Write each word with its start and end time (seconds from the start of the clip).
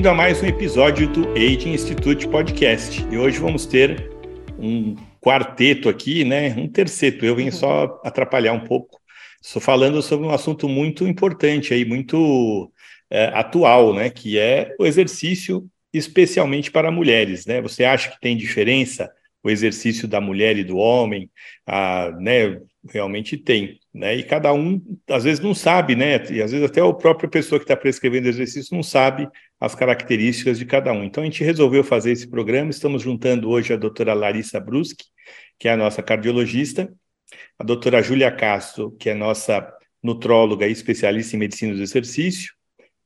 Bem-vindo 0.00 0.08
a 0.08 0.14
mais 0.14 0.42
um 0.42 0.46
episódio 0.46 1.06
do 1.12 1.28
Aging 1.32 1.74
Institute 1.74 2.26
Podcast. 2.28 3.06
E 3.10 3.18
hoje 3.18 3.38
vamos 3.38 3.66
ter 3.66 4.10
um 4.58 4.96
quarteto 5.20 5.88
aqui, 5.88 6.24
né? 6.24 6.54
Um 6.56 6.66
terceto. 6.66 7.24
Eu 7.24 7.36
vim 7.36 7.50
só 7.50 8.00
atrapalhar 8.02 8.52
um 8.52 8.60
pouco. 8.60 8.98
Estou 9.42 9.60
falando 9.60 10.00
sobre 10.00 10.26
um 10.26 10.30
assunto 10.30 10.68
muito 10.68 11.06
importante 11.06 11.74
aí, 11.74 11.84
muito 11.84 12.72
é, 13.10 13.26
atual, 13.26 13.92
né? 13.94 14.08
Que 14.08 14.38
é 14.38 14.74
o 14.78 14.86
exercício, 14.86 15.68
especialmente 15.92 16.70
para 16.70 16.90
mulheres, 16.90 17.46
né? 17.46 17.60
Você 17.60 17.84
acha 17.84 18.10
que 18.10 18.20
tem 18.20 18.36
diferença 18.36 19.10
o 19.42 19.50
exercício 19.50 20.06
da 20.06 20.20
mulher 20.20 20.58
e 20.58 20.64
do 20.64 20.76
homem? 20.76 21.30
Ah, 21.66 22.10
né? 22.20 22.60
Realmente 22.88 23.36
tem, 23.36 23.78
né? 23.92 24.16
E 24.16 24.22
cada 24.22 24.52
um 24.52 24.80
às 25.08 25.24
vezes 25.24 25.40
não 25.40 25.54
sabe, 25.54 25.94
né? 25.94 26.16
E 26.30 26.42
às 26.42 26.52
vezes 26.52 26.62
até 26.62 26.80
a 26.80 26.92
própria 26.92 27.28
pessoa 27.28 27.58
que 27.58 27.64
está 27.64 27.76
prescrevendo 27.76 28.28
exercício 28.28 28.74
não 28.74 28.82
sabe 28.82 29.28
as 29.58 29.74
características 29.74 30.58
de 30.58 30.64
cada 30.64 30.92
um. 30.92 31.04
Então 31.04 31.22
a 31.22 31.26
gente 31.26 31.44
resolveu 31.44 31.84
fazer 31.84 32.12
esse 32.12 32.28
programa. 32.28 32.70
Estamos 32.70 33.02
juntando 33.02 33.50
hoje 33.50 33.72
a 33.72 33.76
doutora 33.76 34.14
Larissa 34.14 34.58
Bruschi, 34.60 34.96
que 35.58 35.68
é 35.68 35.72
a 35.72 35.76
nossa 35.76 36.02
cardiologista, 36.02 36.90
a 37.58 37.64
doutora 37.64 38.02
Júlia 38.02 38.30
Castro, 38.30 38.92
que 38.92 39.10
é 39.10 39.14
nossa 39.14 39.70
nutróloga 40.02 40.66
e 40.66 40.72
especialista 40.72 41.36
em 41.36 41.38
medicina 41.38 41.74
do 41.74 41.82
exercício, 41.82 42.54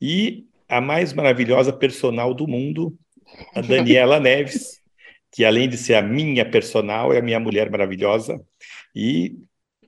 e 0.01 0.45
a 0.74 0.80
mais 0.80 1.12
maravilhosa 1.12 1.73
personal 1.73 2.34
do 2.34 2.48
mundo, 2.48 2.98
a 3.55 3.60
Daniela 3.60 4.19
Neves, 4.19 4.80
que 5.30 5.45
além 5.45 5.69
de 5.69 5.77
ser 5.77 5.95
a 5.95 6.02
minha 6.02 6.45
personal, 6.45 7.12
é 7.12 7.19
a 7.19 7.23
minha 7.23 7.38
mulher 7.38 7.70
maravilhosa. 7.70 8.41
E 8.95 9.36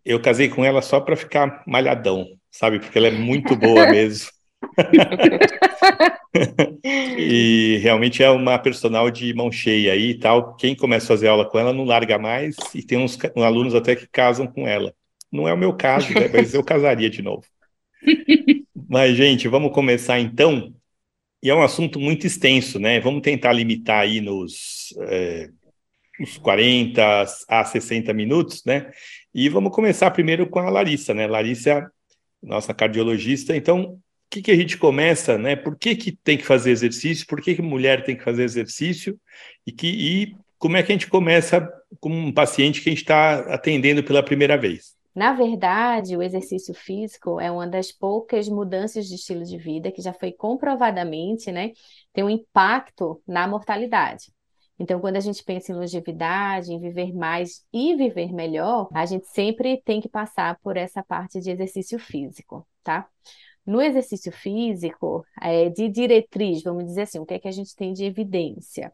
eu 0.05 0.21
casei 0.21 0.49
com 0.49 0.65
ela 0.65 0.81
só 0.81 1.01
para 1.01 1.17
ficar 1.17 1.65
malhadão, 1.67 2.29
sabe? 2.53 2.79
Porque 2.79 2.97
ela 2.97 3.09
é 3.09 3.11
muito 3.11 3.57
boa 3.57 3.87
mesmo. 3.91 4.31
e 6.85 7.79
realmente 7.83 8.23
é 8.23 8.31
uma 8.31 8.59
personal 8.59 9.11
de 9.11 9.35
mão 9.35 9.51
cheia 9.51 9.93
aí 9.93 10.11
e 10.11 10.19
tal. 10.19 10.55
Quem 10.55 10.77
começa 10.77 11.07
a 11.07 11.09
fazer 11.09 11.27
aula 11.27 11.45
com 11.45 11.59
ela 11.59 11.73
não 11.73 11.85
larga 11.85 12.17
mais 12.17 12.55
e 12.73 12.83
tem 12.83 12.99
uns, 12.99 13.19
alunos 13.37 13.75
até 13.75 13.97
que 13.97 14.07
casam 14.07 14.47
com 14.47 14.69
ela. 14.69 14.95
Não 15.33 15.49
é 15.49 15.53
o 15.53 15.59
meu 15.59 15.75
caso, 15.75 16.15
né? 16.15 16.31
mas 16.33 16.55
eu 16.55 16.63
casaria 16.63 17.11
de 17.11 17.23
novo. 17.23 17.45
Mas, 18.89 19.17
gente, 19.17 19.49
vamos 19.49 19.73
começar 19.73 20.21
então. 20.21 20.73
E 21.43 21.51
é 21.51 21.55
um 21.55 21.63
assunto 21.63 22.01
muito 22.01 22.27
extenso, 22.27 22.79
né? 22.79 22.99
Vamos 23.01 23.23
tentar 23.23 23.53
limitar 23.53 24.01
aí 24.01 24.21
nos, 24.21 24.95
é, 25.01 25.51
uns 26.21 26.39
40 26.39 27.25
a 27.49 27.65
60 27.65 28.13
minutos, 28.13 28.65
né? 28.65 28.91
E 29.35 29.49
vamos 29.49 29.73
começar 29.73 30.11
primeiro 30.11 30.49
com 30.49 30.59
a 30.59 30.71
Larissa, 30.71 31.13
né? 31.15 31.27
Larissa, 31.27 31.91
nossa 32.43 32.73
cardiologista. 32.73 33.55
Então, 33.55 33.83
o 33.83 34.01
que, 34.31 34.43
que 34.43 34.51
a 34.51 34.57
gente 34.57 34.77
começa, 34.79 35.39
né? 35.39 35.55
Por 35.55 35.79
que, 35.79 35.95
que 35.95 36.13
tem 36.13 36.39
que 36.39 36.45
fazer 36.45 36.71
exercício? 36.71 37.27
Por 37.27 37.41
que, 37.41 37.55
que 37.55 37.63
mulher 37.63 38.03
tem 38.03 38.17
que 38.17 38.25
fazer 38.25 38.43
exercício? 38.43 39.19
E, 39.67 39.73
que, 39.73 39.87
e 39.87 40.37
como 40.59 40.77
é 40.77 40.83
que 40.83 40.91
a 40.91 40.95
gente 40.95 41.07
começa 41.07 41.69
com 42.01 42.11
um 42.11 42.33
paciente 42.33 42.81
que 42.81 42.89
a 42.89 42.93
gente 42.93 43.03
está 43.03 43.41
atendendo 43.55 44.03
pela 44.03 44.23
primeira 44.23 44.57
vez? 44.57 44.96
Na 45.17 45.33
verdade, 45.33 46.15
o 46.15 46.23
exercício 46.23 46.75
físico 46.75 47.41
é 47.41 47.51
uma 47.51 47.67
das 47.67 47.91
poucas 47.91 48.51
mudanças 48.51 49.07
de 49.09 49.15
estilo 49.15 49.45
de 49.45 49.57
vida 49.57 49.91
que 49.91 50.03
já 50.03 50.13
foi 50.13 50.31
comprovadamente, 50.31 51.51
né, 51.51 51.73
tem 52.13 52.23
um 52.23 52.29
impacto 52.29 53.23
na 53.27 53.49
mortalidade. 53.49 54.31
Então, 54.79 55.01
quando 55.01 55.17
a 55.17 55.21
gente 55.21 55.43
pensa 55.43 55.73
em 55.73 55.75
longevidade, 55.75 56.71
em 56.71 56.79
viver 56.79 57.15
mais 57.15 57.65
e 57.73 57.95
viver 57.97 58.31
melhor, 58.31 58.91
a 58.93 59.07
gente 59.07 59.27
sempre 59.29 59.81
tem 59.87 60.03
que 60.03 60.09
passar 60.09 60.59
por 60.61 60.77
essa 60.77 61.03
parte 61.03 61.41
de 61.41 61.51
exercício 61.51 61.99
físico, 61.99 62.69
tá? 62.85 63.09
No 63.65 63.81
exercício 63.81 64.31
físico, 64.31 65.25
é, 65.41 65.71
de 65.71 65.89
diretriz, 65.89 66.63
vamos 66.63 66.85
dizer 66.85 67.03
assim, 67.03 67.19
o 67.19 67.25
que 67.25 67.33
é 67.35 67.39
que 67.39 67.49
a 67.49 67.53
gente 67.53 67.75
tem 67.75 67.95
de 67.95 68.05
evidência? 68.05 68.93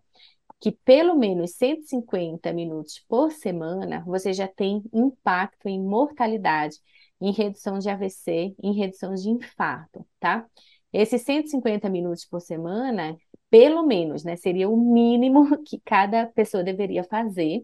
Que 0.63 0.73
pelo 0.73 1.17
menos 1.17 1.53
150 1.57 2.53
minutos 2.53 3.05
por 3.09 3.33
semana 3.33 4.05
você 4.07 4.33
já 4.33 4.49
tem 4.49 4.83
impacto 4.95 5.69
em 5.69 5.83
mortalidade, 5.83 6.79
em 7.21 7.33
redução 7.33 7.79
de 7.79 7.91
AVC, 7.91 8.55
em 8.63 8.73
redução 8.73 9.15
de 9.15 9.29
infarto, 9.29 10.07
tá? 10.21 10.47
Esses 10.93 11.23
150 11.23 11.89
minutos 11.91 12.25
por 12.25 12.41
semana 12.41 13.17
pelo 13.53 13.83
menos, 13.87 14.25
né? 14.25 14.35
Seria 14.37 14.69
o 14.71 14.77
mínimo 14.79 15.45
que 15.65 15.79
cada 15.85 16.27
pessoa 16.29 16.65
deveria 16.65 17.05
fazer. 17.05 17.63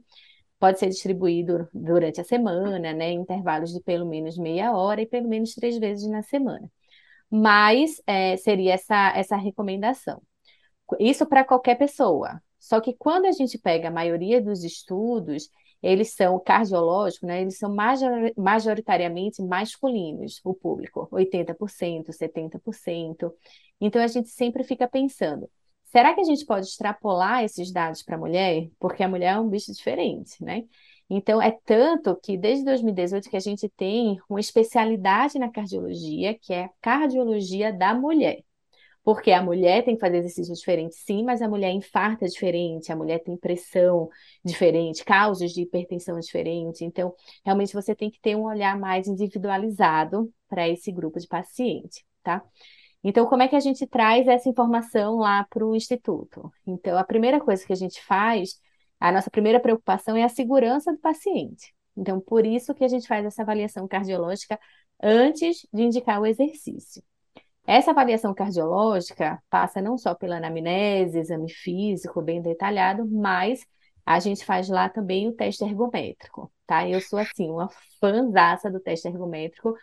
Pode 0.58 0.78
ser 0.78 0.88
distribuído 0.88 1.68
durante 1.72 2.20
a 2.20 2.24
semana, 2.24 2.92
né? 2.92 3.12
Intervalos 3.12 3.72
de 3.72 3.80
pelo 3.82 4.06
menos 4.06 4.36
meia 4.36 4.72
hora 4.76 5.00
e 5.02 5.06
pelo 5.06 5.28
menos 5.28 5.54
três 5.54 5.78
vezes 5.78 6.08
na 6.10 6.22
semana. 6.22 6.70
Mas 7.30 8.02
é, 8.06 8.36
seria 8.36 8.74
essa, 8.74 9.12
essa 9.16 9.36
recomendação. 9.36 10.22
Isso 11.00 11.26
para 11.26 11.44
qualquer 11.44 11.76
pessoa. 11.76 12.42
Só 12.58 12.80
que 12.80 12.94
quando 12.94 13.26
a 13.26 13.32
gente 13.32 13.58
pega 13.58 13.88
a 13.88 13.92
maioria 13.92 14.40
dos 14.40 14.64
estudos, 14.64 15.50
eles 15.82 16.14
são 16.14 16.38
cardiológicos, 16.40 17.26
né? 17.26 17.42
Eles 17.42 17.58
são 17.58 17.74
majoritariamente 18.36 19.42
masculinos, 19.42 20.40
o 20.44 20.52
público, 20.52 21.08
80%, 21.12 22.12
70%. 22.12 23.32
Então 23.80 24.02
a 24.02 24.06
gente 24.08 24.28
sempre 24.28 24.64
fica 24.64 24.88
pensando, 24.88 25.48
Será 25.90 26.14
que 26.14 26.20
a 26.20 26.24
gente 26.24 26.44
pode 26.44 26.66
extrapolar 26.66 27.44
esses 27.44 27.72
dados 27.72 28.02
para 28.02 28.16
a 28.16 28.18
mulher? 28.18 28.68
Porque 28.78 29.02
a 29.02 29.08
mulher 29.08 29.34
é 29.36 29.40
um 29.40 29.48
bicho 29.48 29.72
diferente, 29.72 30.42
né? 30.44 30.64
Então, 31.08 31.40
é 31.40 31.50
tanto 31.64 32.14
que 32.16 32.36
desde 32.36 32.64
2018 32.64 33.30
que 33.30 33.36
a 33.36 33.40
gente 33.40 33.68
tem 33.70 34.18
uma 34.28 34.40
especialidade 34.40 35.38
na 35.38 35.50
cardiologia, 35.50 36.38
que 36.38 36.52
é 36.52 36.64
a 36.64 36.70
cardiologia 36.82 37.72
da 37.72 37.94
mulher. 37.94 38.44
Porque 39.08 39.32
a 39.32 39.42
mulher 39.42 39.82
tem 39.86 39.94
que 39.94 40.02
fazer 40.02 40.18
exercícios 40.18 40.58
diferentes, 40.58 40.98
sim, 40.98 41.24
mas 41.24 41.40
a 41.40 41.48
mulher 41.48 41.72
infarta 41.72 42.26
diferente, 42.26 42.92
a 42.92 42.96
mulher 42.96 43.20
tem 43.20 43.38
pressão 43.38 44.10
diferente, 44.44 45.02
causas 45.02 45.52
de 45.52 45.62
hipertensão 45.62 46.20
diferentes. 46.20 46.82
Então, 46.82 47.14
realmente 47.42 47.72
você 47.72 47.94
tem 47.94 48.10
que 48.10 48.20
ter 48.20 48.36
um 48.36 48.42
olhar 48.42 48.78
mais 48.78 49.08
individualizado 49.08 50.30
para 50.46 50.68
esse 50.68 50.92
grupo 50.92 51.18
de 51.18 51.26
paciente, 51.26 52.04
tá? 52.22 52.44
Então, 53.02 53.24
como 53.24 53.42
é 53.42 53.48
que 53.48 53.56
a 53.56 53.60
gente 53.60 53.86
traz 53.86 54.28
essa 54.28 54.46
informação 54.46 55.16
lá 55.16 55.46
para 55.48 55.64
o 55.64 55.74
Instituto? 55.74 56.52
Então, 56.66 56.98
a 56.98 57.02
primeira 57.02 57.40
coisa 57.40 57.64
que 57.64 57.72
a 57.72 57.76
gente 57.76 58.02
faz, 58.04 58.60
a 59.00 59.10
nossa 59.10 59.30
primeira 59.30 59.58
preocupação 59.58 60.18
é 60.18 60.22
a 60.22 60.28
segurança 60.28 60.92
do 60.92 60.98
paciente. 60.98 61.72
Então, 61.96 62.20
por 62.20 62.44
isso 62.44 62.74
que 62.74 62.84
a 62.84 62.88
gente 62.88 63.08
faz 63.08 63.24
essa 63.24 63.40
avaliação 63.40 63.88
cardiológica 63.88 64.60
antes 65.02 65.66
de 65.72 65.84
indicar 65.84 66.20
o 66.20 66.26
exercício. 66.26 67.02
Essa 67.68 67.90
avaliação 67.90 68.32
cardiológica 68.32 69.38
passa 69.50 69.82
não 69.82 69.98
só 69.98 70.14
pela 70.14 70.38
anamnese, 70.38 71.18
exame 71.18 71.52
físico 71.52 72.22
bem 72.22 72.40
detalhado, 72.40 73.06
mas 73.06 73.60
a 74.06 74.18
gente 74.20 74.42
faz 74.42 74.70
lá 74.70 74.88
também 74.88 75.28
o 75.28 75.34
teste 75.34 75.64
ergométrico, 75.64 76.50
tá? 76.66 76.88
Eu 76.88 76.98
sou, 76.98 77.18
assim, 77.18 77.50
uma 77.50 77.68
fãzaça 78.00 78.70
do 78.70 78.80
teste 78.80 79.06
ergométrico, 79.06 79.74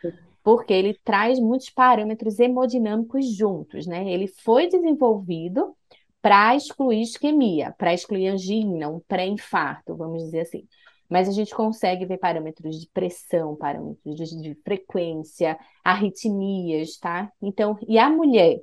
porque 0.43 0.73
ele 0.73 0.99
traz 1.03 1.39
muitos 1.39 1.69
parâmetros 1.69 2.39
hemodinâmicos 2.39 3.31
juntos, 3.37 3.85
né? 3.85 4.09
Ele 4.11 4.25
foi 4.25 4.67
desenvolvido 4.67 5.77
para 6.23 6.55
excluir 6.55 7.03
isquemia, 7.03 7.75
para 7.77 7.93
excluir 7.93 8.29
angina, 8.29 8.89
um 8.89 8.99
pré-infarto, 8.99 9.95
vamos 9.95 10.23
dizer 10.23 10.39
assim. 10.39 10.67
Mas 11.09 11.29
a 11.29 11.31
gente 11.31 11.53
consegue 11.53 12.05
ver 12.05 12.17
parâmetros 12.17 12.79
de 12.79 12.87
pressão, 12.89 13.55
parâmetros 13.55 14.29
de 14.29 14.55
frequência, 14.63 15.57
arritmias, 15.83 16.97
tá? 16.97 17.31
Então, 17.41 17.77
e 17.87 17.97
a 17.99 18.09
mulher, 18.09 18.59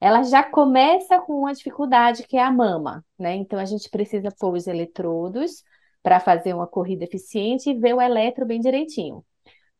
ela 0.00 0.22
já 0.22 0.42
começa 0.42 1.20
com 1.20 1.34
uma 1.34 1.52
dificuldade 1.54 2.26
que 2.26 2.36
é 2.36 2.42
a 2.42 2.50
mama, 2.50 3.04
né? 3.18 3.34
Então 3.36 3.58
a 3.58 3.64
gente 3.64 3.88
precisa 3.90 4.30
pôr 4.38 4.54
os 4.54 4.66
eletrodos 4.66 5.62
para 6.02 6.20
fazer 6.20 6.54
uma 6.54 6.66
corrida 6.66 7.04
eficiente 7.04 7.70
e 7.70 7.74
ver 7.74 7.94
o 7.94 8.00
eletro 8.00 8.46
bem 8.46 8.60
direitinho. 8.60 9.24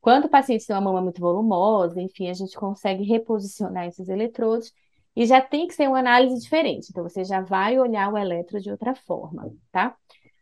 Quando 0.01 0.27
o 0.27 0.29
paciente 0.31 0.67
tem 0.67 0.77
uma 0.77 0.83
mama 0.83 1.03
muito 1.03 1.21
volumosa, 1.21 2.01
enfim, 2.01 2.29
a 2.31 2.35
gente 2.35 2.57
consegue 2.57 3.05
reposicionar 3.05 3.87
esses 3.87 4.09
eletrodos 4.09 4.73
e 5.17 5.27
já 5.27 5.41
tem 5.41 5.67
que 5.67 5.75
ser 5.75 5.89
uma 5.89 5.99
análise 5.99 6.41
diferente. 6.41 6.89
Então, 6.91 7.03
você 7.03 7.25
já 7.25 7.41
vai 7.41 7.79
olhar 7.79 8.13
o 8.13 8.19
eletro 8.19 8.61
de 8.61 8.71
outra 8.71 8.95
forma, 8.95 9.53
tá? 9.73 9.97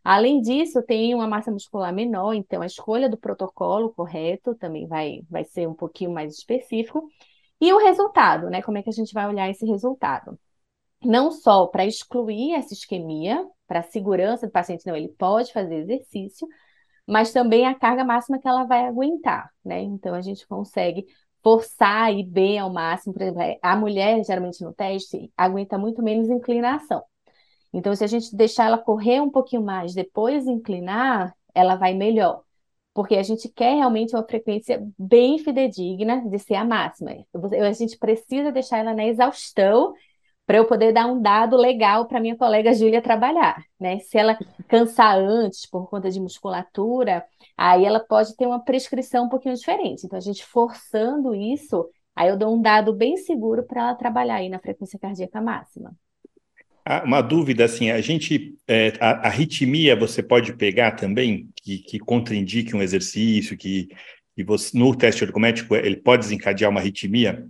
Além 0.04 0.42
disso, 0.42 0.82
tem 0.82 1.14
uma 1.14 1.26
massa 1.26 1.50
muscular 1.50 1.92
menor, 1.92 2.34
então 2.34 2.60
a 2.60 2.66
escolha 2.66 3.08
do 3.08 3.16
protocolo 3.16 3.94
correto 3.94 4.54
também 4.54 4.86
vai, 4.86 5.22
vai 5.30 5.44
ser 5.44 5.66
um 5.66 5.74
pouquinho 5.74 6.12
mais 6.12 6.34
específico. 6.34 7.08
E 7.60 7.72
o 7.72 7.78
resultado, 7.78 8.50
né? 8.50 8.60
Como 8.62 8.76
é 8.76 8.82
que 8.82 8.90
a 8.90 8.92
gente 8.92 9.14
vai 9.14 9.26
olhar 9.26 9.48
esse 9.48 9.64
resultado? 9.64 10.38
Não 11.02 11.30
só 11.30 11.66
para 11.66 11.86
excluir 11.86 12.52
essa 12.54 12.74
isquemia, 12.74 13.46
para 13.66 13.80
a 13.80 13.82
segurança 13.82 14.46
do 14.46 14.52
paciente, 14.52 14.86
não, 14.86 14.96
ele 14.96 15.08
pode 15.08 15.52
fazer 15.52 15.76
exercício, 15.76 16.46
mas 17.06 17.32
também 17.32 17.66
a 17.66 17.74
carga 17.74 18.04
máxima 18.04 18.38
que 18.38 18.48
ela 18.48 18.64
vai 18.64 18.86
aguentar, 18.86 19.50
né? 19.64 19.80
Então 19.82 20.14
a 20.14 20.20
gente 20.20 20.46
consegue 20.46 21.06
forçar 21.42 22.12
e 22.14 22.24
bem 22.24 22.58
ao 22.58 22.72
máximo. 22.72 23.14
Por 23.14 23.22
exemplo, 23.22 23.58
a 23.62 23.76
mulher, 23.76 24.22
geralmente 24.24 24.62
no 24.62 24.74
teste, 24.74 25.32
aguenta 25.36 25.78
muito 25.78 26.02
menos 26.02 26.28
inclinação. 26.28 27.02
Então, 27.74 27.94
se 27.94 28.04
a 28.04 28.06
gente 28.06 28.34
deixar 28.34 28.66
ela 28.66 28.78
correr 28.78 29.20
um 29.20 29.28
pouquinho 29.28 29.62
mais, 29.62 29.94
depois 29.94 30.46
inclinar, 30.46 31.34
ela 31.52 31.74
vai 31.74 31.92
melhor. 31.92 32.42
Porque 32.94 33.16
a 33.16 33.22
gente 33.24 33.48
quer 33.48 33.74
realmente 33.74 34.14
uma 34.14 34.22
frequência 34.22 34.80
bem 34.96 35.38
fidedigna 35.40 36.22
de 36.30 36.38
ser 36.38 36.54
a 36.54 36.64
máxima. 36.64 37.10
A 37.34 37.72
gente 37.72 37.98
precisa 37.98 38.52
deixar 38.52 38.78
ela 38.78 38.94
na 38.94 39.04
exaustão 39.04 39.92
para 40.46 40.58
eu 40.58 40.66
poder 40.66 40.92
dar 40.92 41.06
um 41.06 41.20
dado 41.20 41.56
legal 41.56 42.06
para 42.06 42.20
minha 42.20 42.36
colega 42.36 42.72
Júlia 42.74 43.02
trabalhar, 43.02 43.64
né? 43.80 43.98
Se 43.98 44.18
ela 44.18 44.38
cansar 44.68 45.18
antes 45.18 45.68
por 45.68 45.88
conta 45.90 46.10
de 46.10 46.20
musculatura, 46.20 47.24
aí 47.56 47.84
ela 47.84 47.98
pode 47.98 48.36
ter 48.36 48.46
uma 48.46 48.62
prescrição 48.62 49.24
um 49.24 49.28
pouquinho 49.28 49.56
diferente. 49.56 50.06
Então, 50.06 50.16
a 50.16 50.22
gente 50.22 50.44
forçando 50.44 51.34
isso, 51.34 51.88
aí 52.14 52.28
eu 52.28 52.36
dou 52.36 52.54
um 52.54 52.62
dado 52.62 52.92
bem 52.92 53.16
seguro 53.16 53.64
para 53.64 53.80
ela 53.80 53.94
trabalhar 53.96 54.36
aí 54.36 54.48
na 54.48 54.60
frequência 54.60 54.98
cardíaca 54.98 55.40
máxima. 55.40 55.92
Ah, 56.84 57.02
uma 57.04 57.22
dúvida, 57.22 57.64
assim, 57.64 57.90
a 57.90 58.00
gente, 58.00 58.58
é, 58.68 58.92
a, 59.00 59.28
arritmia 59.28 59.96
você 59.96 60.22
pode 60.22 60.54
pegar 60.54 60.92
também, 60.92 61.48
que, 61.56 61.78
que 61.78 61.98
contraindique 61.98 62.76
um 62.76 62.82
exercício, 62.82 63.56
que, 63.56 63.88
que 64.36 64.44
você, 64.44 64.76
no 64.78 64.94
teste 64.94 65.24
ergométrico 65.24 65.74
ele 65.74 65.96
pode 65.96 66.22
desencadear 66.22 66.70
uma 66.70 66.80
arritmia? 66.80 67.48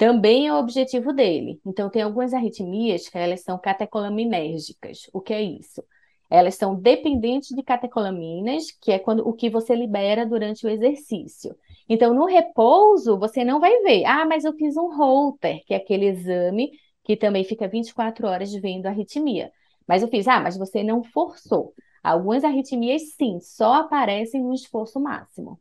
também 0.00 0.46
é 0.46 0.54
o 0.54 0.56
objetivo 0.56 1.12
dele. 1.12 1.60
Então, 1.66 1.90
tem 1.90 2.00
algumas 2.00 2.32
arritmias 2.32 3.06
que 3.06 3.18
elas 3.18 3.42
são 3.42 3.58
catecolaminérgicas. 3.58 5.02
O 5.12 5.20
que 5.20 5.34
é 5.34 5.42
isso? 5.42 5.84
Elas 6.30 6.54
são 6.54 6.74
dependentes 6.74 7.54
de 7.54 7.62
catecolaminas, 7.62 8.70
que 8.80 8.92
é 8.92 8.98
quando 8.98 9.28
o 9.28 9.34
que 9.34 9.50
você 9.50 9.74
libera 9.74 10.24
durante 10.24 10.66
o 10.66 10.70
exercício. 10.70 11.54
Então, 11.86 12.14
no 12.14 12.24
repouso, 12.24 13.18
você 13.18 13.44
não 13.44 13.60
vai 13.60 13.78
ver, 13.82 14.06
ah, 14.06 14.24
mas 14.24 14.46
eu 14.46 14.54
fiz 14.54 14.74
um 14.74 14.96
Holter, 14.96 15.62
que 15.66 15.74
é 15.74 15.76
aquele 15.76 16.06
exame 16.06 16.70
que 17.10 17.16
também 17.16 17.42
fica 17.42 17.66
24 17.66 18.24
horas 18.24 18.54
vendo 18.54 18.86
a 18.86 18.90
arritmia. 18.90 19.50
Mas 19.84 20.00
eu 20.00 20.06
fiz, 20.06 20.28
ah, 20.28 20.38
mas 20.38 20.56
você 20.56 20.84
não 20.84 21.02
forçou. 21.02 21.74
Algumas 22.04 22.44
arritmias, 22.44 23.02
sim, 23.16 23.40
só 23.40 23.80
aparecem 23.80 24.40
no 24.40 24.54
esforço 24.54 25.00
máximo. 25.00 25.60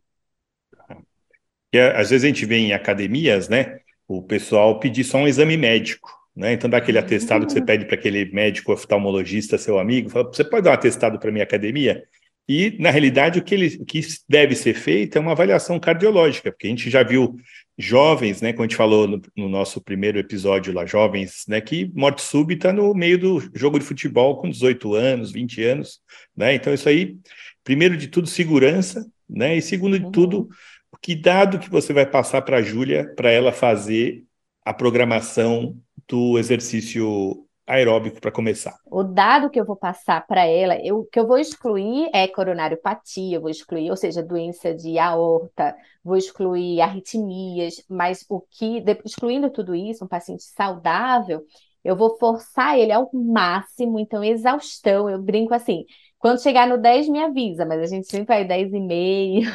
E, 1.73 1.79
às 1.79 2.11
vezes 2.11 2.23
a 2.23 2.27
gente 2.27 2.45
vê 2.45 2.57
em 2.57 2.71
academias, 2.71 3.49
né? 3.49 3.79
o 4.07 4.21
pessoal 4.21 4.79
pedir 4.79 5.03
só 5.03 5.17
um 5.17 5.27
exame 5.27 5.57
médico. 5.57 6.07
Né? 6.35 6.53
Então, 6.53 6.69
dá 6.69 6.77
aquele 6.77 6.99
atestado 6.99 7.47
que 7.47 7.51
você 7.51 7.61
pede 7.63 7.85
para 7.85 7.95
aquele 7.95 8.25
médico 8.31 8.71
oftalmologista, 8.71 9.57
seu 9.57 9.79
amigo, 9.79 10.09
fala, 10.09 10.25
você 10.25 10.43
pode 10.43 10.65
dar 10.65 10.71
um 10.71 10.73
atestado 10.73 11.17
para 11.17 11.31
minha 11.31 11.43
academia? 11.43 12.03
E, 12.47 12.77
na 12.79 12.91
realidade, 12.91 13.39
o 13.39 13.43
que, 13.43 13.55
ele, 13.55 13.75
o 13.81 13.85
que 13.85 14.01
deve 14.27 14.55
ser 14.55 14.75
feito 14.75 15.17
é 15.17 15.21
uma 15.21 15.31
avaliação 15.31 15.79
cardiológica, 15.79 16.51
porque 16.51 16.67
a 16.67 16.69
gente 16.69 16.91
já 16.91 17.01
viu 17.01 17.35
jovens, 17.81 18.41
né, 18.41 18.51
como 18.51 18.63
a 18.63 18.67
gente 18.67 18.75
falou 18.75 19.07
no, 19.07 19.21
no 19.37 19.47
nosso 19.47 19.79
primeiro 19.79 20.19
episódio 20.19 20.73
lá, 20.73 20.85
jovens, 20.85 21.45
né, 21.47 21.61
que 21.61 21.89
morte 21.95 22.21
súbita 22.21 22.73
no 22.73 22.93
meio 22.93 23.17
do 23.17 23.39
jogo 23.55 23.79
de 23.79 23.85
futebol 23.85 24.35
com 24.37 24.49
18 24.49 24.93
anos, 24.95 25.31
20 25.31 25.63
anos, 25.63 26.01
né? 26.35 26.53
Então, 26.53 26.73
isso 26.73 26.89
aí, 26.89 27.15
primeiro 27.63 27.95
de 27.95 28.09
tudo, 28.09 28.27
segurança, 28.27 29.09
né? 29.29 29.55
E 29.55 29.61
segundo 29.61 29.97
de 29.97 30.05
uhum. 30.05 30.11
tudo, 30.11 30.49
que 31.01 31.15
dado 31.15 31.57
que 31.57 31.69
você 31.69 31.93
vai 31.93 32.05
passar 32.05 32.41
para 32.41 32.57
a 32.57 32.61
Júlia 32.61 33.13
para 33.15 33.31
ela 33.31 33.53
fazer 33.53 34.25
a 34.65 34.73
programação 34.73 35.77
do 36.05 36.37
exercício 36.37 37.45
aeróbico 37.69 38.19
para 38.19 38.31
começar? 38.31 38.77
O 38.89 39.03
dado 39.03 39.49
que 39.49 39.59
eu 39.59 39.65
vou 39.65 39.75
passar 39.75 40.25
para 40.25 40.43
ela, 40.45 40.75
o 40.91 41.05
que 41.05 41.19
eu 41.19 41.27
vou 41.27 41.37
excluir 41.37 42.09
é 42.13 42.27
coronariopatia, 42.27 43.39
vou 43.39 43.49
excluir, 43.49 43.91
ou 43.91 43.95
seja, 43.95 44.23
doença 44.23 44.73
de 44.73 44.97
aorta, 44.97 45.75
vou 46.03 46.17
excluir 46.17 46.81
arritmias, 46.81 47.83
mas 47.87 48.25
o 48.27 48.41
que, 48.41 48.83
excluindo 49.05 49.49
tudo 49.51 49.75
isso, 49.75 50.03
um 50.03 50.07
paciente 50.07 50.43
saudável, 50.43 51.45
eu 51.83 51.95
vou 51.95 52.17
forçar 52.17 52.77
ele 52.77 52.91
ao 52.91 53.09
máximo, 53.13 53.99
então 53.99 54.23
exaustão, 54.23 55.09
eu 55.09 55.21
brinco 55.21 55.53
assim, 55.53 55.85
quando 56.17 56.41
chegar 56.41 56.67
no 56.67 56.77
10, 56.77 57.07
me 57.07 57.23
avisa, 57.23 57.65
mas 57.65 57.81
a 57.81 57.85
gente 57.85 58.07
sempre 58.07 58.27
vai 58.27 58.43
10 58.43 58.73
e 58.73 58.79
meio, 58.79 59.49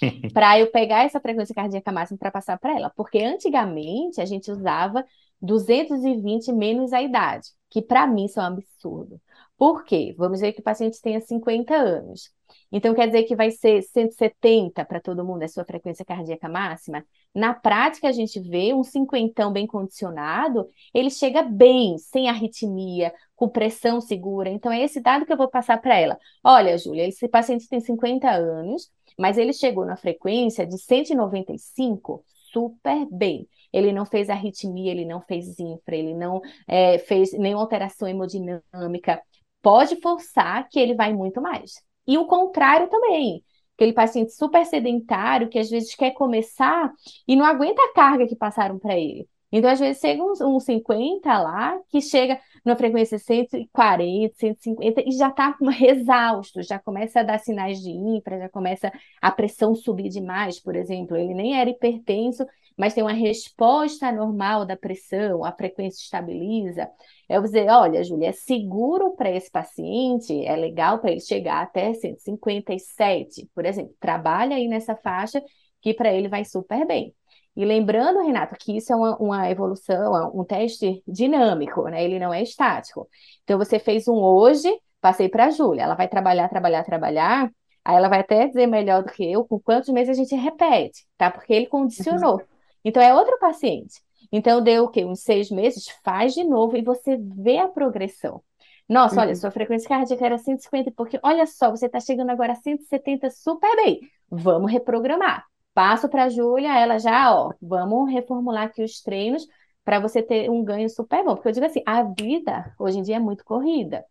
para 0.34 0.58
eu 0.58 0.66
pegar 0.66 1.04
essa 1.04 1.20
frequência 1.20 1.54
cardíaca 1.54 1.92
máxima 1.92 2.18
para 2.18 2.32
passar 2.32 2.58
para 2.58 2.74
ela. 2.74 2.90
Porque 2.90 3.18
antigamente 3.18 4.20
a 4.20 4.24
gente 4.24 4.50
usava 4.50 5.04
220 5.40 6.52
menos 6.52 6.92
a 6.92 7.02
idade, 7.02 7.48
que 7.68 7.80
para 7.82 8.06
mim 8.06 8.26
isso 8.26 8.40
é 8.40 8.42
um 8.42 8.46
absurdo. 8.46 9.20
Por 9.56 9.84
quê? 9.84 10.14
Vamos 10.16 10.38
dizer 10.38 10.52
que 10.52 10.60
o 10.60 10.64
paciente 10.64 11.00
tenha 11.02 11.20
50 11.20 11.74
anos. 11.74 12.32
Então, 12.72 12.94
quer 12.94 13.06
dizer 13.06 13.24
que 13.24 13.36
vai 13.36 13.50
ser 13.50 13.82
170 13.82 14.84
para 14.84 15.00
todo 15.00 15.24
mundo, 15.24 15.42
a 15.42 15.48
sua 15.48 15.64
frequência 15.64 16.04
cardíaca 16.04 16.48
máxima? 16.48 17.04
Na 17.34 17.52
prática, 17.52 18.08
a 18.08 18.12
gente 18.12 18.40
vê 18.40 18.72
um 18.72 18.82
cinquentão 18.82 19.52
bem 19.52 19.66
condicionado, 19.66 20.66
ele 20.94 21.10
chega 21.10 21.42
bem, 21.42 21.98
sem 21.98 22.28
arritmia, 22.28 23.12
com 23.36 23.48
pressão 23.48 24.00
segura. 24.00 24.48
Então, 24.48 24.72
é 24.72 24.82
esse 24.82 25.00
dado 25.00 25.26
que 25.26 25.32
eu 25.32 25.36
vou 25.36 25.48
passar 25.48 25.80
para 25.80 25.98
ela. 25.98 26.18
Olha, 26.42 26.76
Júlia, 26.78 27.06
esse 27.06 27.28
paciente 27.28 27.68
tem 27.68 27.80
50 27.80 28.30
anos, 28.30 28.90
mas 29.18 29.36
ele 29.36 29.52
chegou 29.52 29.84
na 29.84 29.96
frequência 29.96 30.66
de 30.66 30.78
195 30.78 32.24
super 32.52 33.06
bem. 33.10 33.48
Ele 33.72 33.92
não 33.92 34.04
fez 34.04 34.28
arritmia, 34.30 34.90
ele 34.90 35.04
não 35.04 35.20
fez 35.20 35.58
infra, 35.58 35.94
ele 35.96 36.14
não 36.14 36.40
é, 36.66 36.98
fez 36.98 37.32
nenhuma 37.32 37.62
alteração 37.62 38.08
hemodinâmica. 38.08 39.20
Pode 39.62 40.00
forçar 40.00 40.68
que 40.68 40.78
ele 40.78 40.94
vai 40.94 41.12
muito 41.12 41.40
mais. 41.40 41.74
E 42.06 42.18
o 42.18 42.26
contrário 42.26 42.88
também. 42.88 43.44
Aquele 43.74 43.92
paciente 43.92 44.32
super 44.34 44.64
sedentário 44.66 45.48
que 45.48 45.58
às 45.58 45.70
vezes 45.70 45.94
quer 45.94 46.10
começar 46.12 46.92
e 47.26 47.34
não 47.34 47.46
aguenta 47.46 47.82
a 47.82 47.94
carga 47.94 48.26
que 48.26 48.36
passaram 48.36 48.78
para 48.78 48.98
ele. 48.98 49.26
Então, 49.52 49.68
às 49.70 49.80
vezes, 49.80 50.00
chega 50.00 50.22
uns, 50.22 50.40
uns 50.40 50.64
50 50.64 51.38
lá, 51.38 51.76
que 51.88 52.00
chega 52.00 52.38
numa 52.64 52.76
frequência 52.76 53.18
140, 53.18 54.34
150 54.36 55.02
e 55.06 55.10
já 55.12 55.28
está 55.28 55.56
exausto, 55.80 56.62
já 56.62 56.78
começa 56.78 57.20
a 57.20 57.22
dar 57.24 57.38
sinais 57.38 57.80
de 57.80 57.90
infra, 57.90 58.38
já 58.38 58.48
começa 58.48 58.92
a 59.20 59.30
pressão 59.32 59.74
subir 59.74 60.08
demais, 60.08 60.60
por 60.60 60.76
exemplo. 60.76 61.16
Ele 61.16 61.34
nem 61.34 61.58
era 61.58 61.68
hipertenso, 61.68 62.46
mas 62.80 62.94
tem 62.94 63.02
uma 63.02 63.12
resposta 63.12 64.10
normal 64.10 64.64
da 64.64 64.74
pressão, 64.74 65.44
a 65.44 65.52
frequência 65.52 66.02
estabiliza. 66.02 66.88
Eu 67.28 67.42
vou 67.42 67.50
dizer, 67.50 67.68
olha, 67.68 68.02
Júlia, 68.02 68.30
é 68.30 68.32
seguro 68.32 69.14
para 69.16 69.30
esse 69.30 69.50
paciente, 69.50 70.46
é 70.46 70.56
legal 70.56 70.98
para 70.98 71.10
ele 71.10 71.20
chegar 71.20 71.60
até 71.60 71.92
157, 71.92 73.50
por 73.54 73.66
exemplo. 73.66 73.94
Trabalha 74.00 74.56
aí 74.56 74.66
nessa 74.66 74.96
faixa 74.96 75.42
que 75.82 75.92
para 75.92 76.10
ele 76.10 76.26
vai 76.26 76.42
super 76.42 76.86
bem. 76.86 77.14
E 77.54 77.66
lembrando, 77.66 78.22
Renato, 78.22 78.56
que 78.58 78.74
isso 78.74 78.90
é 78.94 78.96
uma, 78.96 79.14
uma, 79.18 79.50
evolução, 79.50 80.32
um 80.34 80.42
teste 80.42 81.02
dinâmico, 81.06 81.82
né? 81.82 82.02
Ele 82.02 82.18
não 82.18 82.32
é 82.32 82.42
estático. 82.42 83.06
Então, 83.44 83.58
você 83.58 83.78
fez 83.78 84.08
um 84.08 84.14
hoje, 84.14 84.74
passei 85.02 85.28
para 85.28 85.46
a 85.46 85.50
Júlia. 85.50 85.82
Ela 85.82 85.94
vai 85.94 86.08
trabalhar, 86.08 86.48
trabalhar, 86.48 86.82
trabalhar. 86.82 87.52
Aí 87.84 87.96
ela 87.96 88.08
vai 88.08 88.20
até 88.20 88.46
dizer 88.46 88.66
melhor 88.66 89.02
do 89.02 89.12
que 89.12 89.30
eu 89.30 89.44
com 89.44 89.60
quantos 89.60 89.90
meses 89.90 90.16
a 90.16 90.22
gente 90.22 90.34
repete, 90.34 91.04
tá? 91.18 91.30
Porque 91.30 91.52
ele 91.52 91.66
condicionou. 91.66 92.40
Então, 92.84 93.02
é 93.02 93.14
outro 93.14 93.38
paciente. 93.38 94.00
Então, 94.32 94.62
deu 94.62 94.84
o 94.84 94.88
quê? 94.88 95.04
Uns 95.04 95.22
seis 95.22 95.50
meses, 95.50 95.88
faz 96.04 96.34
de 96.34 96.44
novo 96.44 96.76
e 96.76 96.82
você 96.82 97.16
vê 97.16 97.58
a 97.58 97.68
progressão. 97.68 98.42
Nossa, 98.88 99.16
uhum. 99.16 99.22
olha, 99.22 99.36
sua 99.36 99.50
frequência 99.50 99.88
cardíaca 99.88 100.26
era 100.26 100.38
150, 100.38 100.90
porque 100.96 101.18
olha 101.22 101.46
só, 101.46 101.70
você 101.70 101.86
está 101.86 102.00
chegando 102.00 102.30
agora 102.30 102.52
a 102.52 102.56
170 102.56 103.30
super 103.30 103.74
bem. 103.76 104.00
Vamos 104.28 104.70
reprogramar. 104.70 105.44
Passo 105.72 106.08
para 106.08 106.24
a 106.24 106.28
Júlia, 106.28 106.76
ela 106.76 106.98
já, 106.98 107.32
ó, 107.34 107.52
vamos 107.62 108.10
reformular 108.10 108.64
aqui 108.64 108.82
os 108.82 109.00
treinos 109.00 109.46
para 109.84 110.00
você 110.00 110.22
ter 110.22 110.50
um 110.50 110.64
ganho 110.64 110.88
super 110.90 111.24
bom. 111.24 111.34
Porque 111.34 111.48
eu 111.48 111.52
digo 111.52 111.66
assim, 111.66 111.82
a 111.86 112.02
vida 112.02 112.74
hoje 112.78 112.98
em 112.98 113.02
dia 113.02 113.16
é 113.16 113.20
muito 113.20 113.44
corrida. 113.44 114.04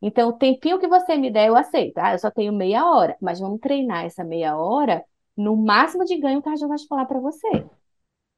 Então, 0.00 0.28
o 0.28 0.32
tempinho 0.34 0.78
que 0.78 0.86
você 0.86 1.16
me 1.16 1.30
der, 1.30 1.48
eu 1.48 1.56
aceito. 1.56 1.96
Ah, 1.98 2.12
eu 2.12 2.18
só 2.18 2.30
tenho 2.30 2.52
meia 2.52 2.84
hora, 2.90 3.16
mas 3.20 3.40
vamos 3.40 3.60
treinar 3.60 4.04
essa 4.04 4.22
meia 4.22 4.56
hora 4.56 5.02
no 5.36 5.56
máximo 5.56 6.04
de 6.04 6.16
ganho 6.18 6.42
cardiovascular 6.42 7.06
para 7.06 7.18
você. 7.20 7.64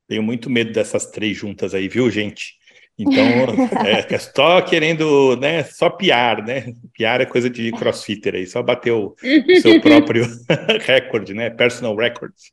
Tenho 0.09 0.23
muito 0.23 0.49
medo 0.49 0.73
dessas 0.73 1.07
três 1.07 1.37
juntas 1.37 1.75
aí, 1.75 1.87
viu, 1.87 2.11
gente? 2.11 2.57
Então, 2.99 3.23
é, 3.87 4.15
é 4.15 4.19
só 4.19 4.61
querendo, 4.63 5.37
né, 5.37 5.63
só 5.63 5.89
piar, 5.89 6.45
né? 6.45 6.73
Piar 6.93 7.21
é 7.21 7.27
coisa 7.27 7.49
de 7.49 7.71
crossfitter 7.73 8.35
aí, 8.35 8.47
só 8.47 8.63
bater 8.63 8.93
o, 8.93 9.15
seu 9.63 9.79
próprio 9.83 10.27
recorde, 10.81 11.35
né? 11.35 11.51
Personal 11.51 11.95
records. 11.95 12.51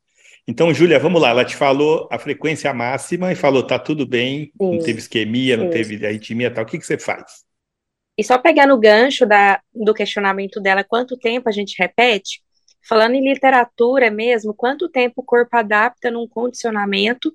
Então, 0.47 0.71
Júlia, 0.71 0.99
vamos 0.99 1.19
lá. 1.19 1.29
Ela 1.29 1.43
te 1.43 1.55
falou 1.55 2.07
a 2.11 2.19
frequência 2.19 2.71
máxima 2.71 3.31
e 3.31 3.35
falou: 3.35 3.65
tá 3.65 3.79
tudo 3.79 4.05
bem, 4.05 4.51
não 4.59 4.77
teve 4.77 4.99
isquemia, 4.99 5.57
não 5.57 5.71
teve 5.71 6.05
arritmia 6.05 6.51
tal. 6.51 6.63
O 6.63 6.67
que, 6.67 6.77
que 6.77 6.85
você 6.85 6.99
faz? 6.99 7.43
E 8.17 8.23
só 8.23 8.37
pegar 8.37 8.67
no 8.67 8.77
gancho 8.77 9.25
da, 9.25 9.59
do 9.73 9.93
questionamento 9.93 10.61
dela, 10.61 10.83
quanto 10.83 11.17
tempo 11.17 11.49
a 11.49 11.51
gente 11.51 11.75
repete? 11.77 12.41
Falando 12.87 13.15
em 13.15 13.27
literatura 13.27 14.11
mesmo, 14.11 14.53
quanto 14.53 14.87
tempo 14.87 15.15
o 15.17 15.23
corpo 15.23 15.57
adapta 15.57 16.11
num 16.11 16.27
condicionamento, 16.27 17.33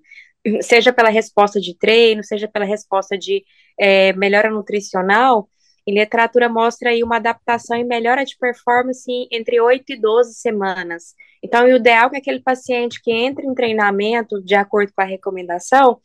seja 0.62 0.92
pela 0.92 1.11
resposta 1.11 1.61
de 1.61 1.76
treino, 1.76 2.25
seja 2.25 2.49
pela 2.49 2.64
resposta 2.64 3.16
de 3.16 3.44
é, 3.78 4.12
melhora 4.14 4.50
nutricional, 4.50 5.49
em 5.87 5.94
literatura 5.94 6.49
mostra 6.49 6.90
aí 6.90 7.02
uma 7.02 7.16
adaptação 7.16 7.76
e 7.76 7.85
melhora 7.85 8.25
de 8.25 8.37
performance 8.38 9.11
entre 9.30 9.61
8 9.61 9.92
e 9.92 10.00
12 10.00 10.35
semanas. 10.35 11.14
Então, 11.42 11.64
o 11.64 11.76
ideal 11.76 12.09
é 12.09 12.11
que 12.11 12.16
aquele 12.18 12.40
paciente 12.40 13.00
que 13.02 13.11
entra 13.11 13.44
em 13.44 13.54
treinamento, 13.54 14.42
de 14.42 14.54
acordo 14.54 14.92
com 14.94 15.00
a 15.00 15.06
recomendação, 15.06 16.00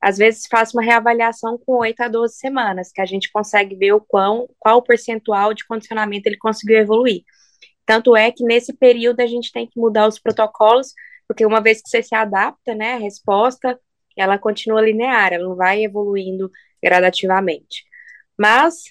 às 0.00 0.16
vezes 0.16 0.46
faz 0.50 0.72
uma 0.72 0.82
reavaliação 0.82 1.58
com 1.58 1.78
8 1.78 2.00
a 2.00 2.08
12 2.08 2.36
semanas, 2.36 2.90
que 2.92 3.00
a 3.00 3.06
gente 3.06 3.30
consegue 3.30 3.74
ver 3.74 3.92
o 3.92 4.00
quão, 4.00 4.48
qual 4.58 4.78
o 4.78 4.82
percentual 4.82 5.52
de 5.52 5.66
condicionamento 5.66 6.26
ele 6.26 6.38
conseguiu 6.38 6.78
evoluir. 6.78 7.22
Tanto 7.84 8.16
é 8.16 8.30
que 8.30 8.44
nesse 8.44 8.72
período 8.72 9.20
a 9.20 9.26
gente 9.26 9.52
tem 9.52 9.66
que 9.66 9.78
mudar 9.78 10.06
os 10.06 10.18
protocolos, 10.18 10.92
porque 11.28 11.46
uma 11.46 11.60
vez 11.60 11.82
que 11.82 11.88
você 11.88 12.02
se 12.02 12.14
adapta, 12.14 12.74
né, 12.74 12.94
a 12.94 12.98
resposta, 12.98 13.78
ela 14.16 14.38
continua 14.38 14.80
linear, 14.80 15.32
ela 15.32 15.44
não 15.44 15.54
vai 15.54 15.84
evoluindo 15.84 16.50
gradativamente. 16.82 17.84
Mas, 18.36 18.84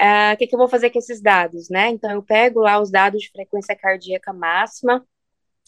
uh, 0.00 0.34
o 0.34 0.36
que, 0.36 0.46
que 0.46 0.54
eu 0.54 0.58
vou 0.58 0.68
fazer 0.68 0.90
com 0.90 0.98
esses 0.98 1.22
dados, 1.22 1.68
né? 1.70 1.88
Então, 1.88 2.10
eu 2.10 2.22
pego 2.22 2.60
lá 2.60 2.80
os 2.80 2.90
dados 2.90 3.22
de 3.22 3.30
frequência 3.30 3.76
cardíaca 3.76 4.32
máxima, 4.32 5.06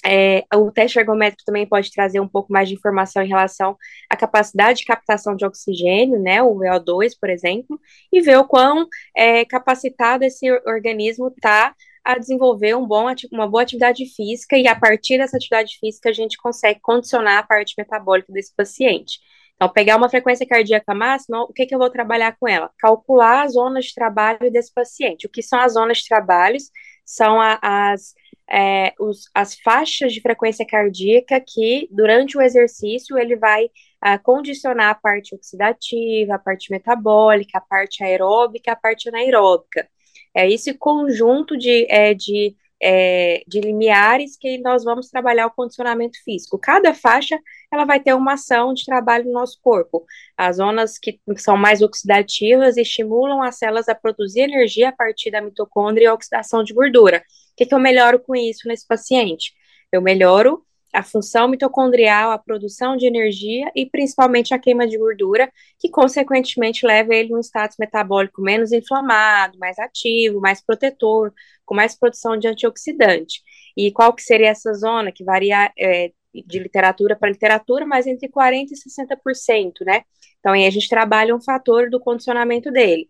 é, 0.05 0.45
o 0.55 0.71
teste 0.71 0.99
ergométrico 0.99 1.45
também 1.45 1.67
pode 1.67 1.91
trazer 1.91 2.21
um 2.21 2.29
pouco 2.29 2.53
mais 2.53 2.69
de 2.69 2.75
informação 2.75 3.23
em 3.23 3.29
relação 3.29 3.77
à 4.11 4.17
capacidade 4.17 4.81
de 4.81 4.85
captação 4.85 5.35
de 5.35 5.45
oxigênio, 5.45 6.21
né, 6.21 6.43
o 6.43 6.55
VO2, 6.55 7.13
por 7.19 7.31
exemplo, 7.31 7.81
e 8.13 8.21
ver 8.21 8.37
o 8.39 8.47
quão 8.47 8.87
é, 9.17 9.45
capacitado 9.45 10.25
esse 10.25 10.51
organismo 10.67 11.29
está 11.29 11.75
a 12.07 12.19
desenvolver 12.19 12.77
um 12.77 12.87
bom, 12.87 13.07
uma 13.33 13.49
boa 13.49 13.63
atividade 13.63 14.07
física, 14.15 14.57
e 14.57 14.69
a 14.69 14.79
partir 14.79 15.19
dessa 15.19 15.37
atividade 15.37 15.77
física 15.81 16.09
a 16.09 16.13
gente 16.13 16.37
consegue 16.39 16.79
condicionar 16.81 17.39
a 17.39 17.43
parte 17.43 17.75
metabólica 17.77 18.33
desse 18.33 18.55
paciente. 18.55 19.19
Então, 19.57 19.69
pegar 19.69 19.97
uma 19.97 20.09
frequência 20.09 20.47
cardíaca 20.47 20.95
máxima, 20.95 21.43
o 21.43 21.53
que, 21.53 21.67
que 21.67 21.75
eu 21.75 21.79
vou 21.79 21.91
trabalhar 21.91 22.37
com 22.39 22.47
ela? 22.47 22.71
Calcular 22.79 23.45
as 23.45 23.55
zonas 23.55 23.87
de 23.87 23.95
trabalho 23.95 24.51
desse 24.53 24.73
paciente. 24.73 25.27
O 25.27 25.31
que 25.31 25.43
são 25.43 25.59
as 25.59 25.73
zonas 25.73 25.99
de 25.99 26.09
trabalho? 26.09 26.59
São 27.05 27.41
a, 27.41 27.59
as 27.63 28.15
é, 28.49 28.95
os, 29.01 29.29
as 29.35 29.59
faixas 29.61 30.13
de 30.13 30.21
frequência 30.21 30.65
cardíaca 30.67 31.41
que, 31.41 31.89
durante 31.91 32.39
o 32.39 32.43
exercício, 32.43 33.19
ele 33.19 33.37
vai 33.37 33.69
a, 34.01 34.19
condicionar 34.19 34.91
a 34.91 34.95
parte 34.95 35.35
oxidativa, 35.35 36.35
a 36.35 36.39
parte 36.39 36.71
metabólica, 36.71 37.59
a 37.59 37.61
parte 37.61 38.05
aeróbica, 38.05 38.73
a 38.73 38.77
parte 38.77 39.09
anaeróbica. 39.09 39.89
É 40.37 40.51
esse 40.51 40.75
conjunto 40.75 41.57
de, 41.57 41.87
é, 41.91 42.13
de, 42.15 42.55
é, 42.83 43.43
de 43.47 43.61
limiares 43.61 44.37
que 44.37 44.59
nós 44.59 44.85
vamos 44.85 45.09
trabalhar 45.09 45.47
o 45.47 45.51
condicionamento 45.51 46.23
físico. 46.23 46.59
Cada 46.59 46.93
faixa, 46.93 47.39
ela 47.73 47.85
vai 47.85 48.01
ter 48.01 48.15
uma 48.15 48.35
ação 48.35 48.75
de 48.75 48.85
trabalho 48.85 49.25
no 49.25 49.33
nosso 49.33 49.59
corpo. 49.63 50.05
As 50.37 50.57
zonas 50.57 50.99
que 50.99 51.19
são 51.37 51.57
mais 51.57 51.81
oxidativas 51.81 52.77
estimulam 52.77 53.43
as 53.43 53.57
células 53.59 53.89
a 53.89 53.95
produzir 53.95 54.41
energia 54.41 54.91
a 54.91 54.93
partir 54.93 55.31
da 55.31 55.41
mitocôndria 55.41 56.07
e 56.07 56.11
oxidação 56.11 56.63
de 56.63 56.75
gordura 56.75 57.23
que, 57.57 57.67
que 57.67 57.75
eu 57.75 57.79
melhoro 57.79 58.21
com 58.21 58.37
isso 58.37 58.69
nesse 58.69 58.87
paciente? 58.87 59.55
Eu 59.91 60.03
melhoro 60.03 60.65
a 60.97 61.03
função 61.03 61.49
mitocondrial, 61.49 62.31
a 62.31 62.39
produção 62.39 62.97
de 62.97 63.07
energia 63.07 63.71
e 63.75 63.85
principalmente 63.87 64.55
a 64.55 64.59
queima 64.59 64.87
de 64.87 64.99
gordura, 64.99 65.53
que 65.79 65.91
consequentemente 65.91 66.87
leva 66.87 67.15
ele 67.15 67.35
a 67.35 67.37
um 67.37 67.41
status 67.41 67.77
metabólico 67.79 68.41
menos 68.43 68.73
inflamado, 68.73 69.59
mais 69.59 69.79
ativo, 69.79 70.41
mais 70.41 70.65
protetor, 70.65 71.33
com 71.65 71.75
mais 71.75 71.95
produção 71.99 72.37
de 72.37 72.49
antioxidante. 72.49 73.43
E 73.77 73.93
qual 73.93 74.15
que 74.15 74.23
seria 74.23 74.49
essa 74.49 74.73
zona 74.75 75.13
que 75.13 75.25
varia 75.25 75.71
é, 75.79 76.13
de 76.33 76.59
literatura 76.59 77.17
para 77.17 77.31
literatura, 77.31 77.87
mas 77.87 78.07
entre 78.07 78.29
40% 78.29 78.69
e 78.73 78.75
60%, 78.75 79.85
né? 79.85 80.03
Então 80.41 80.53
aí 80.53 80.67
a 80.67 80.71
gente 80.71 80.89
trabalha 80.89 81.35
um 81.35 81.41
fator 81.43 81.91
do 81.91 82.01
condicionamento 82.01 82.71
dele 82.71 83.09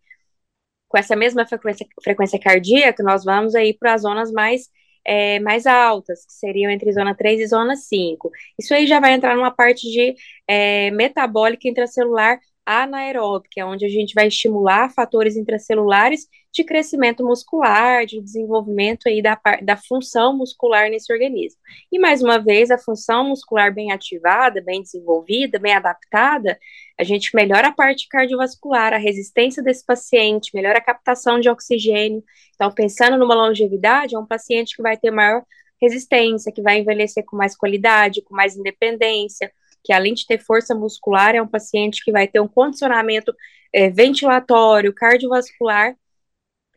com 0.88 0.98
essa 0.98 1.16
mesma 1.16 1.46
frequência, 1.46 1.86
frequência 2.02 2.38
cardíaca, 2.40 3.02
nós 3.02 3.24
vamos 3.24 3.54
aí 3.54 3.74
para 3.74 3.94
as 3.94 4.02
zonas 4.02 4.30
mais, 4.32 4.68
é, 5.06 5.38
mais 5.40 5.66
altas, 5.66 6.26
que 6.26 6.32
seriam 6.32 6.70
entre 6.70 6.92
zona 6.92 7.14
3 7.14 7.40
e 7.40 7.46
zona 7.46 7.76
5. 7.76 8.30
Isso 8.58 8.74
aí 8.74 8.86
já 8.86 9.00
vai 9.00 9.12
entrar 9.14 9.36
numa 9.36 9.50
parte 9.50 9.88
de 9.90 10.14
é, 10.48 10.90
metabólica 10.90 11.68
intracelular 11.68 12.38
anaeróbica, 12.66 13.64
onde 13.64 13.86
a 13.86 13.88
gente 13.88 14.12
vai 14.12 14.26
estimular 14.26 14.92
fatores 14.92 15.36
intracelulares 15.36 16.26
de 16.52 16.64
crescimento 16.64 17.24
muscular, 17.24 18.04
de 18.04 18.20
desenvolvimento 18.20 19.08
aí 19.08 19.22
da, 19.22 19.38
da 19.62 19.76
função 19.76 20.36
muscular 20.36 20.90
nesse 20.90 21.12
organismo. 21.12 21.60
E 21.92 21.98
mais 21.98 22.22
uma 22.22 22.38
vez, 22.38 22.70
a 22.70 22.78
função 22.78 23.28
muscular 23.28 23.72
bem 23.72 23.92
ativada, 23.92 24.60
bem 24.60 24.82
desenvolvida, 24.82 25.58
bem 25.58 25.74
adaptada, 25.74 26.58
a 26.98 27.04
gente 27.04 27.34
melhora 27.34 27.68
a 27.68 27.72
parte 27.72 28.08
cardiovascular, 28.08 28.92
a 28.92 28.98
resistência 28.98 29.62
desse 29.62 29.84
paciente, 29.84 30.50
melhora 30.54 30.78
a 30.78 30.84
captação 30.84 31.38
de 31.38 31.48
oxigênio. 31.48 32.24
Então, 32.54 32.72
pensando 32.72 33.18
numa 33.18 33.34
longevidade, 33.34 34.16
é 34.16 34.18
um 34.18 34.26
paciente 34.26 34.74
que 34.74 34.82
vai 34.82 34.96
ter 34.96 35.10
maior 35.10 35.44
resistência, 35.80 36.50
que 36.50 36.62
vai 36.62 36.78
envelhecer 36.78 37.24
com 37.24 37.36
mais 37.36 37.54
qualidade, 37.54 38.22
com 38.22 38.34
mais 38.34 38.56
independência, 38.56 39.52
que 39.86 39.92
além 39.92 40.14
de 40.14 40.26
ter 40.26 40.38
força 40.38 40.74
muscular, 40.74 41.36
é 41.36 41.40
um 41.40 41.46
paciente 41.46 42.04
que 42.04 42.10
vai 42.10 42.26
ter 42.26 42.40
um 42.40 42.48
condicionamento 42.48 43.32
é, 43.72 43.88
ventilatório, 43.88 44.92
cardiovascular 44.92 45.94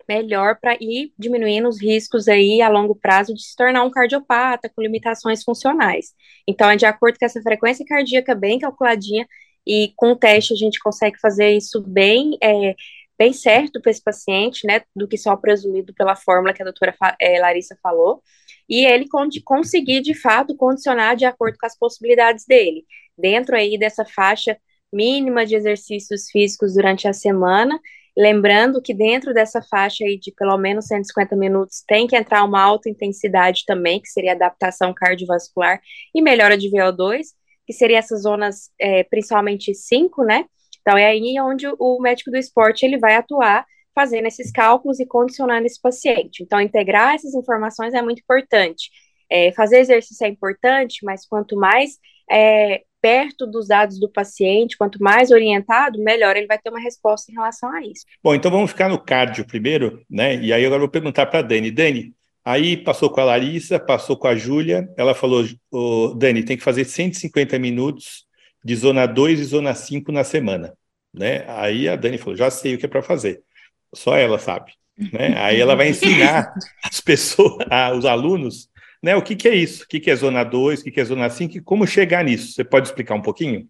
melhor 0.08 0.60
para 0.60 0.76
ir 0.82 1.14
diminuindo 1.18 1.68
os 1.70 1.80
riscos 1.80 2.28
aí 2.28 2.62
a 2.62 2.70
longo 2.70 2.96
prazo 2.96 3.34
de 3.34 3.44
se 3.44 3.56
tornar 3.56 3.84
um 3.84 3.92
cardiopata 3.92 4.68
com 4.68 4.82
limitações 4.82 5.44
funcionais. 5.44 6.14
Então, 6.48 6.70
é 6.70 6.76
de 6.76 6.86
acordo 6.86 7.20
com 7.20 7.26
essa 7.26 7.42
frequência 7.42 7.86
cardíaca 7.86 8.34
bem 8.34 8.58
calculadinha, 8.58 9.28
e 9.68 9.94
com 9.96 10.12
o 10.14 10.16
teste 10.16 10.54
a 10.54 10.58
gente 10.58 10.80
consegue 10.80 11.20
fazer 11.20 11.52
isso 11.52 11.82
bem, 11.82 12.38
é, 12.42 12.76
bem 13.20 13.34
certo 13.34 13.80
para 13.80 13.92
esse 13.92 14.04
paciente, 14.04 14.66
né, 14.66 14.82
do 14.96 15.08
que 15.08 15.18
só 15.18 15.36
presumido 15.36 15.94
pela 15.94 16.16
fórmula 16.16 16.54
que 16.54 16.62
a 16.64 16.66
doutora 16.66 16.96
é, 17.22 17.40
Larissa 17.40 17.78
falou, 17.84 18.24
e 18.70 18.86
ele 18.86 19.08
conseguir, 19.44 20.02
de 20.02 20.14
fato, 20.14 20.56
condicionar 20.56 21.16
de 21.16 21.26
acordo 21.26 21.58
com 21.58 21.66
as 21.66 21.78
possibilidades 21.78 22.46
dele, 22.46 22.86
dentro 23.18 23.56
aí 23.56 23.78
dessa 23.78 24.06
faixa 24.06 24.58
mínima 24.94 25.46
de 25.46 25.56
exercícios 25.56 26.30
físicos 26.32 26.76
durante 26.76 27.08
a 27.08 27.14
semana, 27.14 27.80
lembrando 28.16 28.82
que 28.82 28.94
dentro 28.94 29.34
dessa 29.34 29.62
faixa 29.62 30.04
aí 30.04 30.20
de 30.20 30.32
pelo 30.34 30.58
menos 30.58 30.86
150 30.86 31.36
minutos 31.36 31.84
tem 31.88 32.06
que 32.06 32.16
entrar 32.16 32.44
uma 32.44 32.62
alta 32.62 32.90
intensidade 32.90 33.64
também, 33.66 34.02
que 34.02 34.10
seria 34.10 34.34
adaptação 34.34 34.94
cardiovascular 34.94 35.80
e 36.14 36.22
melhora 36.22 36.58
de 36.58 36.70
VO2, 36.70 37.28
que 37.66 37.74
seria 37.74 38.00
essas 38.00 38.24
zonas, 38.24 38.72
é, 38.80 39.04
principalmente 39.04 39.74
5, 39.74 40.24
né? 40.24 40.46
Então, 40.82 40.98
é 40.98 41.06
aí 41.06 41.36
onde 41.40 41.68
o 41.80 42.00
médico 42.02 42.32
do 42.32 42.38
esporte 42.38 42.86
ele 42.86 42.98
vai 42.98 43.16
atuar 43.16 43.66
fazendo 44.00 44.28
esses 44.28 44.50
cálculos 44.50 44.98
e 44.98 45.06
condicionando 45.06 45.66
esse 45.66 45.82
paciente. 45.82 46.42
Então, 46.42 46.62
integrar 46.62 47.16
essas 47.16 47.34
informações 47.34 47.94
é 47.94 48.02
muito 48.02 48.22
importante. 48.22 48.90
É, 49.30 49.52
fazer 49.52 49.80
exercício 49.80 50.26
é 50.26 50.30
importante, 50.30 51.04
mas 51.04 51.28
quanto 51.28 51.58
mais 51.58 51.98
é, 52.32 52.84
perto 53.02 53.46
dos 53.46 53.68
dados 53.68 54.00
do 54.00 54.10
paciente, 54.10 54.78
quanto 54.78 55.04
mais 55.04 55.32
orientado, 55.32 56.02
melhor 56.02 56.38
ele 56.38 56.48
vai 56.48 56.58
ter 56.58 56.70
uma 56.70 56.80
resposta 56.80 57.30
em 57.30 57.36
relação 57.36 57.70
a 57.74 57.82
isso. 57.82 58.06
Bom, 58.24 58.34
então 58.34 58.50
vamos 58.50 58.72
ficar 58.72 58.88
no 58.88 58.98
cardio 58.98 59.46
primeiro, 59.46 60.02
né? 60.10 60.38
E 60.38 60.54
aí 60.54 60.66
agora 60.66 60.78
eu 60.78 60.86
vou 60.86 60.90
perguntar 60.90 61.26
para 61.26 61.40
a 61.40 61.44
Dani. 61.44 61.70
Dani, 61.70 62.14
Aí 62.46 62.78
passou 62.78 63.10
com 63.10 63.20
a 63.20 63.26
Larissa, 63.26 63.78
passou 63.78 64.18
com 64.18 64.28
a 64.28 64.36
Júlia. 64.36 64.90
Ela 64.98 65.14
falou: 65.14 65.46
oh, 65.70 66.14
Dani, 66.16 66.44
tem 66.44 66.58
que 66.58 66.64
fazer 66.64 66.86
150 66.86 67.60
minutos 67.60 68.26
de 68.64 68.76
zona 68.76 69.06
2 69.06 69.42
e 69.42 69.44
zona 69.44 69.76
5 69.76 70.10
na 70.12 70.24
semana. 70.24 70.74
Né? 71.14 71.44
Aí 71.48 71.88
a 71.88 71.96
Dani 71.96 72.18
falou: 72.18 72.36
já 72.36 72.50
sei 72.50 72.76
o 72.76 72.78
que 72.78 72.86
é 72.86 72.90
para 72.90 73.02
fazer. 73.02 73.44
Só 73.94 74.16
ela 74.16 74.40
sabe. 74.40 74.74
Né? 74.98 75.36
Aí 75.38 75.60
ela 75.60 75.76
vai 75.76 75.90
ensinar 75.90 76.54
as 76.84 77.00
pessoas, 77.00 77.66
os 77.98 78.06
alunos, 78.06 78.70
né, 79.02 79.16
o 79.16 79.22
que, 79.22 79.36
que 79.36 79.48
é 79.48 79.56
isso, 79.56 79.84
o 79.84 79.88
que, 79.88 80.00
que 80.00 80.12
é 80.12 80.16
zona 80.16 80.44
2, 80.44 80.82
o 80.82 80.84
que, 80.84 80.92
que 80.92 81.00
é 81.00 81.06
zona 81.06 81.30
5 81.30 81.58
e 81.58 81.62
como 81.62 81.88
chegar 81.88 82.24
nisso. 82.24 82.54
Você 82.54 82.64
pode 82.64 82.88
explicar 82.88 83.16
um 83.16 83.22
pouquinho? 83.22 83.68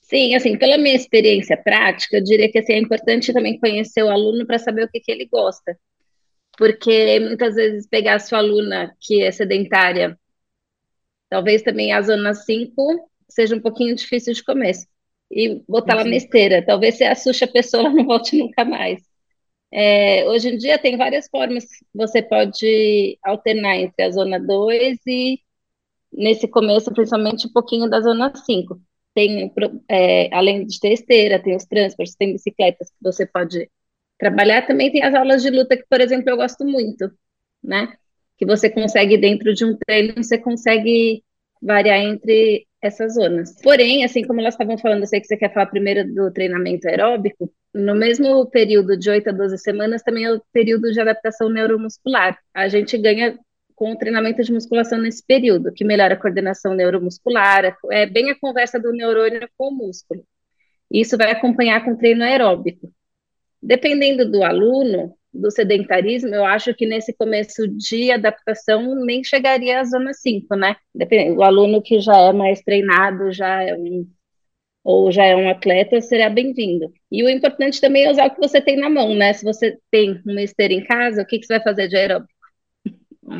Sim, 0.00 0.34
assim, 0.34 0.56
pela 0.56 0.78
minha 0.78 0.94
experiência 0.94 1.56
prática, 1.56 2.16
eu 2.16 2.24
diria 2.24 2.50
que 2.50 2.58
assim, 2.58 2.72
é 2.74 2.78
importante 2.78 3.32
também 3.32 3.58
conhecer 3.58 4.02
o 4.02 4.08
aluno 4.08 4.46
para 4.46 4.58
saber 4.58 4.84
o 4.84 4.88
que, 4.88 5.00
que 5.00 5.12
ele 5.12 5.26
gosta 5.26 5.76
porque 6.58 7.20
muitas 7.20 7.54
vezes 7.54 7.86
pegar 7.86 8.16
a 8.16 8.18
sua 8.18 8.38
aluna 8.38 8.92
que 9.00 9.22
é 9.22 9.30
sedentária, 9.30 10.18
talvez 11.30 11.62
também 11.62 11.92
a 11.92 12.02
zona 12.02 12.34
5 12.34 13.08
seja 13.28 13.54
um 13.54 13.60
pouquinho 13.60 13.94
difícil 13.94 14.34
de 14.34 14.42
começo, 14.42 14.84
e 15.30 15.62
botar 15.68 15.92
ela 15.94 16.04
na 16.04 16.16
esteira, 16.16 16.64
talvez 16.64 16.96
você 16.96 17.04
assuste 17.04 17.44
a 17.44 17.48
pessoa, 17.48 17.82
ela 17.84 17.90
não 17.90 18.04
volte 18.04 18.36
nunca 18.36 18.64
mais. 18.64 19.02
É, 19.70 20.26
hoje 20.28 20.48
em 20.48 20.58
dia 20.58 20.78
tem 20.78 20.96
várias 20.96 21.28
formas 21.28 21.64
que 21.64 21.84
você 21.94 22.22
pode 22.22 23.18
alternar 23.22 23.76
entre 23.76 24.02
a 24.02 24.10
zona 24.10 24.40
2 24.40 24.98
e 25.06 25.40
nesse 26.12 26.48
começo, 26.48 26.92
principalmente 26.92 27.46
um 27.46 27.52
pouquinho 27.52 27.88
da 27.88 28.00
zona 28.00 28.32
5. 28.34 28.80
Tem, 29.14 29.52
é, 29.88 30.34
além 30.34 30.66
de 30.66 30.80
ter 30.80 30.92
esteira, 30.92 31.42
tem 31.42 31.56
os 31.56 31.64
transportes, 31.64 32.16
tem 32.16 32.32
bicicletas 32.32 32.90
que 32.90 32.96
você 33.02 33.26
pode 33.26 33.70
trabalhar. 34.18 34.66
Também 34.66 34.92
tem 34.92 35.02
as 35.02 35.14
aulas 35.14 35.42
de 35.42 35.50
luta 35.50 35.76
que, 35.76 35.84
por 35.88 36.00
exemplo, 36.00 36.30
eu 36.30 36.36
gosto 36.36 36.64
muito, 36.64 37.10
né? 37.62 37.92
Que 38.38 38.46
você 38.46 38.70
consegue, 38.70 39.18
dentro 39.18 39.54
de 39.54 39.64
um 39.64 39.76
treino, 39.76 40.22
você 40.22 40.38
consegue 40.38 41.24
variar 41.62 42.00
entre 42.00 42.67
essas 42.80 43.14
zonas. 43.14 43.60
Porém, 43.62 44.04
assim 44.04 44.22
como 44.24 44.40
elas 44.40 44.54
estavam 44.54 44.78
falando, 44.78 45.00
eu 45.00 45.06
sei 45.06 45.20
que 45.20 45.26
você 45.26 45.36
quer 45.36 45.52
falar 45.52 45.66
primeiro 45.66 46.12
do 46.14 46.30
treinamento 46.32 46.88
aeróbico, 46.88 47.52
no 47.74 47.94
mesmo 47.94 48.46
período 48.46 48.96
de 48.96 49.10
8 49.10 49.28
a 49.28 49.32
12 49.32 49.58
semanas 49.58 50.02
também 50.02 50.24
é 50.24 50.32
o 50.32 50.42
período 50.52 50.90
de 50.92 51.00
adaptação 51.00 51.48
neuromuscular. 51.48 52.38
A 52.54 52.68
gente 52.68 52.96
ganha 52.96 53.38
com 53.74 53.92
o 53.92 53.96
treinamento 53.96 54.42
de 54.42 54.52
musculação 54.52 54.98
nesse 54.98 55.24
período, 55.24 55.72
que 55.72 55.84
melhora 55.84 56.14
a 56.14 56.16
coordenação 56.16 56.74
neuromuscular, 56.74 57.76
é 57.90 58.06
bem 58.06 58.30
a 58.30 58.38
conversa 58.38 58.78
do 58.78 58.92
neurônio 58.92 59.48
com 59.56 59.68
o 59.68 59.74
músculo. 59.74 60.24
Isso 60.90 61.16
vai 61.16 61.30
acompanhar 61.30 61.84
com 61.84 61.94
treino 61.94 62.24
aeróbico. 62.24 62.92
Dependendo 63.62 64.28
do 64.28 64.42
aluno, 64.42 65.14
do 65.32 65.50
sedentarismo, 65.50 66.34
eu 66.34 66.44
acho 66.44 66.74
que 66.74 66.86
nesse 66.86 67.12
começo 67.12 67.68
de 67.68 68.10
adaptação 68.10 68.94
nem 69.04 69.22
chegaria 69.22 69.80
à 69.80 69.84
zona 69.84 70.12
5, 70.12 70.56
né? 70.56 70.76
Dependendo, 70.94 71.40
o 71.40 71.42
aluno 71.42 71.82
que 71.82 72.00
já 72.00 72.16
é 72.16 72.32
mais 72.32 72.60
treinado, 72.62 73.30
já 73.32 73.62
é 73.62 73.74
um 73.74 74.06
ou 74.84 75.12
já 75.12 75.24
é 75.26 75.36
um 75.36 75.50
atleta, 75.50 76.00
será 76.00 76.30
bem-vindo. 76.30 76.90
E 77.12 77.22
o 77.22 77.28
importante 77.28 77.78
também 77.78 78.04
é 78.04 78.10
usar 78.10 78.26
o 78.26 78.30
que 78.34 78.40
você 78.40 78.58
tem 78.58 78.74
na 78.74 78.88
mão, 78.88 79.14
né? 79.14 79.34
Se 79.34 79.44
você 79.44 79.76
tem 79.90 80.18
uma 80.24 80.40
esteira 80.40 80.72
em 80.72 80.82
casa, 80.82 81.20
o 81.20 81.26
que, 81.26 81.38
que 81.38 81.44
você 81.44 81.54
vai 81.54 81.62
fazer 81.62 81.88
de 81.88 81.96
aeróbico? 81.96 82.32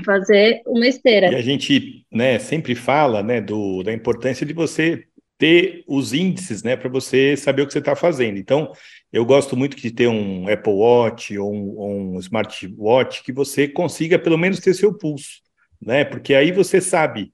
Fazer 0.05 0.61
uma 0.67 0.87
esteira. 0.87 1.33
E 1.33 1.37
a 1.37 1.41
gente 1.41 2.05
né, 2.13 2.39
sempre 2.39 2.75
fala 2.75 3.23
né, 3.23 3.41
do, 3.41 3.83
da 3.83 3.95
importância 3.95 4.45
de 4.45 4.53
você 4.53 5.05
ter 5.39 5.85
os 5.87 6.13
índices 6.13 6.63
né, 6.63 6.77
para 6.77 6.91
você 6.91 7.37
saber 7.37 7.63
o 7.63 7.67
que 7.67 7.73
você 7.73 7.79
está 7.79 7.97
fazendo. 7.97 8.39
Então, 8.39 8.71
eu 9.13 9.25
gosto 9.25 9.57
muito 9.57 9.77
de 9.77 9.91
ter 9.91 10.09
um 10.09 10.49
Apple 10.49 10.73
Watch 10.73 11.37
ou 11.39 11.55
um, 11.55 11.77
ou 11.77 11.91
um 11.91 12.19
smartwatch 12.19 13.23
que 13.23 13.33
você 13.33 13.67
consiga 13.67 14.19
pelo 14.19 14.37
menos 14.37 14.61
ter 14.61 14.75
seu 14.75 14.93
pulso, 14.93 15.41
né? 15.81 16.05
Porque 16.05 16.35
aí 16.35 16.53
você 16.53 16.81
sabe 16.81 17.33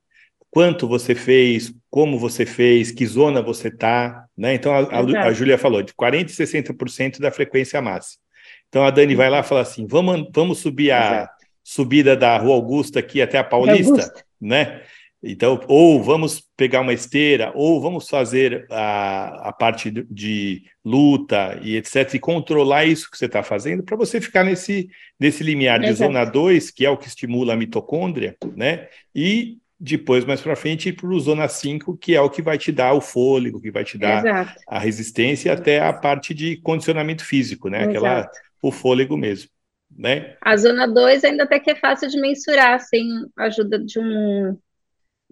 quanto 0.50 0.86
você 0.86 1.16
fez, 1.16 1.74
como 1.90 2.16
você 2.18 2.46
fez, 2.46 2.92
que 2.92 3.04
zona 3.04 3.42
você 3.42 3.68
está, 3.68 4.24
né? 4.36 4.54
Então 4.54 4.72
a, 4.72 4.80
a, 4.82 5.24
a 5.26 5.32
Júlia 5.32 5.58
falou 5.58 5.82
de 5.82 5.92
40% 5.92 6.30
e 6.30 6.32
60% 6.32 7.18
da 7.18 7.32
frequência 7.32 7.82
máxima. 7.82 8.22
Então 8.68 8.84
a 8.84 8.90
Dani 8.90 9.16
vai 9.16 9.28
lá 9.28 9.40
e 9.40 9.44
fala 9.44 9.62
assim: 9.62 9.86
vamos, 9.86 10.28
vamos 10.32 10.58
subir 10.58 10.92
a 10.92 11.06
Exato. 11.06 11.32
subida 11.62 12.16
da 12.16 12.38
Rua 12.38 12.54
Augusta 12.54 13.00
aqui 13.00 13.20
até 13.20 13.36
a 13.36 13.44
Paulista, 13.44 14.12
né? 14.40 14.82
Então, 15.26 15.58
ou 15.68 16.02
vamos 16.02 16.42
pegar 16.54 16.82
uma 16.82 16.92
esteira, 16.92 17.50
ou 17.54 17.80
vamos 17.80 18.08
fazer 18.08 18.66
a, 18.70 19.48
a 19.48 19.52
parte 19.52 19.90
de, 19.90 20.64
luta 20.84 21.58
e 21.62 21.76
etc., 21.76 22.14
e 22.14 22.18
controlar 22.18 22.84
isso 22.84 23.10
que 23.10 23.16
você 23.16 23.24
está 23.24 23.42
fazendo 23.42 23.82
para 23.82 23.96
você 23.96 24.20
ficar 24.20 24.44
nesse, 24.44 24.88
nesse 25.18 25.42
limiar 25.42 25.80
de 25.80 25.86
Exato. 25.86 26.12
zona 26.12 26.24
2, 26.26 26.70
que 26.70 26.84
é 26.84 26.90
o 26.90 26.96
que 26.98 27.08
estimula 27.08 27.54
a 27.54 27.56
mitocôndria, 27.56 28.36
né? 28.54 28.88
E 29.14 29.56
depois, 29.80 30.24
mais 30.24 30.40
para 30.40 30.54
frente, 30.54 30.90
ir 30.90 30.92
para 30.92 31.08
o 31.08 31.18
zona 31.18 31.48
5, 31.48 31.96
que 31.96 32.14
é 32.14 32.20
o 32.20 32.30
que 32.30 32.42
vai 32.42 32.58
te 32.58 32.70
dar 32.70 32.92
o 32.92 33.00
fôlego, 33.00 33.60
que 33.60 33.70
vai 33.70 33.84
te 33.84 33.96
dar 33.96 34.24
Exato. 34.24 34.60
a 34.68 34.78
resistência 34.78 35.52
até 35.52 35.80
a 35.80 35.92
parte 35.92 36.34
de 36.34 36.58
condicionamento 36.58 37.24
físico, 37.24 37.68
né? 37.68 37.84
Aquela, 37.84 38.20
Exato. 38.20 38.38
o 38.60 38.70
fôlego 38.70 39.16
mesmo. 39.16 39.48
Né? 39.96 40.36
A 40.40 40.56
zona 40.56 40.86
2 40.86 41.22
ainda 41.24 41.44
até 41.44 41.60
que 41.60 41.70
é 41.70 41.74
fácil 41.74 42.08
de 42.08 42.20
mensurar 42.20 42.80
sem 42.80 43.06
a 43.36 43.44
ajuda 43.44 43.78
de 43.78 43.98
um 44.00 44.58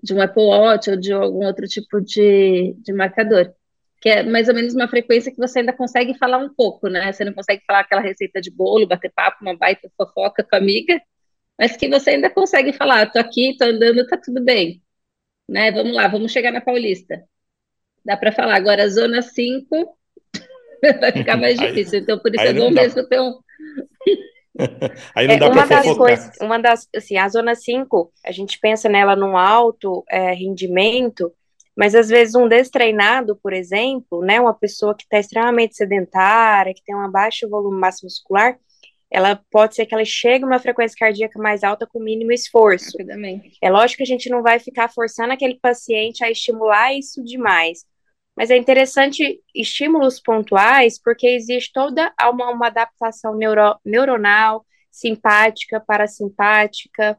de 0.02 0.12
um 0.14 0.20
Apple 0.20 0.42
Watch 0.42 0.90
ou 0.90 0.96
de 0.96 1.12
algum 1.12 1.46
outro 1.46 1.66
tipo 1.66 2.00
de, 2.00 2.74
de 2.78 2.92
marcador. 2.92 3.52
Que 4.00 4.08
é 4.08 4.22
mais 4.24 4.48
ou 4.48 4.54
menos 4.54 4.74
uma 4.74 4.88
frequência 4.88 5.30
que 5.30 5.38
você 5.38 5.60
ainda 5.60 5.72
consegue 5.72 6.18
falar 6.18 6.38
um 6.38 6.52
pouco, 6.52 6.88
né? 6.88 7.12
Você 7.12 7.24
não 7.24 7.32
consegue 7.32 7.62
falar 7.64 7.80
aquela 7.80 8.00
receita 8.00 8.40
de 8.40 8.50
bolo, 8.50 8.86
bater 8.86 9.12
papo, 9.14 9.38
uma 9.42 9.56
baita 9.56 9.88
fofoca 9.96 10.42
com 10.42 10.56
a 10.56 10.58
amiga, 10.58 11.00
mas 11.58 11.76
que 11.76 11.88
você 11.88 12.10
ainda 12.10 12.28
consegue 12.28 12.72
falar, 12.72 13.12
tô 13.12 13.18
aqui, 13.20 13.56
tô 13.56 13.64
andando, 13.64 14.06
tá 14.06 14.16
tudo 14.16 14.42
bem. 14.42 14.82
Né? 15.48 15.70
Vamos 15.70 15.94
lá, 15.94 16.08
vamos 16.08 16.32
chegar 16.32 16.50
na 16.50 16.60
Paulista. 16.60 17.22
Dá 18.04 18.16
para 18.16 18.32
falar. 18.32 18.56
Agora, 18.56 18.88
zona 18.88 19.22
5 19.22 19.96
vai 21.00 21.12
ficar 21.12 21.36
mais 21.36 21.56
difícil. 21.58 22.00
Então, 22.00 22.18
por 22.18 22.34
isso 22.34 22.44
é 22.44 22.52
bom 22.52 22.70
mesmo 22.70 23.06
ter 23.06 23.20
um, 23.20 23.38
Aí 25.14 25.26
não 25.26 25.34
é, 25.34 25.38
dá 25.38 25.48
uma 25.48 25.66
das 25.66 25.86
fofocar. 25.86 25.96
coisas, 25.96 26.30
uma 26.40 26.58
das, 26.58 26.88
assim, 26.94 27.16
a 27.16 27.28
zona 27.28 27.54
5, 27.54 28.12
a 28.24 28.32
gente 28.32 28.58
pensa 28.58 28.88
nela 28.88 29.16
num 29.16 29.36
alto 29.36 30.04
é, 30.10 30.32
rendimento, 30.32 31.32
mas 31.76 31.94
às 31.94 32.08
vezes 32.08 32.34
um 32.34 32.48
destreinado, 32.48 33.36
por 33.42 33.52
exemplo, 33.52 34.20
né, 34.20 34.40
uma 34.40 34.54
pessoa 34.54 34.94
que 34.94 35.04
está 35.04 35.18
extremamente 35.18 35.76
sedentária, 35.76 36.74
que 36.74 36.84
tem 36.84 36.94
um 36.94 37.10
baixo 37.10 37.48
volume 37.48 37.78
massa 37.78 38.04
muscular, 38.04 38.58
ela 39.10 39.38
pode 39.50 39.74
ser 39.74 39.84
que 39.84 39.94
ela 39.94 40.04
chegue 40.04 40.44
a 40.44 40.46
uma 40.46 40.58
frequência 40.58 40.96
cardíaca 40.98 41.38
mais 41.38 41.62
alta 41.62 41.86
com 41.86 42.00
mínimo 42.00 42.32
esforço. 42.32 42.96
É 43.60 43.70
lógico 43.70 43.98
que 43.98 44.02
a 44.04 44.06
gente 44.06 44.30
não 44.30 44.42
vai 44.42 44.58
ficar 44.58 44.88
forçando 44.88 45.34
aquele 45.34 45.58
paciente 45.60 46.24
a 46.24 46.30
estimular 46.30 46.94
isso 46.94 47.22
demais, 47.22 47.84
mas 48.36 48.50
é 48.50 48.56
interessante 48.56 49.40
estímulos 49.54 50.20
pontuais, 50.20 51.00
porque 51.00 51.26
existe 51.26 51.72
toda 51.72 52.12
uma, 52.30 52.50
uma 52.50 52.66
adaptação 52.68 53.34
neuro, 53.36 53.78
neuronal, 53.84 54.64
simpática, 54.90 55.80
parasimpática, 55.80 57.18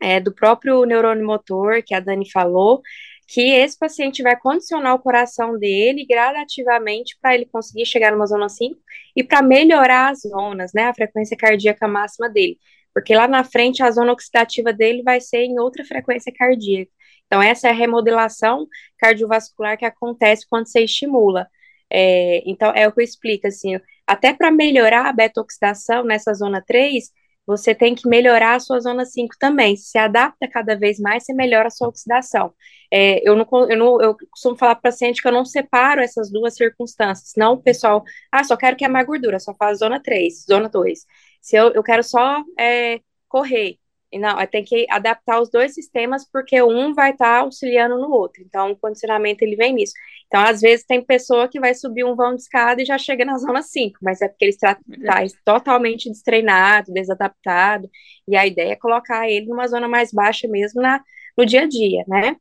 é, 0.00 0.18
do 0.20 0.34
próprio 0.34 0.84
neurônio 0.84 1.24
motor, 1.24 1.82
que 1.82 1.94
a 1.94 2.00
Dani 2.00 2.28
falou, 2.30 2.82
que 3.28 3.40
esse 3.40 3.78
paciente 3.78 4.22
vai 4.22 4.36
condicionar 4.38 4.94
o 4.94 4.98
coração 4.98 5.58
dele 5.58 6.04
gradativamente 6.04 7.16
para 7.20 7.34
ele 7.34 7.46
conseguir 7.46 7.86
chegar 7.86 8.12
numa 8.12 8.26
zona 8.26 8.48
5 8.48 8.78
e 9.16 9.22
para 9.22 9.42
melhorar 9.42 10.10
as 10.10 10.20
zonas, 10.22 10.72
né, 10.74 10.84
a 10.84 10.94
frequência 10.94 11.36
cardíaca 11.36 11.86
máxima 11.88 12.28
dele. 12.28 12.58
Porque 12.92 13.14
lá 13.14 13.26
na 13.26 13.44
frente 13.44 13.82
a 13.82 13.90
zona 13.90 14.12
oxidativa 14.12 14.72
dele 14.72 15.02
vai 15.02 15.20
ser 15.20 15.44
em 15.44 15.58
outra 15.58 15.84
frequência 15.84 16.32
cardíaca. 16.36 16.90
Então, 17.32 17.42
essa 17.42 17.68
é 17.68 17.70
a 17.70 17.74
remodelação 17.74 18.68
cardiovascular 18.98 19.78
que 19.78 19.86
acontece 19.86 20.46
quando 20.46 20.66
você 20.66 20.80
estimula. 20.84 21.48
É, 21.90 22.42
então, 22.44 22.70
é 22.74 22.86
o 22.86 22.92
que 22.92 23.00
eu 23.00 23.04
explico, 23.04 23.46
assim, 23.46 23.80
até 24.06 24.34
para 24.34 24.50
melhorar 24.50 25.06
a 25.06 25.12
beta-oxidação 25.14 26.04
nessa 26.04 26.34
zona 26.34 26.62
3, 26.62 27.10
você 27.46 27.74
tem 27.74 27.94
que 27.94 28.06
melhorar 28.06 28.56
a 28.56 28.60
sua 28.60 28.80
zona 28.80 29.06
5 29.06 29.34
também. 29.40 29.76
Se 29.78 29.96
adapta 29.96 30.46
cada 30.46 30.76
vez 30.76 31.00
mais, 31.00 31.24
você 31.24 31.32
melhora 31.32 31.68
a 31.68 31.70
sua 31.70 31.88
oxidação. 31.88 32.52
É, 32.92 33.26
eu, 33.26 33.34
não, 33.34 33.46
eu, 33.70 33.78
não, 33.78 34.02
eu 34.02 34.14
costumo 34.30 34.54
falar 34.58 34.74
para 34.74 34.90
paciente 34.90 35.22
que 35.22 35.26
eu 35.26 35.32
não 35.32 35.46
separo 35.46 36.02
essas 36.02 36.30
duas 36.30 36.54
circunstâncias, 36.54 37.30
senão 37.30 37.54
o 37.54 37.62
pessoal, 37.62 38.04
ah, 38.30 38.44
só 38.44 38.58
quero 38.58 38.76
que 38.76 38.84
é 38.84 39.04
gordura, 39.04 39.40
só 39.40 39.54
faz 39.54 39.78
zona 39.78 39.98
3, 40.02 40.44
zona 40.46 40.68
2. 40.68 41.06
Se 41.40 41.56
eu, 41.56 41.72
eu 41.72 41.82
quero 41.82 42.02
só 42.02 42.44
é, 42.58 43.00
correr, 43.26 43.78
não, 44.18 44.38
é, 44.38 44.46
tem 44.46 44.62
que 44.62 44.86
adaptar 44.90 45.40
os 45.40 45.50
dois 45.50 45.74
sistemas, 45.74 46.28
porque 46.30 46.62
um 46.62 46.92
vai 46.92 47.12
estar 47.12 47.24
tá 47.24 47.40
auxiliando 47.40 47.98
no 47.98 48.10
outro. 48.10 48.42
Então, 48.42 48.72
o 48.72 48.76
condicionamento 48.76 49.42
ele 49.42 49.56
vem 49.56 49.72
nisso. 49.72 49.94
Então, 50.26 50.40
às 50.42 50.60
vezes, 50.60 50.84
tem 50.84 51.02
pessoa 51.04 51.48
que 51.48 51.58
vai 51.58 51.74
subir 51.74 52.04
um 52.04 52.14
vão 52.14 52.34
de 52.34 52.42
escada 52.42 52.82
e 52.82 52.84
já 52.84 52.98
chega 52.98 53.24
na 53.24 53.38
zona 53.38 53.62
5, 53.62 53.98
mas 54.02 54.20
é 54.20 54.28
porque 54.28 54.44
ele 54.44 54.52
está, 54.52 54.78
está 54.88 55.38
totalmente 55.44 56.10
destreinado, 56.10 56.92
desadaptado, 56.92 57.88
e 58.28 58.36
a 58.36 58.46
ideia 58.46 58.72
é 58.72 58.76
colocar 58.76 59.28
ele 59.28 59.46
numa 59.46 59.66
zona 59.66 59.88
mais 59.88 60.12
baixa 60.12 60.46
mesmo 60.48 60.82
na, 60.82 61.02
no 61.36 61.46
dia 61.46 61.62
a 61.62 61.68
dia, 61.68 62.04
né? 62.06 62.36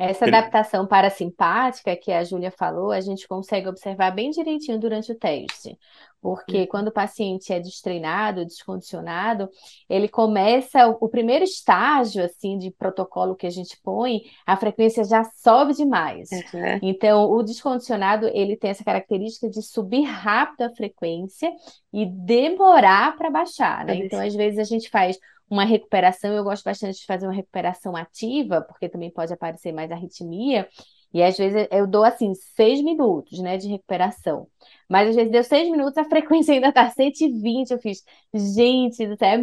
Essa 0.00 0.24
adaptação 0.24 0.86
parasimpática 0.86 1.94
que 1.94 2.10
a 2.10 2.24
Júlia 2.24 2.50
falou, 2.50 2.90
a 2.90 3.00
gente 3.00 3.28
consegue 3.28 3.68
observar 3.68 4.10
bem 4.12 4.30
direitinho 4.30 4.78
durante 4.78 5.12
o 5.12 5.14
teste. 5.14 5.78
Porque 6.22 6.66
quando 6.66 6.88
o 6.88 6.92
paciente 6.92 7.52
é 7.52 7.58
destreinado, 7.58 8.44
descondicionado, 8.44 9.48
ele 9.88 10.06
começa 10.06 10.86
o, 10.86 10.98
o, 11.00 11.08
primeiro 11.08 11.44
estágio 11.44 12.22
assim 12.22 12.58
de 12.58 12.70
protocolo 12.70 13.34
que 13.34 13.46
a 13.46 13.50
gente 13.50 13.78
põe, 13.82 14.22
a 14.46 14.56
frequência 14.56 15.02
já 15.04 15.24
sobe 15.24 15.74
demais. 15.74 16.30
Uhum. 16.30 16.78
Então, 16.82 17.30
o 17.30 17.42
descondicionado, 17.42 18.28
ele 18.34 18.56
tem 18.56 18.70
essa 18.70 18.84
característica 18.84 19.48
de 19.48 19.62
subir 19.62 20.02
rápido 20.02 20.62
a 20.62 20.74
frequência 20.74 21.50
e 21.92 22.04
demorar 22.04 23.16
para 23.16 23.30
baixar, 23.30 23.84
né? 23.86 23.96
Então, 23.96 24.20
às 24.20 24.34
vezes 24.34 24.58
a 24.58 24.64
gente 24.64 24.90
faz 24.90 25.18
uma 25.50 25.64
recuperação, 25.64 26.32
eu 26.32 26.44
gosto 26.44 26.64
bastante 26.64 27.00
de 27.00 27.06
fazer 27.06 27.26
uma 27.26 27.34
recuperação 27.34 27.96
ativa, 27.96 28.62
porque 28.62 28.88
também 28.88 29.10
pode 29.10 29.32
aparecer 29.32 29.72
mais 29.72 29.90
arritmia, 29.90 30.68
e 31.12 31.22
às 31.22 31.36
vezes 31.36 31.66
eu 31.72 31.88
dou 31.88 32.04
assim, 32.04 32.32
seis 32.34 32.80
minutos, 32.82 33.40
né, 33.40 33.56
de 33.56 33.68
recuperação. 33.68 34.46
Mas 34.88 35.08
às 35.08 35.16
vezes 35.16 35.32
deu 35.32 35.42
seis 35.42 35.68
minutos, 35.68 35.98
a 35.98 36.04
frequência 36.08 36.54
ainda 36.54 36.72
tá 36.72 36.88
120. 36.88 37.72
Eu 37.72 37.78
fiz, 37.80 38.04
gente, 38.32 39.02
isso 39.02 39.24
é 39.24 39.38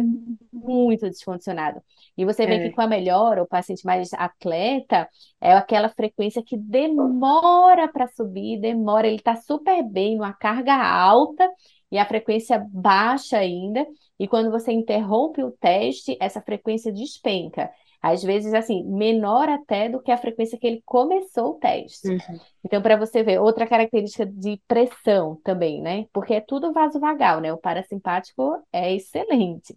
muito 0.52 1.08
descondicionado. 1.08 1.82
E 2.16 2.24
você 2.24 2.46
vê 2.46 2.54
é. 2.54 2.62
que 2.62 2.74
com 2.74 2.80
a 2.80 2.86
melhora, 2.86 3.42
o 3.42 3.46
paciente 3.46 3.84
mais 3.84 4.12
atleta, 4.14 5.08
é 5.40 5.52
aquela 5.52 5.88
frequência 5.90 6.42
que 6.42 6.56
demora 6.56 7.86
para 7.86 8.08
subir, 8.08 8.58
demora, 8.60 9.06
ele 9.06 9.20
tá 9.20 9.36
super 9.36 9.82
bem, 9.84 10.16
numa 10.16 10.32
carga 10.32 10.74
alta, 10.74 11.48
e 11.90 11.98
a 11.98 12.06
frequência 12.06 12.64
baixa 12.70 13.38
ainda. 13.38 13.86
E 14.18 14.26
quando 14.26 14.50
você 14.50 14.72
interrompe 14.72 15.42
o 15.42 15.50
teste, 15.52 16.16
essa 16.20 16.40
frequência 16.40 16.92
despenca. 16.92 17.70
Às 18.00 18.22
vezes, 18.22 18.54
assim, 18.54 18.84
menor 18.84 19.48
até 19.48 19.88
do 19.88 20.00
que 20.00 20.12
a 20.12 20.16
frequência 20.16 20.56
que 20.56 20.66
ele 20.66 20.82
começou 20.86 21.50
o 21.50 21.54
teste. 21.54 22.08
Uhum. 22.08 22.40
Então, 22.64 22.80
para 22.80 22.96
você 22.96 23.24
ver, 23.24 23.40
outra 23.40 23.66
característica 23.66 24.24
de 24.24 24.60
pressão 24.68 25.40
também, 25.42 25.82
né? 25.82 26.06
Porque 26.12 26.34
é 26.34 26.40
tudo 26.40 26.72
vasovagal, 26.72 27.40
né? 27.40 27.52
O 27.52 27.58
parasimpático 27.58 28.62
é 28.72 28.94
excelente. 28.94 29.76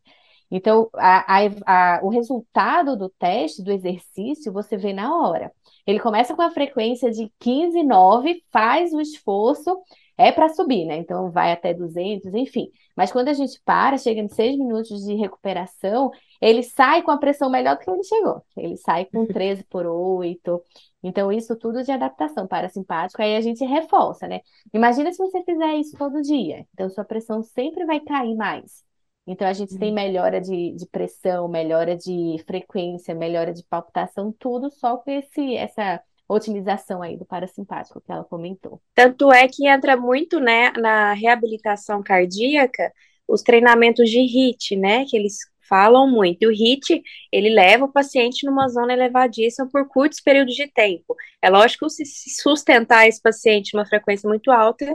Então, 0.52 0.90
a, 0.96 1.38
a, 1.38 1.40
a, 1.66 2.00
o 2.04 2.10
resultado 2.10 2.98
do 2.98 3.10
teste, 3.10 3.64
do 3.64 3.72
exercício, 3.72 4.52
você 4.52 4.78
vê 4.78 4.94
na 4.94 5.18
hora. 5.18 5.52
Ele 5.88 6.00
começa 6.00 6.36
com 6.36 6.42
a 6.42 6.52
frequência 6.52 7.10
de 7.10 7.32
15,9, 7.40 8.44
faz 8.52 8.94
o 8.94 9.00
esforço, 9.00 9.82
é 10.18 10.32
para 10.32 10.50
subir, 10.50 10.86
né? 10.86 10.98
Então 10.98 11.32
vai 11.32 11.52
até 11.52 11.74
200, 11.74 12.34
enfim. 12.34 12.70
Mas 12.96 13.12
quando 13.12 13.30
a 13.30 13.34
gente 13.34 13.60
para, 13.64 13.98
chega 13.98 14.20
em 14.22 14.28
seis 14.28 14.58
minutos 14.58 15.04
de 15.04 15.16
recuperação, 15.16 16.12
ele 16.42 16.64
sai 16.64 17.02
com 17.02 17.12
a 17.12 17.18
pressão 17.18 17.50
melhor 17.50 17.76
do 17.76 17.84
que 17.84 17.90
ele 17.90 18.04
chegou. 18.04 18.44
Ele 18.56 18.78
sai 18.78 19.06
com 19.06 19.26
13 19.28 19.64
por 19.66 19.86
8. 19.86 20.62
Então, 21.04 21.32
isso 21.32 21.56
tudo 21.56 21.84
de 21.84 21.92
adaptação 21.92 22.48
parasimpática, 22.48 23.24
aí 23.24 23.36
a 23.36 23.42
gente 23.42 23.66
reforça, 23.66 24.28
né? 24.28 24.42
Imagina 24.74 25.12
se 25.12 25.18
você 25.18 25.44
fizer 25.44 25.76
isso 25.76 25.98
todo 25.98 26.22
dia. 26.22 26.66
Então, 26.74 26.90
sua 26.90 27.04
pressão 27.04 27.42
sempre 27.42 27.86
vai 27.86 28.00
cair 28.00 28.36
mais. 28.36 28.84
Então, 29.26 29.48
a 29.48 29.54
gente 29.54 29.78
tem 29.78 29.90
uhum. 29.90 29.96
melhora 29.96 30.42
de, 30.42 30.74
de 30.74 30.86
pressão, 30.88 31.48
melhora 31.48 31.96
de 31.96 32.38
frequência, 32.46 33.16
melhora 33.16 33.54
de 33.54 33.64
palpitação, 33.64 34.32
tudo 34.38 34.70
só 34.70 34.98
com 34.98 35.10
esse, 35.12 35.56
essa 35.56 36.02
otimização 36.34 37.02
aí 37.02 37.18
do 37.18 37.26
parasimpático 37.26 38.02
que 38.02 38.12
ela 38.12 38.24
comentou. 38.24 38.82
Tanto 38.96 39.32
é 39.32 39.48
que 39.48 39.68
entra 39.68 39.98
muito, 39.98 40.40
né, 40.40 40.72
na 40.72 41.14
reabilitação 41.14 42.02
cardíaca, 42.02 42.92
os 43.28 43.42
treinamentos 43.42 44.10
de 44.10 44.20
HIT, 44.20 44.76
né, 44.76 45.06
que 45.06 45.18
eles 45.18 45.38
falam 45.68 46.10
muito. 46.10 46.44
E 46.44 46.48
o 46.48 46.52
HIT, 46.52 47.02
ele 47.32 47.50
leva 47.50 47.86
o 47.86 47.92
paciente 47.92 48.46
numa 48.46 48.68
zona 48.68 48.94
elevadíssima 48.94 49.70
por 49.72 49.88
curtos 49.88 50.20
períodos 50.20 50.56
de 50.56 50.68
tempo. 50.68 51.16
É 51.42 51.50
lógico 51.50 51.88
que 51.88 52.06
se 52.06 52.42
sustentar 52.42 53.08
esse 53.08 53.22
paciente 53.22 53.74
numa 53.74 53.86
frequência 53.86 54.28
muito 54.28 54.52
alta, 54.52 54.86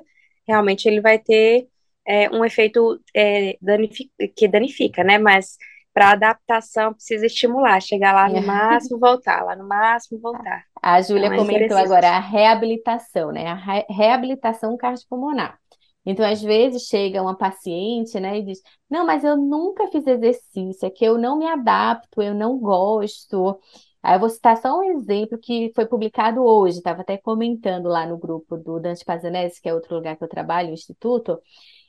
realmente 0.46 0.86
ele 0.86 1.00
vai 1.00 1.18
ter 1.18 1.66
é, 2.06 2.30
um 2.30 2.44
efeito 2.44 3.00
é, 3.14 3.56
danific 3.60 4.10
que 4.36 4.46
danifica, 4.48 5.02
né, 5.02 5.18
mas 5.18 5.56
para 5.96 6.10
adaptação 6.10 6.92
precisa 6.92 7.24
estimular, 7.24 7.80
chegar 7.80 8.12
lá 8.12 8.28
no 8.28 8.46
máximo, 8.46 9.00
voltar, 9.00 9.42
lá 9.42 9.56
no 9.56 9.66
máximo, 9.66 10.20
voltar. 10.20 10.62
A 10.82 11.00
Júlia 11.00 11.28
então, 11.28 11.38
comentou 11.38 11.78
agora 11.78 12.10
a 12.10 12.20
reabilitação, 12.20 13.32
né? 13.32 13.46
A 13.46 13.54
re 13.54 13.86
reabilitação 13.88 14.76
cardiopulmonar. 14.76 15.58
Então, 16.04 16.30
às 16.30 16.42
vezes 16.42 16.82
chega 16.82 17.22
uma 17.22 17.34
paciente, 17.34 18.20
né, 18.20 18.38
e 18.38 18.42
diz: 18.44 18.58
Não, 18.90 19.06
mas 19.06 19.24
eu 19.24 19.38
nunca 19.38 19.88
fiz 19.88 20.06
exercício, 20.06 20.84
é 20.84 20.90
que 20.90 21.02
eu 21.02 21.16
não 21.16 21.38
me 21.38 21.46
adapto, 21.46 22.20
eu 22.20 22.34
não 22.34 22.58
gosto. 22.58 23.58
Aí 24.02 24.16
eu 24.16 24.20
vou 24.20 24.28
citar 24.28 24.58
só 24.58 24.78
um 24.78 24.82
exemplo 24.82 25.38
que 25.38 25.72
foi 25.74 25.86
publicado 25.86 26.44
hoje, 26.44 26.76
estava 26.76 27.00
até 27.00 27.16
comentando 27.16 27.86
lá 27.86 28.06
no 28.06 28.18
grupo 28.18 28.58
do 28.58 28.78
Dante 28.78 29.02
Pazanese, 29.02 29.62
que 29.62 29.68
é 29.70 29.72
outro 29.72 29.94
lugar 29.94 30.14
que 30.14 30.22
eu 30.22 30.28
trabalho, 30.28 30.68
o 30.68 30.74
Instituto. 30.74 31.40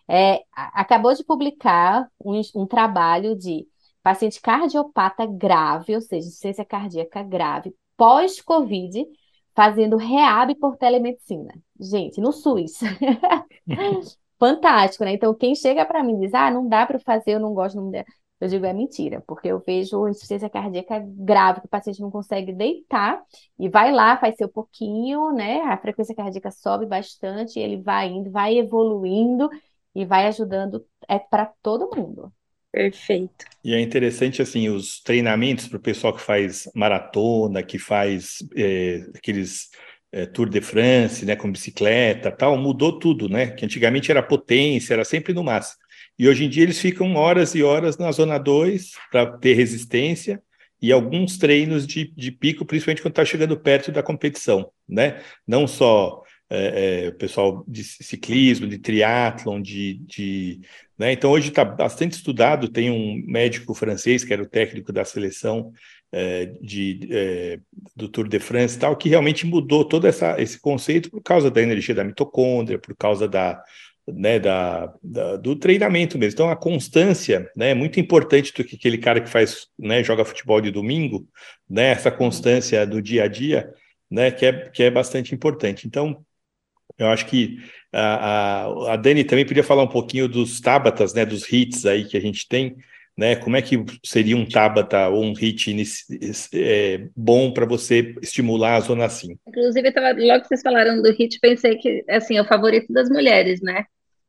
É, 0.10 0.44
acabou 0.56 1.14
de 1.14 1.26
publicar 1.26 2.08
um, 2.24 2.40
um 2.56 2.66
trabalho 2.66 3.36
de 3.36 3.68
paciente 4.08 4.40
cardiopata 4.40 5.26
grave, 5.26 5.94
ou 5.94 6.00
seja, 6.00 6.26
insuficiência 6.26 6.64
cardíaca 6.64 7.22
grave, 7.22 7.76
pós-Covid, 7.98 9.06
fazendo 9.54 9.98
reab 9.98 10.56
por 10.56 10.78
telemedicina. 10.78 11.54
Gente, 11.78 12.22
no 12.22 12.32
SUS. 12.32 12.80
Fantástico, 14.40 15.04
né? 15.04 15.12
Então, 15.12 15.34
quem 15.36 15.54
chega 15.56 15.86
para 15.86 16.02
mim 16.02 16.16
e 16.16 16.20
diz, 16.22 16.34
ah, 16.34 16.50
não 16.50 16.70
dá 16.70 16.86
para 16.86 17.00
fazer, 17.00 17.32
eu 17.32 17.40
não 17.40 17.54
gosto, 17.54 17.76
não 17.76 17.92
dá. 17.92 18.06
Eu 18.40 18.48
digo, 18.48 18.66
é 18.66 18.72
mentira, 18.72 19.22
porque 19.28 19.50
eu 19.50 19.60
vejo 19.60 20.08
insuficiência 20.08 20.50
cardíaca 20.50 21.04
grave, 21.06 21.60
que 21.60 21.66
o 21.66 21.70
paciente 21.70 22.00
não 22.00 22.10
consegue 22.10 22.54
deitar, 22.54 23.22
e 23.60 23.68
vai 23.68 23.92
lá, 23.92 24.16
faz 24.16 24.38
seu 24.38 24.48
pouquinho, 24.48 25.34
né? 25.34 25.64
A 25.64 25.78
frequência 25.78 26.16
cardíaca 26.16 26.50
sobe 26.50 26.86
bastante, 26.86 27.60
ele 27.60 27.82
vai 27.82 28.08
indo, 28.08 28.32
vai 28.32 28.58
evoluindo 28.58 29.50
e 29.94 30.06
vai 30.06 30.28
ajudando, 30.28 30.86
é 31.10 31.20
para 31.20 31.52
todo 31.62 31.94
mundo. 31.94 32.32
Perfeito. 32.78 33.44
E 33.64 33.74
é 33.74 33.82
interessante, 33.82 34.40
assim, 34.40 34.70
os 34.70 35.02
treinamentos 35.02 35.68
para 35.68 35.78
o 35.78 35.82
pessoal 35.82 36.14
que 36.14 36.22
faz 36.22 36.70
maratona, 36.76 37.64
que 37.64 37.80
faz 37.80 38.38
é, 38.56 39.04
aqueles 39.16 39.70
é, 40.12 40.28
Tour 40.28 40.48
de 40.48 40.62
France, 40.62 41.26
né, 41.26 41.36
com 41.36 41.52
bicicleta 41.52 42.32
tal, 42.32 42.56
mudou 42.56 43.00
tudo, 43.00 43.28
né? 43.28 43.48
Que 43.48 43.66
antigamente 43.66 44.12
era 44.12 44.22
potência, 44.22 44.94
era 44.94 45.04
sempre 45.04 45.34
no 45.34 45.44
máximo. 45.44 45.80
E 46.20 46.30
hoje 46.30 46.46
em 46.46 46.50
dia 46.50 46.62
eles 46.62 46.80
ficam 46.80 47.16
horas 47.16 47.56
e 47.56 47.64
horas 47.64 47.98
na 47.98 48.12
zona 48.12 48.38
2 48.38 48.92
para 49.12 49.26
ter 49.38 49.56
resistência 49.56 50.40
e 50.80 50.92
alguns 50.92 51.40
treinos 51.40 51.88
de, 51.88 52.14
de 52.16 52.32
pico, 52.32 52.64
principalmente 52.64 53.02
quando 53.02 53.14
está 53.14 53.26
chegando 53.26 53.60
perto 53.60 53.92
da 53.92 54.04
competição, 54.04 54.70
né? 54.88 55.20
Não 55.48 55.66
só 55.66 56.22
é, 56.48 57.06
é, 57.06 57.10
o 57.10 57.14
pessoal 57.14 57.66
de 57.68 57.84
ciclismo, 57.84 58.68
de 58.68 58.78
triatlon, 58.78 59.60
de, 59.62 59.96
de 60.06 60.62
né? 60.98 61.12
Então, 61.12 61.32
hoje 61.32 61.50
está 61.50 61.64
bastante 61.64 62.14
estudado. 62.14 62.68
Tem 62.68 62.90
um 62.90 63.24
médico 63.26 63.74
francês, 63.74 64.24
que 64.24 64.34
era 64.34 64.42
o 64.42 64.50
técnico 64.50 64.92
da 64.92 65.06
seleção 65.06 65.72
é, 66.12 66.46
de, 66.62 67.08
é, 67.12 67.60
do 67.96 68.08
Tour 68.08 68.28
de 68.28 68.40
France, 68.40 68.80
tal, 68.80 68.96
que 68.96 69.10
realmente 69.10 69.46
mudou 69.46 69.86
todo 69.86 70.08
essa, 70.08 70.42
esse 70.42 70.60
conceito 70.60 71.12
por 71.12 71.22
causa 71.22 71.52
da 71.52 71.62
energia 71.62 71.94
da 71.94 72.04
mitocôndria, 72.04 72.80
por 72.80 72.96
causa 72.96 73.28
da, 73.28 73.62
né, 74.08 74.40
da, 74.40 74.94
da, 75.04 75.36
do 75.36 75.56
treinamento 75.56 76.18
mesmo. 76.18 76.34
Então, 76.34 76.50
a 76.50 76.56
constância 76.56 77.52
né, 77.56 77.72
é 77.72 77.76
muito 77.76 78.00
importante 78.00 78.54
do 78.54 78.64
que 78.64 78.76
aquele 78.76 78.98
cara 78.98 79.22
que 79.22 79.30
faz, 79.30 79.68
né, 79.78 80.04
joga 80.04 80.26
futebol 80.26 80.62
de 80.62 80.72
domingo, 80.72 81.28
né, 81.70 81.90
essa 81.90 82.10
constância 82.10 82.88
do 82.88 83.02
dia 83.02 83.26
a 83.26 83.28
dia, 83.28 83.72
né, 84.10 84.32
que, 84.32 84.46
é, 84.46 84.70
que 84.70 84.84
é 84.84 84.90
bastante 84.90 85.36
importante. 85.36 85.86
Então, 85.86 86.26
eu 86.98 87.08
acho 87.08 87.26
que 87.28 87.60
a, 87.94 88.66
a, 88.66 88.94
a 88.94 88.96
Dani 88.96 89.24
também 89.24 89.46
podia 89.46 89.64
falar 89.64 89.84
um 89.84 89.88
pouquinho 89.88 90.28
dos 90.28 90.60
Tabatas, 90.60 91.14
né, 91.14 91.26
dos 91.26 91.52
hits 91.52 91.86
aí 91.86 92.06
que 92.06 92.18
a 92.18 92.22
gente 92.22 92.48
tem, 92.48 92.78
né? 93.18 93.36
Como 93.36 93.58
é 93.58 93.62
que 93.62 93.84
seria 94.06 94.38
um 94.38 94.46
Tabata 94.46 95.08
ou 95.10 95.24
um 95.24 95.34
hit 95.34 95.76
é, 96.54 97.08
bom 97.16 97.52
para 97.52 97.66
você 97.66 98.16
estimular 98.22 98.76
a 98.76 98.80
zona 98.82 99.10
5? 99.10 99.40
Inclusive, 99.48 99.92
tava, 99.92 100.12
logo 100.20 100.42
que 100.42 100.48
vocês 100.48 100.62
falaram 100.62 101.02
do 101.02 101.12
hit, 101.12 101.40
pensei 101.40 101.76
que 101.78 102.06
assim, 102.08 102.38
é 102.38 102.42
o 102.42 102.46
favorito 102.46 102.94
das 102.94 103.10
mulheres, 103.10 103.60
né? 103.62 103.86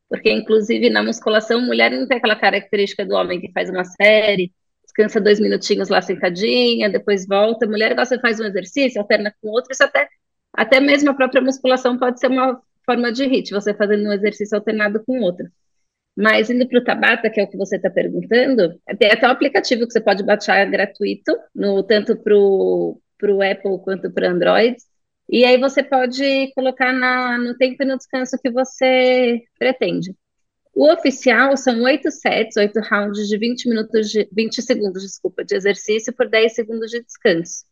Porque, 0.09 0.33
inclusive, 0.33 0.89
na 0.89 1.03
musculação, 1.03 1.61
mulher 1.61 1.91
não 1.91 2.09
tem 2.09 2.17
aquela 2.17 2.35
característica 2.35 3.05
do 3.05 3.15
homem 3.15 3.39
que 3.39 3.53
faz 3.53 3.69
uma 3.69 3.85
série, 3.85 4.51
descansa 4.83 5.21
dois 5.21 5.39
minutinhos 5.39 5.91
lá 5.91 6.01
sentadinha, 6.01 6.89
depois 6.89 7.27
volta. 7.27 7.67
Mulher 7.67 7.95
gosta 7.95 8.19
fazer 8.19 8.43
um 8.43 8.47
exercício, 8.47 8.99
alterna 8.99 9.35
com 9.43 9.49
outro, 9.49 9.71
isso 9.71 9.85
até 9.85 10.09
até 10.59 10.81
mesmo 10.81 11.11
a 11.11 11.15
própria 11.15 11.41
musculação 11.41 11.97
pode 11.97 12.19
ser 12.19 12.27
uma 12.27 12.61
forma 12.85 13.13
de 13.13 13.23
HIIT, 13.23 13.53
você 13.53 13.73
fazendo 13.73 14.09
um 14.09 14.13
exercício 14.13 14.59
alternado 14.59 15.01
com 15.05 15.21
outro. 15.21 15.49
Mas 16.17 16.51
indo 16.51 16.69
para 16.69 16.81
o 16.81 16.85
Tabata, 16.85 17.31
que 17.31 17.41
é 17.41 17.45
o 17.45 17.49
que 17.49 17.57
você 17.57 17.77
está 17.77 17.89
perguntando, 17.89 18.77
tem 18.99 19.13
até 19.13 19.29
um 19.29 19.31
aplicativo 19.31 19.87
que 19.87 19.93
você 19.93 20.01
pode 20.01 20.25
baixar 20.25 20.69
gratuito, 20.69 21.33
no, 21.55 21.85
tanto 21.85 22.17
para 22.17 22.37
o 22.37 23.01
Apple 23.41 23.79
quanto 23.85 24.11
para 24.11 24.31
Android. 24.31 24.77
E 25.31 25.45
aí 25.45 25.61
você 25.61 25.81
pode 25.81 26.53
colocar 26.57 26.93
na, 26.93 27.39
no 27.39 27.57
tempo 27.57 27.85
e 27.85 27.87
no 27.87 27.97
descanso 27.97 28.37
que 28.43 28.51
você 28.51 29.41
pretende. 29.61 30.13
O 30.75 30.93
oficial 30.93 31.57
são 31.57 31.83
oito 31.83 32.11
sets, 32.11 32.57
oito 32.57 32.81
rounds 32.81 33.29
de 33.29 33.39
20 33.39 33.69
minutos 33.69 34.11
de 34.11 34.29
20 34.33 34.61
segundos, 34.61 35.05
desculpa, 35.05 35.45
de 35.45 35.55
exercício 35.55 36.13
por 36.13 36.29
10 36.29 36.53
segundos 36.53 36.91
de 36.91 37.01
descanso. 37.01 37.65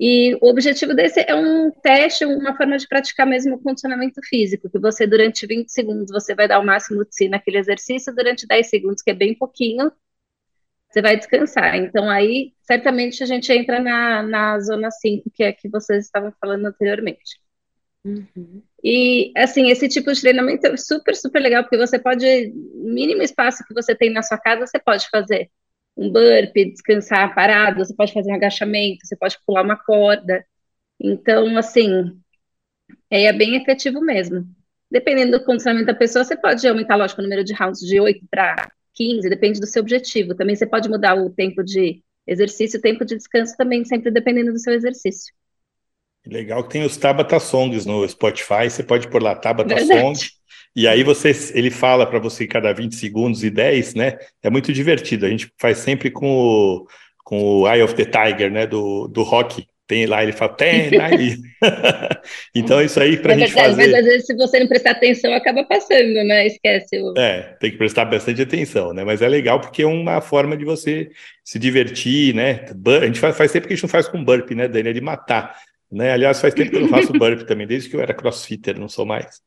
E 0.00 0.36
o 0.40 0.48
objetivo 0.48 0.94
desse 0.94 1.24
é 1.26 1.34
um 1.34 1.72
teste, 1.72 2.24
uma 2.24 2.56
forma 2.56 2.78
de 2.78 2.86
praticar 2.86 3.26
mesmo 3.26 3.56
o 3.56 3.60
condicionamento 3.60 4.20
físico, 4.22 4.70
que 4.70 4.78
você 4.78 5.06
durante 5.06 5.44
20 5.44 5.68
segundos 5.72 6.10
você 6.10 6.34
vai 6.36 6.46
dar 6.46 6.60
o 6.60 6.64
máximo 6.64 7.04
de 7.04 7.14
si 7.14 7.28
naquele 7.28 7.58
exercício, 7.58 8.14
durante 8.14 8.46
10 8.46 8.68
segundos, 8.68 9.02
que 9.02 9.10
é 9.10 9.14
bem 9.14 9.34
pouquinho, 9.34 9.90
você 10.88 11.02
vai 11.02 11.16
descansar. 11.16 11.76
Então 11.76 12.08
aí, 12.08 12.52
certamente 12.62 13.22
a 13.24 13.26
gente 13.26 13.52
entra 13.52 13.80
na, 13.80 14.22
na 14.22 14.60
zona 14.60 14.90
5, 14.90 15.30
que 15.34 15.42
é 15.42 15.52
que 15.52 15.68
vocês 15.68 16.04
estavam 16.04 16.32
falando 16.40 16.66
anteriormente. 16.66 17.40
Uhum. 18.04 18.62
E, 18.82 19.32
assim, 19.36 19.68
esse 19.70 19.88
tipo 19.88 20.12
de 20.12 20.20
treinamento 20.20 20.66
é 20.66 20.76
super, 20.76 21.14
super 21.16 21.40
legal, 21.40 21.64
porque 21.64 21.76
você 21.76 21.98
pode, 21.98 22.52
mínimo 22.74 23.22
espaço 23.22 23.64
que 23.66 23.74
você 23.74 23.94
tem 23.94 24.10
na 24.10 24.22
sua 24.22 24.38
casa, 24.38 24.66
você 24.66 24.78
pode 24.78 25.08
fazer 25.10 25.50
um 25.98 26.12
burpee, 26.12 26.70
descansar 26.70 27.34
parado, 27.34 27.84
você 27.84 27.92
pode 27.92 28.12
fazer 28.12 28.30
um 28.30 28.34
agachamento, 28.36 29.04
você 29.04 29.16
pode 29.16 29.36
pular 29.44 29.62
uma 29.62 29.76
corda. 29.76 30.46
Então, 31.00 31.58
assim, 31.58 32.16
é 33.10 33.32
bem 33.32 33.56
efetivo 33.56 34.00
mesmo. 34.00 34.46
Dependendo 34.88 35.32
do 35.32 35.44
condicionamento 35.44 35.88
da 35.88 35.94
pessoa, 35.94 36.24
você 36.24 36.36
pode 36.36 36.66
aumentar, 36.66 36.94
lógico, 36.94 37.20
o 37.20 37.24
número 37.24 37.42
de 37.42 37.52
rounds 37.52 37.80
de 37.80 37.98
8 37.98 38.24
para 38.30 38.70
15, 38.94 39.28
depende 39.28 39.60
do 39.60 39.66
seu 39.66 39.82
objetivo. 39.82 40.36
Também 40.36 40.54
você 40.54 40.66
pode 40.66 40.88
mudar 40.88 41.16
o 41.16 41.30
tempo 41.30 41.64
de 41.64 42.00
exercício, 42.24 42.78
o 42.78 42.82
tempo 42.82 43.04
de 43.04 43.16
descanso 43.16 43.56
também, 43.56 43.84
sempre 43.84 44.10
dependendo 44.10 44.52
do 44.52 44.58
seu 44.58 44.72
exercício. 44.72 45.34
Legal 46.24 46.62
que 46.62 46.70
tem 46.70 46.84
os 46.84 46.96
Tabata 46.96 47.40
Songs 47.40 47.84
no 47.84 48.06
Spotify, 48.08 48.70
você 48.70 48.82
pode 48.82 49.08
pôr 49.08 49.22
lá 49.22 49.34
Tabata 49.34 49.74
Verdade. 49.74 50.00
Song 50.00 50.18
e 50.74 50.86
aí 50.86 51.02
você, 51.02 51.32
ele 51.54 51.70
fala 51.70 52.06
para 52.06 52.18
você 52.18 52.46
cada 52.46 52.72
20 52.72 52.94
segundos 52.94 53.42
e 53.42 53.50
10, 53.50 53.94
né? 53.94 54.18
É 54.42 54.50
muito 54.50 54.72
divertido. 54.72 55.26
A 55.26 55.28
gente 55.28 55.50
faz 55.58 55.78
sempre 55.78 56.10
com 56.10 56.30
o, 56.30 56.86
com 57.24 57.40
o 57.42 57.68
Eye 57.68 57.82
of 57.82 57.94
the 57.94 58.04
Tiger, 58.04 58.50
né? 58.50 58.66
Do, 58.66 59.08
do 59.08 59.22
rock. 59.22 59.66
Tem 59.88 60.04
lá, 60.04 60.22
ele 60.22 60.32
fala, 60.32 60.52
tem, 60.52 61.00
aí. 61.00 61.36
então, 62.54 62.82
isso 62.82 63.00
aí 63.00 63.16
para 63.16 63.32
a 63.32 63.36
é 63.36 63.38
gente 63.38 63.54
verdade, 63.54 63.74
fazer... 63.74 63.90
Mas 63.90 64.00
às 64.00 64.04
vezes, 64.04 64.26
se 64.26 64.36
você 64.36 64.60
não 64.60 64.68
prestar 64.68 64.90
atenção, 64.90 65.32
acaba 65.32 65.64
passando, 65.64 66.12
né? 66.24 66.46
Esquece. 66.46 67.00
O... 67.00 67.18
É, 67.18 67.56
tem 67.58 67.70
que 67.70 67.78
prestar 67.78 68.04
bastante 68.04 68.42
atenção, 68.42 68.92
né? 68.92 69.02
Mas 69.02 69.22
é 69.22 69.28
legal 69.28 69.58
porque 69.58 69.80
é 69.80 69.86
uma 69.86 70.20
forma 70.20 70.58
de 70.58 70.64
você 70.66 71.08
se 71.42 71.58
divertir, 71.58 72.34
né? 72.34 72.66
A 73.00 73.06
gente 73.06 73.18
faz, 73.18 73.34
faz 73.34 73.50
sempre 73.50 73.68
que 73.68 73.72
a 73.72 73.76
gente 73.76 73.84
não 73.84 73.88
faz 73.88 74.06
com 74.06 74.22
burp, 74.22 74.50
né, 74.50 74.68
Dani? 74.68 74.90
É 74.90 74.92
de 74.92 75.00
matar 75.00 75.56
Né? 75.90 76.12
Aliás, 76.12 76.40
faz 76.40 76.52
tempo 76.52 76.70
que 76.70 76.76
eu 76.76 76.82
não 76.82 76.88
faço 76.88 77.12
burp 77.12 77.42
também, 77.46 77.66
desde 77.66 77.88
que 77.88 77.96
eu 77.96 78.00
era 78.00 78.12
crossfitter, 78.12 78.78
não 78.78 78.88
sou 78.88 79.06
mais. 79.06 79.40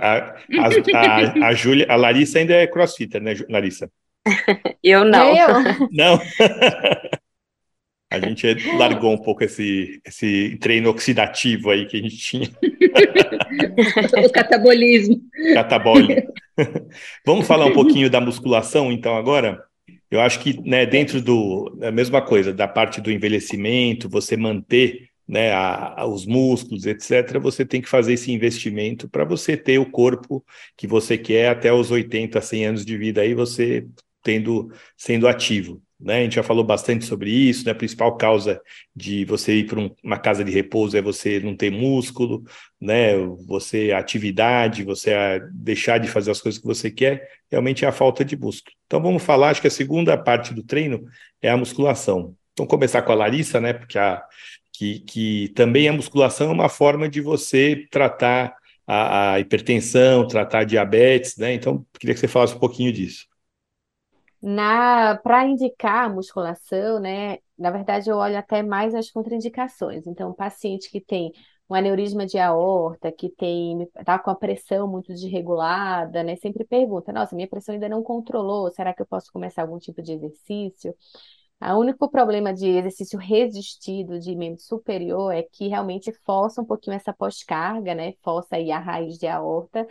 A, 0.00 0.08
a, 0.08 0.36
a, 0.62 1.48
a, 1.48 1.54
Julia, 1.54 1.86
a 1.88 1.96
Larissa 1.96 2.38
ainda 2.38 2.54
é 2.54 2.66
crossfitter, 2.66 3.20
né, 3.20 3.34
Larissa? 3.48 3.90
Eu 4.82 5.04
não. 5.04 5.36
Eu? 5.36 5.88
Não. 5.90 6.20
A 8.10 8.20
gente 8.20 8.46
largou 8.76 9.12
um 9.12 9.18
pouco 9.18 9.42
esse, 9.42 10.00
esse 10.06 10.56
treino 10.60 10.88
oxidativo 10.88 11.70
aí 11.70 11.84
que 11.84 11.96
a 11.96 12.00
gente 12.00 12.16
tinha. 12.16 12.48
o 14.24 14.30
catabolismo. 14.30 15.20
Catabolismo. 15.52 16.32
Vamos 17.26 17.44
falar 17.44 17.66
um 17.66 17.72
pouquinho 17.72 18.08
da 18.08 18.20
musculação, 18.20 18.92
então, 18.92 19.16
agora? 19.16 19.64
Eu 20.08 20.20
acho 20.20 20.38
que, 20.38 20.60
né, 20.62 20.86
dentro 20.86 21.20
do 21.20 21.76
a 21.82 21.90
mesma 21.90 22.22
coisa, 22.22 22.52
da 22.52 22.68
parte 22.68 23.00
do 23.00 23.10
envelhecimento, 23.10 24.08
você 24.08 24.36
manter 24.36 25.08
né, 25.26 25.52
a, 25.52 26.02
a, 26.02 26.06
os 26.06 26.26
músculos, 26.26 26.86
etc., 26.86 27.38
você 27.40 27.64
tem 27.64 27.80
que 27.80 27.88
fazer 27.88 28.14
esse 28.14 28.30
investimento 28.30 29.08
para 29.08 29.24
você 29.24 29.56
ter 29.56 29.78
o 29.78 29.90
corpo 29.90 30.44
que 30.76 30.86
você 30.86 31.16
quer 31.16 31.48
até 31.48 31.72
os 31.72 31.90
80, 31.90 32.40
100 32.40 32.66
anos 32.66 32.84
de 32.84 32.96
vida 32.96 33.20
aí, 33.20 33.34
você 33.34 33.86
tendo 34.22 34.72
sendo 34.96 35.28
ativo. 35.28 35.82
Né? 36.00 36.18
A 36.18 36.22
gente 36.24 36.34
já 36.34 36.42
falou 36.42 36.64
bastante 36.64 37.04
sobre 37.04 37.30
isso, 37.30 37.64
né? 37.64 37.72
A 37.72 37.74
principal 37.74 38.16
causa 38.16 38.60
de 38.94 39.24
você 39.24 39.54
ir 39.54 39.66
para 39.66 39.80
um, 39.80 39.90
uma 40.02 40.18
casa 40.18 40.44
de 40.44 40.50
repouso 40.50 40.96
é 40.96 41.00
você 41.00 41.40
não 41.40 41.56
ter 41.56 41.70
músculo, 41.70 42.42
né? 42.80 43.16
Você 43.46 43.92
atividade, 43.92 44.82
você 44.82 45.12
deixar 45.52 45.98
de 45.98 46.08
fazer 46.08 46.32
as 46.32 46.40
coisas 46.40 46.60
que 46.60 46.66
você 46.66 46.90
quer, 46.90 47.26
realmente 47.50 47.84
é 47.84 47.88
a 47.88 47.92
falta 47.92 48.24
de 48.24 48.36
músculo. 48.36 48.76
Então 48.86 49.00
vamos 49.00 49.22
falar, 49.22 49.50
acho 49.50 49.60
que 49.60 49.68
a 49.68 49.70
segunda 49.70 50.16
parte 50.18 50.52
do 50.52 50.62
treino 50.62 51.04
é 51.40 51.48
a 51.48 51.56
musculação. 51.56 52.34
Vamos 52.56 52.70
começar 52.70 53.00
com 53.02 53.12
a 53.12 53.14
Larissa, 53.14 53.60
né? 53.60 53.72
Porque 53.72 53.98
a, 53.98 54.22
que, 54.74 55.00
que 55.02 55.50
também 55.56 55.88
a 55.88 55.94
musculação 55.94 56.50
é 56.50 56.54
uma 56.54 56.70
forma 56.70 57.08
de 57.08 57.22
você 57.22 57.86
tratar 57.92 58.56
a, 58.86 59.34
a 59.34 59.40
hipertensão, 59.40 60.28
tratar 60.28 60.60
a 60.60 60.64
diabetes, 60.64 61.38
né? 61.38 61.54
Então 61.54 61.86
queria 62.00 62.14
que 62.14 62.20
você 62.20 62.28
falasse 62.28 62.56
um 62.56 62.60
pouquinho 62.60 62.92
disso. 62.92 63.26
Na, 64.42 65.16
para 65.22 65.46
indicar 65.46 66.04
a 66.06 66.08
musculação, 66.08 67.00
né, 67.00 67.38
na 67.58 67.70
verdade 67.70 68.10
eu 68.10 68.16
olho 68.18 68.36
até 68.36 68.62
mais 68.62 68.94
as 68.94 69.10
contraindicações. 69.10 70.06
Então, 70.06 70.34
paciente 70.34 70.90
que 70.90 71.00
tem 71.00 71.32
um 71.68 71.74
aneurisma 71.74 72.26
de 72.26 72.38
aorta, 72.38 73.10
que 73.10 73.30
tem 73.30 73.86
tá 74.04 74.18
com 74.18 74.30
a 74.30 74.34
pressão 74.34 74.86
muito 74.86 75.08
desregulada, 75.14 76.22
né, 76.22 76.36
sempre 76.36 76.62
pergunta: 76.64 77.10
"Nossa, 77.12 77.34
minha 77.34 77.48
pressão 77.48 77.74
ainda 77.74 77.88
não 77.88 78.02
controlou, 78.02 78.70
será 78.70 78.92
que 78.92 79.00
eu 79.02 79.06
posso 79.06 79.32
começar 79.32 79.62
algum 79.62 79.78
tipo 79.78 80.02
de 80.02 80.12
exercício?" 80.12 80.94
O 81.62 81.78
único 81.78 82.10
problema 82.10 82.52
de 82.52 82.68
exercício 82.68 83.18
resistido 83.18 84.18
de 84.20 84.36
membro 84.36 84.60
superior 84.60 85.32
é 85.32 85.42
que 85.42 85.66
realmente 85.68 86.12
força 86.24 86.60
um 86.60 86.64
pouquinho 86.64 86.94
essa 86.96 87.12
pós-carga, 87.12 87.94
né? 87.94 88.12
Força 88.22 88.56
aí 88.56 88.70
a 88.70 88.78
raiz 88.78 89.16
de 89.18 89.26
aorta 89.26 89.86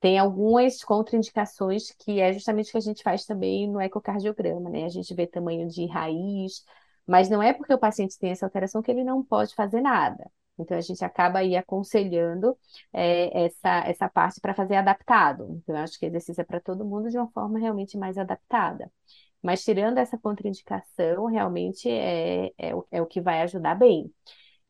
tem 0.00 0.18
algumas 0.18 0.82
contraindicações 0.84 1.92
que 1.92 2.20
é 2.20 2.32
justamente 2.32 2.68
o 2.68 2.72
que 2.72 2.78
a 2.78 2.80
gente 2.80 3.02
faz 3.02 3.24
também 3.26 3.68
no 3.68 3.80
ecocardiograma, 3.80 4.70
né? 4.70 4.84
A 4.84 4.88
gente 4.88 5.12
vê 5.14 5.26
tamanho 5.26 5.68
de 5.68 5.86
raiz, 5.86 6.64
mas 7.06 7.28
não 7.28 7.42
é 7.42 7.52
porque 7.52 7.74
o 7.74 7.78
paciente 7.78 8.18
tem 8.18 8.30
essa 8.30 8.46
alteração 8.46 8.82
que 8.82 8.90
ele 8.90 9.04
não 9.04 9.24
pode 9.24 9.54
fazer 9.54 9.80
nada. 9.80 10.30
Então, 10.58 10.76
a 10.76 10.80
gente 10.80 11.04
acaba 11.04 11.38
aí 11.40 11.56
aconselhando 11.56 12.56
é, 12.92 13.44
essa, 13.46 13.80
essa 13.86 14.08
parte 14.08 14.40
para 14.40 14.54
fazer 14.54 14.76
adaptado. 14.76 15.46
Então, 15.62 15.76
eu 15.76 15.82
acho 15.82 15.98
que 15.98 16.06
exercício 16.06 16.40
é 16.40 16.44
para 16.44 16.60
todo 16.60 16.84
mundo 16.84 17.10
de 17.10 17.16
uma 17.18 17.30
forma 17.30 17.58
realmente 17.58 17.96
mais 17.96 18.18
adaptada. 18.18 18.90
Mas, 19.42 19.64
tirando 19.64 19.98
essa 19.98 20.18
contraindicação, 20.18 21.26
realmente 21.26 21.88
é, 21.90 22.52
é, 22.58 22.74
o, 22.74 22.86
é 22.90 23.00
o 23.02 23.06
que 23.06 23.20
vai 23.20 23.42
ajudar 23.42 23.74
bem. 23.76 24.12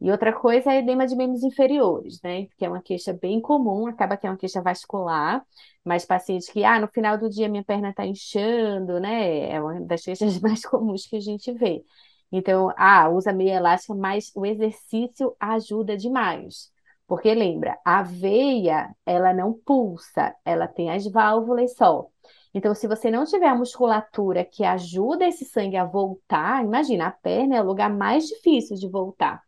E 0.01 0.11
outra 0.13 0.33
coisa 0.33 0.73
é 0.73 0.79
edema 0.79 1.07
de 1.07 1.17
membros 1.17 1.43
inferiores, 1.43 2.21
né? 2.23 2.47
Que 2.57 2.65
é 2.65 2.69
uma 2.69 2.81
queixa 2.83 3.13
bem 3.13 3.41
comum, 3.41 3.87
acaba 3.89 4.17
que 4.17 4.27
é 4.27 4.31
uma 4.31 4.37
queixa 4.37 4.63
vascular, 4.63 5.45
mas 5.85 6.05
pacientes 6.05 6.49
que, 6.49 6.65
ah, 6.65 6.79
no 6.81 6.87
final 6.89 7.19
do 7.19 7.29
dia 7.29 7.49
minha 7.49 7.65
perna 7.65 7.91
está 7.91 8.07
inchando, 8.07 9.01
né? 9.01 9.51
É 9.51 9.61
uma 9.61 9.81
das 9.81 10.03
queixas 10.05 10.39
mais 10.41 10.63
comuns 10.65 11.07
que 11.07 11.17
a 11.17 11.21
gente 11.21 11.53
vê. 11.53 11.85
Então, 12.31 12.73
ah, 12.77 13.09
usa 13.09 13.33
meia 13.33 13.57
elástica, 13.57 13.95
mas 13.95 14.31
o 14.37 14.47
exercício 14.47 15.35
ajuda 15.41 15.97
demais. 15.97 16.71
Porque 17.07 17.35
lembra, 17.35 17.79
a 17.85 18.03
veia, 18.03 18.95
ela 19.07 19.33
não 19.33 19.53
pulsa, 19.55 20.35
ela 20.45 20.69
tem 20.69 20.91
as 20.91 21.07
válvulas 21.11 21.75
só. 21.75 22.07
Então, 22.55 22.75
se 22.75 22.89
você 22.89 23.11
não 23.11 23.25
tiver 23.25 23.49
a 23.49 23.55
musculatura 23.55 24.45
que 24.45 24.65
ajuda 24.65 25.27
esse 25.27 25.45
sangue 25.45 25.77
a 25.77 25.85
voltar, 25.85 26.65
imagina, 26.65 27.07
a 27.07 27.11
perna 27.11 27.57
é 27.57 27.63
o 27.63 27.67
lugar 27.67 27.91
mais 27.91 28.27
difícil 28.27 28.77
de 28.77 28.89
voltar. 28.89 29.43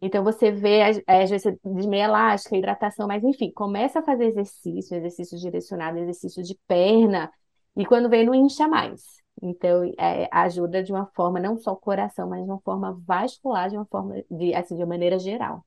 Então 0.00 0.22
você 0.22 0.52
vê, 0.52 1.02
às 1.06 1.30
vezes, 1.30 1.52
de 1.64 1.88
meia 1.88 2.04
elástica, 2.04 2.56
hidratação, 2.56 3.08
mas 3.08 3.24
enfim, 3.24 3.50
começa 3.50 3.98
a 3.98 4.02
fazer 4.02 4.26
exercício, 4.26 4.96
exercício 4.96 5.38
direcionado, 5.38 5.98
exercício 5.98 6.42
de 6.42 6.56
perna, 6.68 7.30
e 7.76 7.84
quando 7.84 8.08
vem, 8.08 8.24
não 8.24 8.34
incha 8.34 8.68
mais. 8.68 9.02
Então, 9.42 9.84
é, 9.98 10.28
ajuda 10.32 10.82
de 10.82 10.92
uma 10.92 11.06
forma, 11.14 11.38
não 11.38 11.56
só 11.56 11.72
o 11.72 11.76
coração, 11.76 12.28
mas 12.28 12.44
de 12.44 12.50
uma 12.50 12.60
forma 12.60 13.00
vascular, 13.06 13.70
de 13.70 13.76
uma 13.76 13.86
forma, 13.86 14.22
de, 14.30 14.54
assim, 14.54 14.74
de 14.76 14.82
uma 14.82 14.88
maneira 14.88 15.18
geral. 15.18 15.64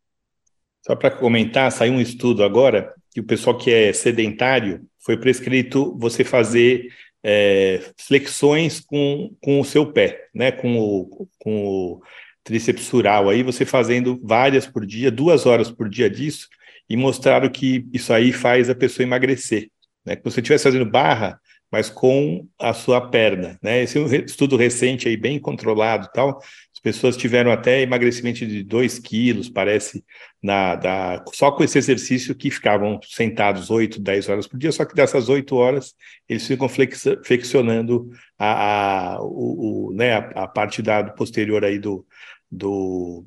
Só 0.86 0.96
para 0.96 1.12
comentar, 1.12 1.72
saiu 1.72 1.94
um 1.94 2.02
estudo 2.02 2.44
agora 2.44 2.94
que 3.12 3.20
o 3.20 3.26
pessoal 3.26 3.58
que 3.58 3.72
é 3.72 3.94
sedentário 3.94 4.86
foi 5.04 5.18
prescrito 5.18 5.98
você 5.98 6.24
fazer 6.24 6.88
é, 7.24 7.82
flexões 7.98 8.80
com, 8.80 9.36
com 9.42 9.60
o 9.60 9.66
seu 9.66 9.92
pé, 9.92 10.28
né? 10.34 10.52
Com 10.52 10.80
o, 10.80 11.28
com 11.40 11.66
o 11.66 12.02
tricepsural 12.44 13.30
aí, 13.30 13.44
você 13.44 13.66
fazendo 13.66 14.20
várias 14.24 14.66
por 14.66 14.86
dia, 14.86 15.12
duas 15.12 15.46
horas 15.46 15.70
por 15.70 15.88
dia 15.88 16.10
disso, 16.10 16.48
e 16.90 16.98
mostraram 16.98 17.50
que 17.50 17.86
isso 17.94 18.12
aí 18.12 18.32
faz 18.32 18.70
a 18.70 18.76
pessoa 18.76 19.06
emagrecer. 19.06 19.70
Né? 20.06 20.16
Que 20.16 20.24
você 20.24 20.40
estivesse 20.40 20.64
fazendo 20.64 20.86
barra, 20.86 21.40
mas 21.72 21.90
com 21.90 22.48
a 22.60 22.74
sua 22.74 23.00
perna. 23.10 23.58
Né? 23.62 23.84
Esse 23.84 23.98
é 23.98 24.02
um 24.02 24.14
estudo 24.14 24.58
recente 24.58 25.08
aí, 25.08 25.16
bem 25.16 25.40
controlado 25.40 26.10
tal. 26.14 26.42
As 26.82 26.96
pessoas 26.96 27.16
tiveram 27.16 27.52
até 27.52 27.82
emagrecimento 27.82 28.40
de 28.40 28.64
2 28.64 28.98
quilos, 28.98 29.48
parece, 29.48 30.04
na, 30.42 30.76
da, 30.76 31.24
só 31.32 31.52
com 31.52 31.64
esse 31.64 31.78
exercício 31.78 32.34
que 32.34 32.50
ficavam 32.50 33.00
sentados 33.04 33.70
8, 33.70 34.02
10 34.02 34.30
horas 34.30 34.48
por 34.48 34.58
dia, 34.58 34.72
só 34.72 34.84
que 34.84 34.96
dessas 34.96 35.30
8 35.30 35.56
horas 35.56 35.96
eles 36.28 36.48
ficam 36.48 36.68
flexionando 36.68 38.10
a, 38.36 39.14
a, 39.14 39.22
o, 39.22 39.90
o, 39.90 39.94
né, 39.94 40.14
a, 40.14 40.44
a 40.44 40.48
parte 40.48 40.82
da, 40.82 41.04
posterior 41.04 41.64
aí 41.64 41.78
do, 41.78 42.04
do, 42.50 43.26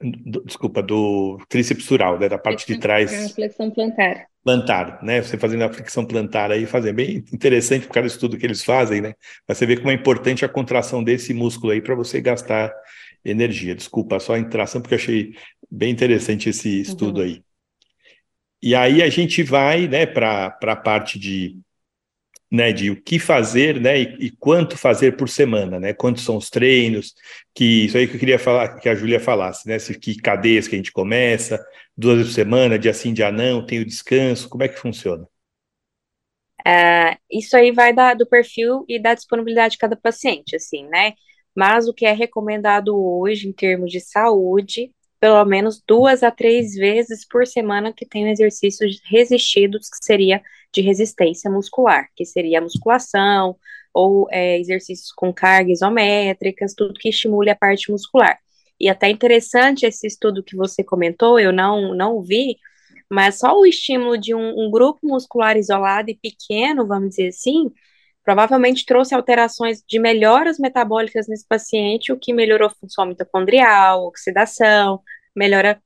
do, 0.00 0.42
desculpa, 0.42 0.82
do 0.82 1.38
tríceps 1.50 1.84
sural, 1.84 2.18
né, 2.18 2.26
da 2.26 2.38
parte 2.38 2.66
de 2.66 2.80
trás. 2.80 3.12
É 3.12 3.28
flexão 3.28 3.70
plantar. 3.70 4.28
Plantar, 4.46 5.02
né? 5.02 5.20
Você 5.20 5.36
fazendo 5.36 5.64
a 5.64 5.72
flexão 5.72 6.04
plantar 6.04 6.52
aí, 6.52 6.66
fazer 6.66 6.92
bem 6.92 7.24
interessante 7.32 7.84
por 7.84 7.94
causa 7.94 8.08
do 8.08 8.12
estudo 8.12 8.38
que 8.38 8.46
eles 8.46 8.62
fazem, 8.62 9.00
né? 9.00 9.14
Você 9.48 9.66
vê 9.66 9.76
como 9.76 9.90
é 9.90 9.94
importante 9.94 10.44
a 10.44 10.48
contração 10.48 11.02
desse 11.02 11.34
músculo 11.34 11.72
aí 11.72 11.80
para 11.80 11.96
você 11.96 12.20
gastar 12.20 12.72
energia. 13.24 13.74
Desculpa, 13.74 14.20
só 14.20 14.34
a 14.34 14.38
interação, 14.38 14.80
porque 14.80 14.94
eu 14.94 14.98
achei 14.98 15.34
bem 15.68 15.90
interessante 15.90 16.48
esse 16.48 16.80
estudo 16.80 17.18
uhum. 17.18 17.26
aí. 17.26 17.42
E 18.62 18.72
aí 18.72 19.02
a 19.02 19.08
gente 19.08 19.42
vai, 19.42 19.88
né, 19.88 20.06
para 20.06 20.56
a 20.62 20.76
parte 20.76 21.18
de 21.18 21.58
né, 22.50 22.72
de 22.72 22.90
o 22.90 23.02
que 23.02 23.18
fazer, 23.18 23.80
né, 23.80 24.00
e, 24.00 24.26
e, 24.26 24.30
quanto 24.30 24.76
fazer 24.76 25.16
por 25.16 25.28
semana, 25.28 25.80
né, 25.80 25.92
quantos 25.92 26.24
são 26.24 26.36
os 26.36 26.48
treinos, 26.48 27.12
que 27.52 27.86
isso 27.86 27.98
aí 27.98 28.06
que 28.06 28.14
eu 28.14 28.20
queria 28.20 28.38
falar, 28.38 28.78
que 28.78 28.88
a 28.88 28.94
Júlia 28.94 29.18
falasse, 29.18 29.66
né, 29.68 29.78
se, 29.78 29.98
que 29.98 30.16
cadeias 30.16 30.68
que 30.68 30.76
a 30.76 30.78
gente 30.78 30.92
começa, 30.92 31.60
duas 31.96 32.18
vezes 32.18 32.32
por 32.32 32.36
semana, 32.36 32.78
dia 32.78 32.92
sim, 32.94 33.12
dia 33.12 33.32
não, 33.32 33.64
tem 33.64 33.80
o 33.80 33.86
descanso, 33.86 34.48
como 34.48 34.62
é 34.64 34.68
que 34.68 34.78
funciona? 34.78 35.28
É, 36.66 37.16
isso 37.30 37.56
aí 37.56 37.70
vai 37.70 37.92
da, 37.92 38.14
do 38.14 38.26
perfil 38.26 38.84
e 38.88 38.98
da 39.00 39.14
disponibilidade 39.14 39.72
de 39.72 39.78
cada 39.78 39.96
paciente, 39.96 40.56
assim, 40.56 40.86
né, 40.88 41.14
mas 41.54 41.88
o 41.88 41.94
que 41.94 42.04
é 42.04 42.12
recomendado 42.12 42.94
hoje 42.96 43.48
em 43.48 43.52
termos 43.52 43.90
de 43.90 44.00
saúde, 44.00 44.92
pelo 45.18 45.44
menos 45.44 45.82
duas 45.86 46.22
a 46.22 46.30
três 46.30 46.74
vezes 46.74 47.26
por 47.26 47.46
semana 47.46 47.92
que 47.92 48.06
tem 48.06 48.28
exercícios 48.30 49.00
resistidos, 49.04 49.88
que 49.88 50.04
seria 50.04 50.42
de 50.72 50.82
resistência 50.82 51.50
muscular, 51.50 52.08
que 52.14 52.24
seria 52.26 52.60
musculação 52.60 53.56
ou 53.94 54.28
é, 54.30 54.58
exercícios 54.58 55.10
com 55.12 55.32
cargas 55.32 55.78
isométricas, 55.78 56.74
tudo 56.74 56.98
que 57.00 57.08
estimule 57.08 57.48
a 57.48 57.56
parte 57.56 57.90
muscular. 57.90 58.38
E 58.80 58.88
até 58.88 59.08
interessante 59.08 59.86
esse 59.86 60.06
estudo 60.06 60.42
que 60.42 60.56
você 60.56 60.84
comentou, 60.84 61.38
eu 61.40 61.52
não, 61.52 61.94
não 61.94 62.22
vi, 62.22 62.56
mas 63.10 63.38
só 63.38 63.58
o 63.58 63.66
estímulo 63.66 64.18
de 64.18 64.34
um, 64.34 64.66
um 64.66 64.70
grupo 64.70 65.00
muscular 65.02 65.56
isolado 65.56 66.10
e 66.10 66.16
pequeno, 66.16 66.86
vamos 66.86 67.10
dizer 67.10 67.28
assim, 67.28 67.70
provavelmente 68.24 68.84
trouxe 68.84 69.14
alterações 69.14 69.82
de 69.88 69.98
melhoras 69.98 70.58
metabólicas 70.58 71.28
nesse 71.28 71.46
paciente, 71.46 72.12
o 72.12 72.18
que 72.18 72.32
melhorou 72.32 72.66
a 72.66 72.74
função 72.74 73.06
mitocondrial, 73.06 74.04
oxidação, 74.04 75.00
melhora 75.34 75.80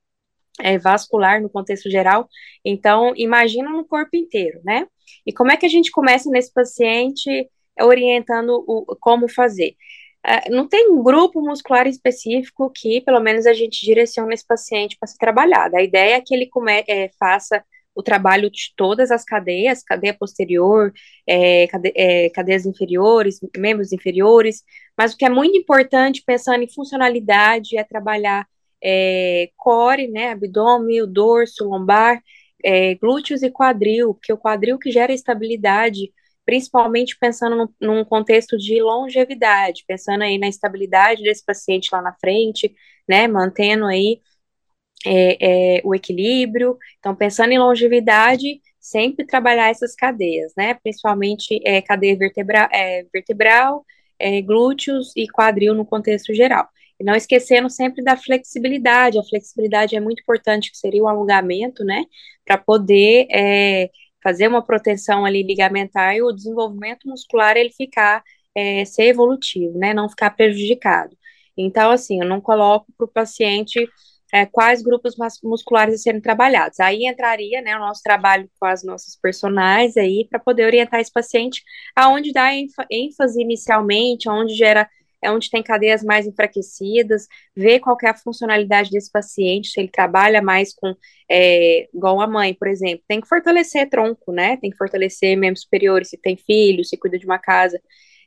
é, 0.59 0.79
vascular 0.79 1.41
no 1.43 1.51
contexto 1.51 1.91
geral. 1.91 2.29
Então, 2.65 3.13
imagina 3.17 3.71
no 3.71 3.85
corpo 3.85 4.17
inteiro, 4.17 4.61
né? 4.65 4.87
E 5.27 5.33
como 5.33 5.53
é 5.53 5.57
que 5.57 5.67
a 5.67 5.69
gente 5.69 5.91
começa 5.91 6.31
nesse 6.31 6.53
paciente 6.53 7.49
orientando 7.81 8.65
o, 8.67 8.97
como 9.01 9.29
fazer? 9.29 9.75
É, 10.25 10.51
não 10.51 10.69
tem 10.69 10.91
um 10.91 11.03
grupo 11.03 11.41
muscular 11.41 11.87
específico 11.87 12.71
que, 12.75 13.01
pelo 13.01 13.21
menos, 13.21 13.47
a 13.47 13.53
gente 13.53 13.85
direciona 13.85 14.35
esse 14.35 14.47
paciente 14.47 14.97
para 14.99 15.07
ser 15.09 15.19
trabalhado. 15.19 15.77
A 15.77 15.83
ideia 15.83 16.17
é 16.17 16.21
que 16.21 16.35
ele 16.35 16.47
come, 16.47 16.85
é, 16.87 17.11
faça 17.19 17.65
o 17.95 18.03
trabalho 18.03 18.51
de 18.51 18.73
todas 18.77 19.11
as 19.11 19.25
cadeias, 19.25 19.83
cadeia 19.83 20.15
posterior, 20.15 20.93
é, 21.27 21.67
cade, 21.69 21.93
é, 21.97 22.31
cadeias 22.31 22.67
inferiores, 22.67 23.41
membros 23.57 23.93
inferiores, 23.93 24.63
mas 24.97 25.13
o 25.13 25.17
que 25.17 25.25
é 25.25 25.31
muito 25.31 25.57
importante, 25.57 26.23
pensando 26.25 26.63
em 26.63 26.73
funcionalidade, 26.73 27.77
é 27.77 27.85
trabalhar 27.85 28.47
é, 28.83 29.51
core, 29.57 30.09
né, 30.09 30.31
abdômen, 30.33 31.11
dorso, 31.11 31.65
lombar, 31.65 32.23
é, 32.65 32.95
glúteos 32.95 33.43
e 33.43 33.51
quadril, 33.51 34.15
porque 34.15 34.33
o 34.33 34.39
quadril 34.39 34.79
que 34.79 34.91
gera 34.91 35.13
estabilidade 35.13 36.13
principalmente 36.45 37.17
pensando 37.19 37.57
no, 37.57 37.75
num 37.81 38.05
contexto 38.05 38.57
de 38.57 38.83
longevidade, 38.83 39.85
pensando 39.87 40.23
aí 40.23 40.39
na 40.39 40.49
estabilidade 40.49 41.23
desse 41.23 41.45
paciente 41.45 41.91
lá 41.93 42.03
na 42.03 42.13
frente, 42.15 42.75
né, 43.09 43.29
mantendo 43.29 43.87
aí 43.87 44.21
é, 45.07 45.79
é, 45.79 45.83
o 45.85 45.95
equilíbrio, 45.95 46.77
então 46.99 47.15
pensando 47.15 47.53
em 47.53 47.59
longevidade, 47.59 48.61
sempre 48.79 49.27
trabalhar 49.27 49.71
essas 49.71 49.95
cadeias, 49.95 50.53
né, 50.57 50.75
principalmente 50.75 51.61
é, 51.65 51.81
cadeia 51.83 52.17
vertebra, 52.17 52.69
é, 52.73 53.05
vertebral, 53.13 53.85
é, 54.19 54.41
glúteos 54.43 55.13
e 55.17 55.27
quadril 55.29 55.75
no 55.75 55.87
contexto 55.87 56.35
geral. 56.35 56.69
E 56.99 57.05
não 57.05 57.15
esquecendo 57.15 57.71
sempre 57.71 58.05
da 58.05 58.17
flexibilidade, 58.17 59.19
a 59.19 59.25
flexibilidade 59.25 59.97
é 59.97 60.01
muito 60.01 60.21
importante, 60.21 60.71
que 60.71 60.77
seria 60.77 61.03
o 61.03 61.09
alongamento, 61.09 61.85
né, 61.85 62.05
para 62.45 62.59
poder 62.59 63.27
é, 63.31 63.91
fazer 64.23 64.49
uma 64.49 64.65
proteção 64.65 65.25
ali 65.25 65.43
ligamentar 65.43 66.15
e 66.15 66.23
o 66.23 66.33
desenvolvimento 66.33 67.09
muscular 67.09 67.57
ele 67.57 67.73
ficar, 67.73 68.23
é, 68.55 68.85
ser 68.85 69.05
evolutivo, 69.05 69.79
né, 69.79 69.95
não 69.95 70.09
ficar 70.09 70.31
prejudicado. 70.31 71.17
Então, 71.57 71.91
assim, 71.91 72.21
eu 72.21 72.27
não 72.27 72.41
coloco 72.41 72.87
para 72.97 73.05
o 73.05 73.09
paciente 73.09 73.87
é, 74.33 74.47
quais 74.47 74.83
grupos 74.83 75.15
musculares 75.43 75.95
a 75.97 75.99
serem 75.99 76.21
trabalhados. 76.21 76.79
Aí 76.81 77.07
entraria, 77.07 77.61
né, 77.61 77.77
o 77.77 77.81
nosso 77.81 78.03
trabalho 78.03 78.49
com 78.59 78.67
as 78.67 78.85
nossas 78.85 79.17
personagens 79.17 79.97
aí, 79.97 80.27
para 80.31 80.39
poder 80.39 80.67
orientar 80.67 81.01
esse 81.01 81.13
paciente 81.13 81.63
aonde 81.97 82.33
dá 82.33 82.51
ênfase 82.55 83.43
inicialmente, 83.43 84.29
aonde 84.29 84.55
gera 84.55 84.89
é 85.23 85.31
onde 85.31 85.51
tem 85.51 85.63
cadeias 85.63 86.03
mais 86.03 86.27
enfraquecidas, 86.27 87.27
ver 87.55 87.81
qual 87.81 87.97
é 88.03 88.09
a 88.09 88.17
funcionalidade 88.17 88.91
desse 88.91 89.11
paciente, 89.11 89.71
se 89.71 89.81
ele 89.81 89.89
trabalha 89.91 90.43
mais 90.43 90.75
com, 90.75 90.95
é, 91.31 91.89
igual 91.95 92.21
a 92.21 92.27
mãe, 92.27 92.55
por 92.55 92.69
exemplo, 92.69 93.05
tem 93.09 93.21
que 93.21 93.29
fortalecer 93.29 93.89
tronco, 93.89 94.33
né, 94.33 94.57
tem 94.57 94.71
que 94.71 94.77
fortalecer 94.77 95.37
membros 95.37 95.63
superiores, 95.63 96.09
se 96.09 96.17
tem 96.17 96.37
filho, 96.37 96.85
se 96.85 96.97
cuida 96.97 97.19
de 97.19 97.27
uma 97.27 97.39
casa, 97.39 97.81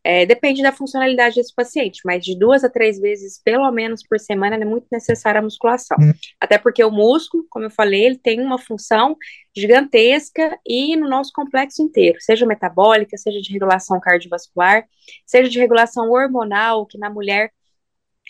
é, 0.03 0.25
depende 0.25 0.61
da 0.61 0.71
funcionalidade 0.71 1.35
desse 1.35 1.53
paciente, 1.55 2.01
mas 2.03 2.23
de 2.23 2.37
duas 2.37 2.63
a 2.63 2.69
três 2.69 2.99
vezes, 2.99 3.41
pelo 3.41 3.71
menos 3.71 4.03
por 4.03 4.19
semana, 4.19 4.55
é 4.55 4.65
muito 4.65 4.85
necessária 4.91 5.39
a 5.39 5.43
musculação. 5.43 5.97
Hum. 5.99 6.11
Até 6.39 6.57
porque 6.57 6.83
o 6.83 6.91
músculo, 6.91 7.45
como 7.49 7.65
eu 7.65 7.71
falei, 7.71 8.05
ele 8.05 8.17
tem 8.17 8.41
uma 8.41 8.57
função 8.57 9.15
gigantesca 9.55 10.57
e 10.67 10.95
no 10.97 11.07
nosso 11.07 11.31
complexo 11.33 11.81
inteiro, 11.81 12.17
seja 12.19 12.45
metabólica, 12.45 13.17
seja 13.17 13.39
de 13.39 13.53
regulação 13.53 13.99
cardiovascular, 13.99 14.85
seja 15.25 15.49
de 15.49 15.59
regulação 15.59 16.11
hormonal, 16.11 16.85
que 16.85 16.97
na 16.97 17.09
mulher 17.09 17.51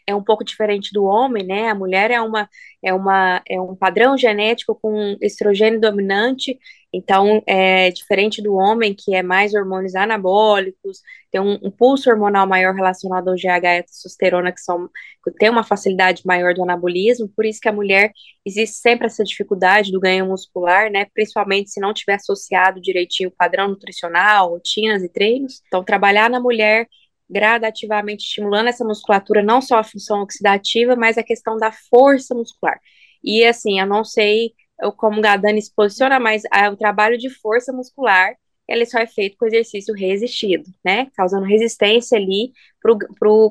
é 0.05 0.13
um 0.13 0.23
pouco 0.23 0.43
diferente 0.43 0.91
do 0.93 1.05
homem, 1.05 1.45
né? 1.45 1.69
A 1.69 1.75
mulher 1.75 2.12
é 2.12 2.21
uma 2.21 2.49
é 2.83 2.93
uma 2.93 3.41
é 3.49 3.59
um 3.59 3.75
padrão 3.75 4.17
genético 4.17 4.77
com 4.81 5.17
estrogênio 5.21 5.79
dominante, 5.79 6.59
então 6.93 7.41
é 7.47 7.89
diferente 7.89 8.41
do 8.41 8.53
homem 8.53 8.93
que 8.93 9.15
é 9.15 9.23
mais 9.23 9.53
hormônios 9.53 9.95
anabólicos, 9.95 10.99
tem 11.32 11.41
um, 11.41 11.58
um 11.63 11.71
pulso 11.71 12.10
hormonal 12.10 12.47
maior 12.47 12.73
relacionado 12.75 13.29
ao 13.29 13.36
GH 13.36 13.65
e 13.79 13.84
testosterona 13.84 14.51
que 14.51 14.62
são 14.62 14.89
que 15.23 15.32
tem 15.32 15.49
uma 15.49 15.63
facilidade 15.63 16.21
maior 16.25 16.53
do 16.53 16.63
anabolismo, 16.63 17.29
por 17.36 17.45
isso 17.45 17.60
que 17.60 17.69
a 17.69 17.73
mulher 17.73 18.12
existe 18.45 18.75
sempre 18.77 19.08
essa 19.08 19.23
dificuldade 19.23 19.91
do 19.91 19.99
ganho 19.99 20.27
muscular, 20.27 20.91
né? 20.91 21.06
Principalmente 21.13 21.71
se 21.71 21.79
não 21.79 21.93
tiver 21.93 22.15
associado 22.15 22.82
direitinho 22.82 23.29
o 23.29 23.36
padrão 23.36 23.69
nutricional, 23.69 24.49
rotinas 24.51 25.01
e 25.01 25.10
treinos. 25.10 25.62
Então 25.67 25.84
trabalhar 25.84 26.29
na 26.29 26.39
mulher 26.39 26.88
gradativamente 27.29 28.25
estimulando 28.25 28.67
essa 28.67 28.86
musculatura, 28.86 29.41
não 29.41 29.62
só 29.62 29.77
a 29.79 29.84
função 29.84 30.21
oxidativa, 30.21 30.95
mas 30.95 31.17
a 31.17 31.23
questão 31.23 31.58
da 31.58 31.71
força 31.89 32.36
muscular. 32.36 32.79
E 33.23 33.45
assim, 33.45 33.79
eu 33.79 33.88
não 33.88 34.03
sei 34.03 34.53
como 34.91 35.25
a 35.25 35.37
Dani 35.37 35.61
se 35.61 35.73
posiciona, 35.73 36.19
mas 36.19 36.43
é 36.53 36.69
o 36.69 36.77
trabalho 36.77 37.17
de 37.17 37.29
força 37.29 37.71
muscular, 37.71 38.35
ele 38.67 38.85
só 38.85 38.99
é 38.99 39.07
feito 39.07 39.37
com 39.37 39.45
exercício 39.45 39.93
resistido, 39.93 40.63
né? 40.83 41.07
Causando 41.15 41.45
resistência 41.45 42.17
ali 42.17 42.51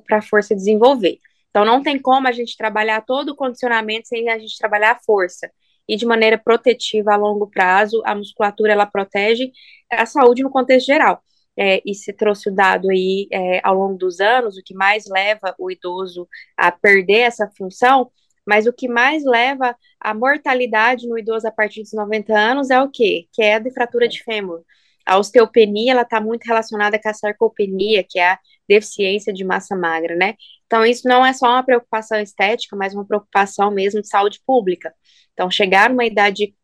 para 0.08 0.18
a 0.18 0.22
força 0.22 0.54
desenvolver. 0.54 1.18
Então, 1.50 1.64
não 1.64 1.82
tem 1.82 1.98
como 1.98 2.26
a 2.28 2.32
gente 2.32 2.56
trabalhar 2.56 3.02
todo 3.02 3.30
o 3.30 3.36
condicionamento 3.36 4.08
sem 4.08 4.28
a 4.30 4.38
gente 4.38 4.56
trabalhar 4.58 4.92
a 4.92 5.00
força. 5.04 5.50
E 5.86 5.96
de 5.96 6.06
maneira 6.06 6.38
protetiva 6.38 7.12
a 7.12 7.16
longo 7.16 7.48
prazo, 7.48 8.00
a 8.04 8.14
musculatura 8.14 8.72
ela 8.72 8.86
protege 8.86 9.52
a 9.90 10.06
saúde 10.06 10.42
no 10.42 10.50
contexto 10.50 10.86
geral 10.86 11.22
é, 11.56 11.82
e 11.84 11.94
se 11.94 12.12
trouxe 12.12 12.48
o 12.48 12.54
dado 12.54 12.90
aí 12.90 13.28
é, 13.30 13.60
ao 13.62 13.74
longo 13.74 13.98
dos 13.98 14.20
anos, 14.20 14.56
o 14.56 14.62
que 14.62 14.74
mais 14.74 15.04
leva 15.06 15.54
o 15.58 15.70
idoso 15.70 16.28
a 16.56 16.70
perder 16.72 17.20
essa 17.20 17.50
função, 17.56 18.10
mas 18.46 18.66
o 18.66 18.72
que 18.72 18.88
mais 18.88 19.24
leva 19.24 19.76
a 20.00 20.14
mortalidade 20.14 21.06
no 21.08 21.18
idoso 21.18 21.46
a 21.46 21.52
partir 21.52 21.82
dos 21.82 21.92
90 21.92 22.36
anos 22.36 22.70
é 22.70 22.80
o 22.80 22.90
quê? 22.90 23.26
Queda 23.32 23.68
e 23.68 23.72
fratura 23.72 24.08
de 24.08 24.22
fêmur. 24.22 24.62
A 25.04 25.18
osteopenia, 25.18 25.92
ela 25.92 26.02
está 26.02 26.20
muito 26.20 26.44
relacionada 26.44 26.98
com 26.98 27.08
a 27.08 27.14
sarcopenia, 27.14 28.04
que 28.08 28.18
é 28.18 28.30
a 28.32 28.38
deficiência 28.68 29.32
de 29.32 29.44
massa 29.44 29.76
magra, 29.76 30.14
né? 30.14 30.34
Então, 30.66 30.84
isso 30.86 31.08
não 31.08 31.26
é 31.26 31.32
só 31.32 31.46
uma 31.48 31.64
preocupação 31.64 32.20
estética, 32.20 32.76
mas 32.76 32.94
uma 32.94 33.04
preocupação 33.04 33.70
mesmo 33.70 34.00
de 34.00 34.08
saúde 34.08 34.40
pública. 34.46 34.94
Então, 35.32 35.50
chegar 35.50 35.90
numa 35.90 36.04
idade 36.04 36.54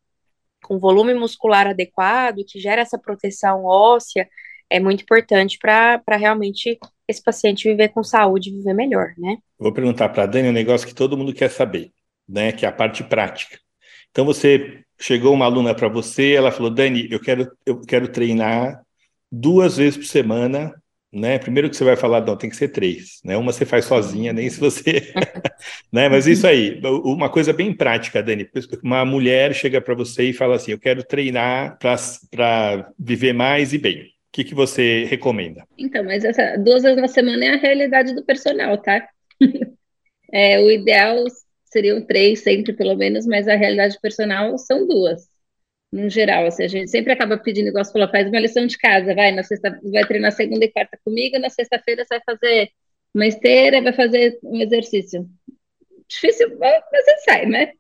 com 0.63 0.79
volume 0.79 1.15
muscular 1.15 1.67
adequado, 1.67 2.45
que 2.47 2.61
gera 2.61 2.83
essa 2.83 2.99
proteção 2.99 3.65
óssea, 3.65 4.29
é 4.71 4.79
muito 4.79 5.03
importante 5.03 5.59
para 5.59 6.17
realmente 6.17 6.79
esse 7.07 7.23
paciente 7.23 7.69
viver 7.69 7.89
com 7.89 8.03
saúde, 8.03 8.51
viver 8.51 8.75
melhor, 8.75 9.15
né? 9.17 9.39
Vou 9.59 9.73
perguntar 9.73 10.09
para 10.11 10.25
a 10.25 10.27
Dani 10.27 10.49
um 10.49 10.53
negócio 10.53 10.87
que 10.87 10.95
todo 10.95 11.17
mundo 11.17 11.33
quer 11.33 11.51
saber, 11.51 11.91
né? 12.29 12.53
Que 12.53 12.67
é 12.67 12.69
a 12.69 12.73
parte 12.73 13.03
prática. 13.03 13.59
Então 14.11 14.25
você 14.25 14.83
chegou 15.01 15.33
uma 15.33 15.47
aluna 15.47 15.75
para 15.75 15.89
você, 15.89 16.35
ela 16.35 16.51
falou, 16.51 16.71
Dani, 16.71 17.09
eu 17.11 17.21
quero, 17.21 17.51
eu 17.65 17.81
quero 17.81 18.09
treinar 18.09 18.83
duas 19.31 19.77
vezes 19.77 19.97
por 19.97 20.07
semana, 20.07 20.75
né? 21.11 21.39
Primeiro 21.39 21.71
que 21.71 21.77
você 21.77 21.85
vai 21.85 21.97
falar, 21.97 22.21
não, 22.21 22.37
tem 22.37 22.51
que 22.51 22.57
ser 22.57 22.69
três, 22.69 23.21
né? 23.25 23.37
Uma 23.39 23.53
você 23.53 23.65
faz 23.65 23.87
sozinha, 23.87 24.33
nem 24.33 24.51
se 24.51 24.61
você, 24.61 25.13
né? 25.91 26.11
Mas 26.11 26.27
isso 26.27 26.47
aí, 26.47 26.79
uma 27.05 27.31
coisa 27.31 27.53
bem 27.55 27.75
prática, 27.75 28.23
Dani. 28.23 28.47
Uma 28.83 29.05
mulher 29.07 29.55
chega 29.55 29.81
para 29.81 29.95
você 29.95 30.25
e 30.25 30.33
fala 30.35 30.57
assim, 30.57 30.73
eu 30.73 30.79
quero 30.79 31.03
treinar 31.03 31.79
para 31.79 32.93
viver 32.99 33.33
mais 33.33 33.73
e 33.73 33.79
bem 33.79 34.18
que, 34.33 34.45
que 34.45 34.55
você 34.55 35.05
recomenda? 35.05 35.65
Então, 35.77 36.05
mas 36.05 36.25
essa 36.25 36.57
duas 36.57 36.83
vezes 36.83 37.01
na 37.01 37.09
semana 37.09 37.45
é 37.45 37.49
a 37.55 37.57
realidade 37.57 38.15
do 38.15 38.25
personal, 38.25 38.77
tá? 38.79 39.09
é, 40.33 40.61
o 40.61 40.71
ideal 40.71 41.25
seriam 41.65 42.05
três, 42.05 42.41
sempre 42.41 42.73
pelo 42.73 42.97
menos, 42.97 43.27
mas 43.27 43.49
a 43.49 43.55
realidade 43.55 43.95
do 43.95 44.01
personal 44.01 44.57
são 44.59 44.87
duas. 44.87 45.29
No 45.91 46.09
geral, 46.11 46.47
assim, 46.47 46.65
a 46.65 46.69
gente 46.69 46.91
sempre 46.91 47.13
acaba 47.13 47.39
pedindo, 47.39 47.69
igual 47.69 47.85
você 47.85 47.93
falou, 47.93 48.09
faz 48.11 48.29
uma 48.29 48.41
lição 48.41 48.67
de 48.67 48.77
casa, 48.77 49.15
vai, 49.15 49.33
na 49.33 49.43
sexta, 49.43 49.79
vai 49.91 50.07
treinar 50.07 50.33
segunda 50.33 50.65
e 50.65 50.71
quarta 50.71 50.99
comigo, 51.03 51.39
na 51.39 51.49
sexta-feira 51.49 52.05
você 52.05 52.19
vai 52.19 52.23
fazer 52.27 52.71
uma 53.15 53.27
esteira, 53.27 53.83
vai 53.83 53.93
fazer 53.95 54.39
um 54.43 54.61
exercício. 54.61 55.27
Difícil, 56.07 56.59
mas 56.59 56.83
você 56.91 57.17
sai, 57.19 57.47
né? 57.47 57.73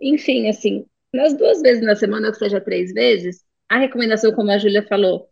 Enfim, 0.00 0.48
assim, 0.48 0.86
nas 1.12 1.34
duas 1.36 1.60
vezes 1.62 1.82
na 1.82 1.96
semana, 1.96 2.28
ou 2.28 2.34
seja, 2.34 2.60
três 2.60 2.92
vezes, 2.92 3.44
a 3.68 3.78
recomendação, 3.78 4.32
como 4.32 4.50
a 4.50 4.58
Júlia 4.58 4.82
falou, 4.82 5.28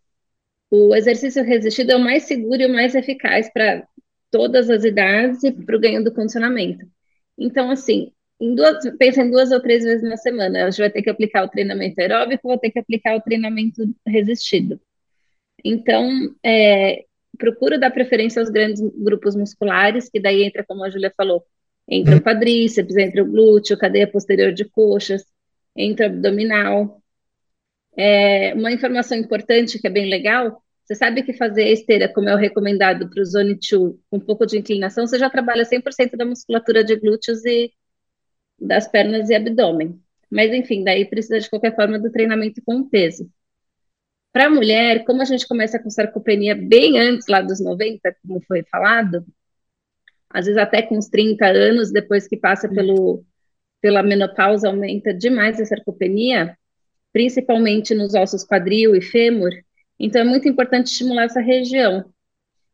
o 0.69 0.95
exercício 0.95 1.43
resistido 1.43 1.91
é 1.91 1.95
o 1.95 1.99
mais 1.99 2.23
seguro 2.23 2.61
e 2.61 2.65
o 2.65 2.73
mais 2.73 2.95
eficaz 2.95 3.51
para 3.51 3.87
todas 4.31 4.69
as 4.69 4.83
idades 4.83 5.43
e 5.43 5.51
para 5.51 5.75
o 5.75 5.79
ganho 5.79 6.03
do 6.03 6.13
condicionamento. 6.13 6.85
Então, 7.37 7.71
assim, 7.71 8.11
em 8.39 8.53
duas, 8.55 8.77
pensa 8.97 9.21
em 9.21 9.31
duas 9.31 9.51
ou 9.51 9.61
três 9.61 9.83
vezes 9.83 10.03
na 10.03 10.17
semana. 10.17 10.69
Gente 10.71 10.79
vai 10.79 10.89
ter 10.89 11.01
que 11.01 11.09
aplicar 11.09 11.45
o 11.45 11.49
treinamento 11.49 11.99
aeróbico, 11.99 12.47
vai 12.47 12.59
ter 12.59 12.71
que 12.71 12.79
aplicar 12.79 13.15
o 13.15 13.21
treinamento 13.21 13.83
resistido. 14.05 14.79
Então, 15.63 16.09
é, 16.43 17.05
procuro 17.37 17.79
dar 17.79 17.91
preferência 17.91 18.41
aos 18.41 18.49
grandes 18.49 18.81
grupos 18.97 19.35
musculares, 19.35 20.09
que 20.09 20.19
daí 20.19 20.43
entra, 20.43 20.65
como 20.65 20.83
a 20.83 20.89
Júlia 20.89 21.11
falou, 21.15 21.43
entra 21.87 22.17
o 22.17 22.21
quadríceps, 22.21 22.95
entra 22.97 23.23
o 23.23 23.25
glúteo, 23.25 23.77
cadeia 23.77 24.07
posterior 24.07 24.51
de 24.51 24.65
coxas, 24.65 25.23
entra 25.75 26.07
o 26.07 26.09
abdominal, 26.09 27.01
é, 27.97 28.53
uma 28.53 28.71
informação 28.71 29.17
importante 29.17 29.79
que 29.79 29.87
é 29.87 29.89
bem 29.89 30.09
legal, 30.09 30.61
você 30.85 30.95
sabe 30.95 31.23
que 31.23 31.33
fazer 31.33 31.69
esteira, 31.69 32.07
como 32.07 32.29
é 32.29 32.35
o 32.35 32.37
recomendado 32.37 33.09
para 33.09 33.21
o 33.21 33.25
Zone 33.25 33.55
2, 33.55 33.95
com 34.09 34.17
um 34.17 34.19
pouco 34.19 34.45
de 34.45 34.57
inclinação, 34.57 35.07
você 35.07 35.17
já 35.17 35.29
trabalha 35.29 35.65
100% 35.65 36.15
da 36.15 36.25
musculatura 36.25 36.83
de 36.83 36.95
glúteos 36.95 37.43
e 37.45 37.71
das 38.59 38.87
pernas 38.87 39.29
e 39.29 39.35
abdômen. 39.35 39.99
Mas, 40.29 40.53
enfim, 40.53 40.83
daí 40.83 41.05
precisa 41.05 41.39
de 41.39 41.49
qualquer 41.49 41.75
forma 41.75 41.97
do 41.99 42.11
treinamento 42.11 42.61
com 42.63 42.87
peso. 42.87 43.29
Para 44.31 44.47
a 44.47 44.49
mulher, 44.49 45.05
como 45.05 45.21
a 45.21 45.25
gente 45.25 45.47
começa 45.47 45.79
com 45.79 45.89
sarcopenia 45.89 46.55
bem 46.55 46.99
antes 46.99 47.27
lá 47.27 47.41
dos 47.41 47.59
90, 47.61 48.15
como 48.21 48.41
foi 48.41 48.63
falado, 48.63 49.25
às 50.29 50.45
vezes 50.45 50.61
até 50.61 50.81
com 50.81 50.97
uns 50.97 51.07
30 51.07 51.45
anos, 51.47 51.91
depois 51.91 52.27
que 52.27 52.37
passa 52.37 52.67
pelo, 52.67 53.23
pela 53.81 54.03
menopausa, 54.03 54.67
aumenta 54.67 55.13
demais 55.13 55.59
a 55.59 55.65
sarcopenia, 55.65 56.57
principalmente 57.15 57.95
nos 57.95 58.13
ossos 58.13 58.43
quadril 58.43 58.93
e 58.93 59.01
fêmur. 59.01 59.49
Então, 59.97 60.19
é 60.19 60.25
muito 60.25 60.49
importante 60.49 60.87
estimular 60.87 61.23
essa 61.23 61.39
região. 61.39 62.03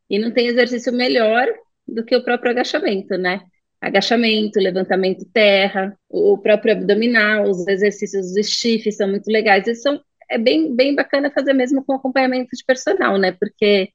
E 0.10 0.18
não 0.18 0.32
tem 0.32 0.48
exercício 0.48 0.92
melhor 0.92 1.48
do 1.88 2.04
que 2.04 2.16
o 2.16 2.24
próprio 2.24 2.50
agachamento, 2.50 3.20
né? 3.20 3.42
Agachamento, 3.80 4.60
levantamento 4.60 5.30
terra, 5.32 5.96
o 6.10 6.40
próprio 6.40 6.74
abdominal, 6.74 7.48
os 7.48 7.68
exercícios 7.68 8.34
do 8.34 8.44
stiff 8.44 8.92
são 8.92 9.08
muito 9.10 9.28
legais. 9.28 9.68
E 9.68 9.76
são, 9.76 10.02
é 10.28 10.40
bem, 10.40 10.76
bem 10.76 10.96
bacana 10.96 11.30
fazer 11.30 11.54
mesmo 11.54 11.86
com 11.86 11.94
acompanhamento 11.94 12.50
de 12.58 12.66
personal, 12.66 13.20
né? 13.20 13.34
Porque, 13.34 13.92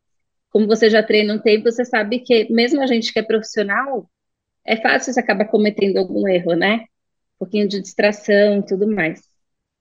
como 0.50 0.68
você 0.68 0.88
já 0.88 1.02
treina 1.02 1.34
um 1.34 1.40
tempo, 1.40 1.64
você 1.64 1.84
sabe 1.84 2.20
que 2.20 2.52
mesmo 2.52 2.80
a 2.80 2.86
gente 2.86 3.12
que 3.12 3.18
é 3.18 3.22
profissional, 3.24 4.08
é 4.64 4.76
fácil 4.76 5.12
você 5.12 5.18
acabar 5.18 5.46
cometendo 5.46 5.96
algum 5.96 6.28
erro, 6.28 6.54
né? 6.54 6.84
Um 7.34 7.38
pouquinho 7.40 7.66
de 7.66 7.80
distração 7.82 8.60
e 8.60 8.64
tudo 8.64 8.86
mais. 8.86 9.25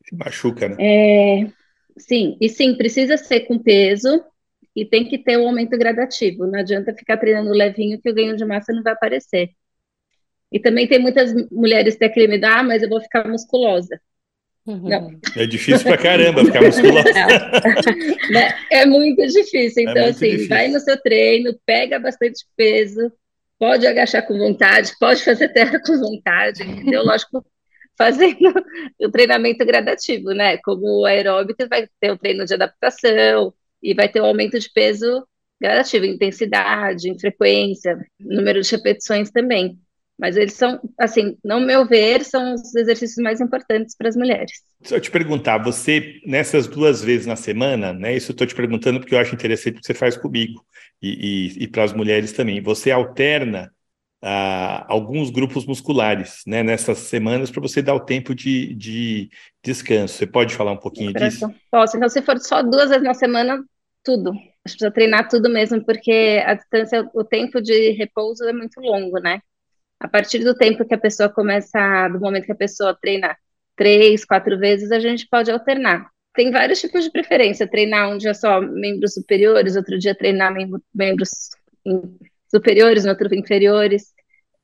Se 0.08 0.16
machuca, 0.16 0.70
né? 0.70 0.76
É, 0.80 1.48
sim, 1.98 2.38
e 2.40 2.48
sim, 2.50 2.76
precisa 2.76 3.18
ser 3.18 3.42
com 3.42 3.58
peso, 3.58 4.24
e 4.76 4.86
tem 4.86 5.08
que 5.08 5.18
ter 5.18 5.38
um 5.38 5.48
aumento 5.48 5.78
gradativo. 5.78 6.46
Não 6.46 6.60
adianta 6.60 6.94
ficar 6.94 7.18
treinando 7.18 7.52
levinho 7.52 8.00
que 8.02 8.10
o 8.10 8.14
ganho 8.14 8.36
de 8.36 8.44
massa 8.44 8.74
não 8.74 8.84
vai 8.84 8.94
aparecer. 8.94 9.52
E 10.52 10.60
também 10.60 10.88
tem 10.88 11.00
muitas 11.00 11.34
mulheres 11.50 11.96
que 11.96 12.10
têm 12.10 12.44
ah, 12.44 12.64
mas 12.64 12.84
eu 12.84 12.90
vou 12.90 13.02
ficar 13.02 13.28
musculosa. 13.28 14.00
Uhum. 14.66 14.90
Não. 14.90 15.20
É 15.36 15.46
difícil 15.46 15.86
pra 15.86 15.98
caramba 15.98 16.44
ficar 16.44 16.62
musculosa. 16.62 17.10
É 18.72 18.86
muito 18.86 19.26
difícil. 19.28 19.88
É 19.88 19.92
então, 19.92 19.98
é 19.98 20.06
muito 20.06 20.16
assim, 20.16 20.30
difícil. 20.30 20.50
vai 20.50 20.68
no 20.68 20.80
seu 20.80 20.98
treino, 21.02 21.58
pega 21.66 22.00
bastante 22.00 22.46
peso, 22.58 23.12
pode 23.58 23.88
agachar 23.88 24.26
com 24.28 24.38
vontade, 24.38 24.92
pode 25.00 25.24
fazer 25.24 25.50
terra 25.50 25.80
com 25.80 25.98
vontade, 25.98 26.64
entendeu? 26.64 27.04
Lógico, 27.04 27.46
fazendo 27.98 28.54
o 29.02 29.12
treinamento 29.12 29.66
gradativo, 29.66 30.32
né? 30.32 30.58
Como 30.58 31.02
o 31.02 31.06
aeróbico 31.06 31.68
vai 31.70 31.88
ter 32.00 32.12
o 32.12 32.18
treino 32.18 32.46
de 32.46 32.54
adaptação, 32.54 33.54
e 33.86 33.94
vai 33.94 34.10
ter 34.10 34.20
um 34.20 34.26
aumento 34.26 34.60
de 34.60 34.70
peso 34.72 35.26
gradativo, 35.62 36.06
intensidade, 36.06 37.10
em 37.10 37.18
frequência, 37.18 37.98
número 38.20 38.62
de 38.62 38.72
repetições 38.72 39.30
também. 39.30 39.78
Mas 40.18 40.38
eles 40.38 40.54
são, 40.54 40.80
assim, 40.98 41.38
no 41.44 41.60
meu 41.60 41.86
ver, 41.86 42.24
são 42.24 42.56
os 42.56 42.74
exercícios 42.74 43.22
mais 43.22 43.42
importantes 43.42 43.96
para 43.96 44.08
as 44.08 44.16
mulheres. 44.16 44.52
Se 44.82 44.96
eu 44.96 45.00
te 45.00 45.12
perguntar, 45.12 45.58
você, 45.58 46.20
nessas 46.26 46.68
duas 46.68 47.04
vezes 47.04 47.28
na 47.28 47.36
semana, 47.36 47.94
né? 47.94 48.16
Isso 48.16 48.32
eu 48.32 48.34
estou 48.34 48.48
te 48.48 48.56
perguntando 48.56 49.00
porque 49.00 49.14
eu 49.14 49.20
acho 49.20 49.36
interessante 49.36 49.78
o 49.78 49.82
que 49.82 49.86
você 49.86 49.94
faz 49.94 50.18
comigo 50.18 50.66
e, 51.02 51.58
e, 51.60 51.64
e 51.64 51.68
para 51.68 51.84
as 51.84 51.94
mulheres 51.94 52.32
também. 52.32 52.62
Você 52.62 52.92
alterna 52.92 53.72
ah, 54.28 54.84
alguns 54.90 55.30
grupos 55.30 55.68
musculares 55.68 56.42
né, 56.48 56.64
nessas 56.64 56.98
semanas 56.98 57.52
para 57.52 57.62
você 57.62 57.80
dar 57.80 57.94
o 57.94 58.00
tempo 58.00 58.34
de, 58.34 58.74
de 58.74 59.30
descanso. 59.64 60.16
Você 60.16 60.26
pode 60.26 60.56
falar 60.56 60.72
um 60.72 60.78
pouquinho 60.78 61.14
disso? 61.14 61.48
Posso. 61.70 61.96
Então, 61.96 62.10
se 62.10 62.24
for 62.24 62.40
só 62.40 62.64
duas 62.64 62.90
vezes 62.90 63.04
na 63.04 63.14
semana, 63.14 63.64
tudo. 64.04 64.32
A 64.32 64.34
gente 64.34 64.80
precisa 64.80 64.90
treinar 64.90 65.30
tudo 65.30 65.48
mesmo, 65.48 65.86
porque 65.86 66.42
a 66.44 66.56
distância, 66.56 67.08
o 67.14 67.24
tempo 67.24 67.62
de 67.62 67.92
repouso 67.92 68.44
é 68.46 68.52
muito 68.52 68.82
longo, 68.82 69.20
né? 69.20 69.42
A 70.00 70.08
partir 70.08 70.40
do 70.40 70.56
tempo 70.56 70.86
que 70.86 70.96
a 70.96 71.00
pessoa 71.00 71.30
começa, 71.30 72.08
do 72.08 72.20
momento 72.20 72.46
que 72.46 72.52
a 72.52 72.56
pessoa 72.56 72.98
treina 73.00 73.38
três, 73.76 74.26
quatro 74.26 74.58
vezes, 74.58 74.92
a 74.92 75.00
gente 75.00 75.28
pode 75.30 75.52
alternar. 75.52 76.10
Tem 76.34 76.52
vários 76.52 76.82
tipos 76.82 77.04
de 77.04 77.12
preferência, 77.12 77.70
treinar 77.70 78.10
um 78.10 78.18
dia 78.18 78.34
só 78.34 78.60
membros 78.60 79.14
superiores, 79.14 79.76
outro 79.76 80.00
dia 80.00 80.16
treinar 80.16 80.52
membros 80.96 81.30
superiores, 82.56 83.04
no 83.04 83.12
outro 83.12 83.34
inferiores. 83.34 84.14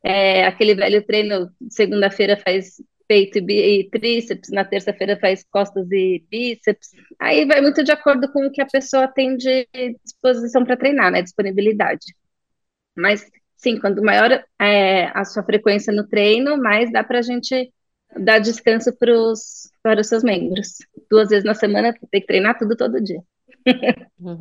É, 0.04 0.46
aquele 0.46 0.74
velho 0.76 1.06
treino, 1.06 1.50
segunda-feira 1.70 2.38
faz 2.38 2.82
peito 3.08 3.39
e, 3.39 3.82
e 3.82 3.89
tríceps, 3.89 4.50
na 4.52 4.64
terça-feira 4.64 5.20
faz 5.20 5.46
costas 5.52 5.92
e 5.92 6.24
bíceps. 6.30 6.92
Aí 7.20 7.46
vai 7.46 7.62
muito 7.62 7.84
de 7.84 7.92
acordo 7.92 8.32
com 8.32 8.48
o 8.48 8.52
que 8.52 8.62
a 8.62 8.66
pessoa 8.66 9.08
tem 9.08 9.36
de 9.36 9.68
disposição 10.04 10.64
para 10.64 10.78
treinar, 10.78 11.12
né? 11.12 11.22
Disponibilidade. 11.22 12.16
Mas 12.96 13.26
sim, 13.58 13.80
quanto 13.80 14.02
maior 14.02 14.32
é, 14.60 15.06
a 15.14 15.26
sua 15.26 15.44
frequência 15.44 15.94
no 15.94 16.08
treino, 16.08 16.58
mais 16.58 16.92
dá 16.92 17.04
para 17.04 17.20
a 17.20 17.22
gente 17.22 17.72
dar 18.18 18.39
descanso 18.39 18.96
pros, 18.98 19.70
para 19.84 20.02
os 20.02 20.08
seus 20.08 20.24
membros. 20.24 20.78
Duas 21.10 21.30
vezes 21.30 21.44
na 21.44 21.54
semana 21.54 21.94
tem 22.12 22.22
que 22.22 22.28
treinar 22.28 22.58
tudo 22.58 22.76
todo 22.76 23.04
dia. 23.04 23.22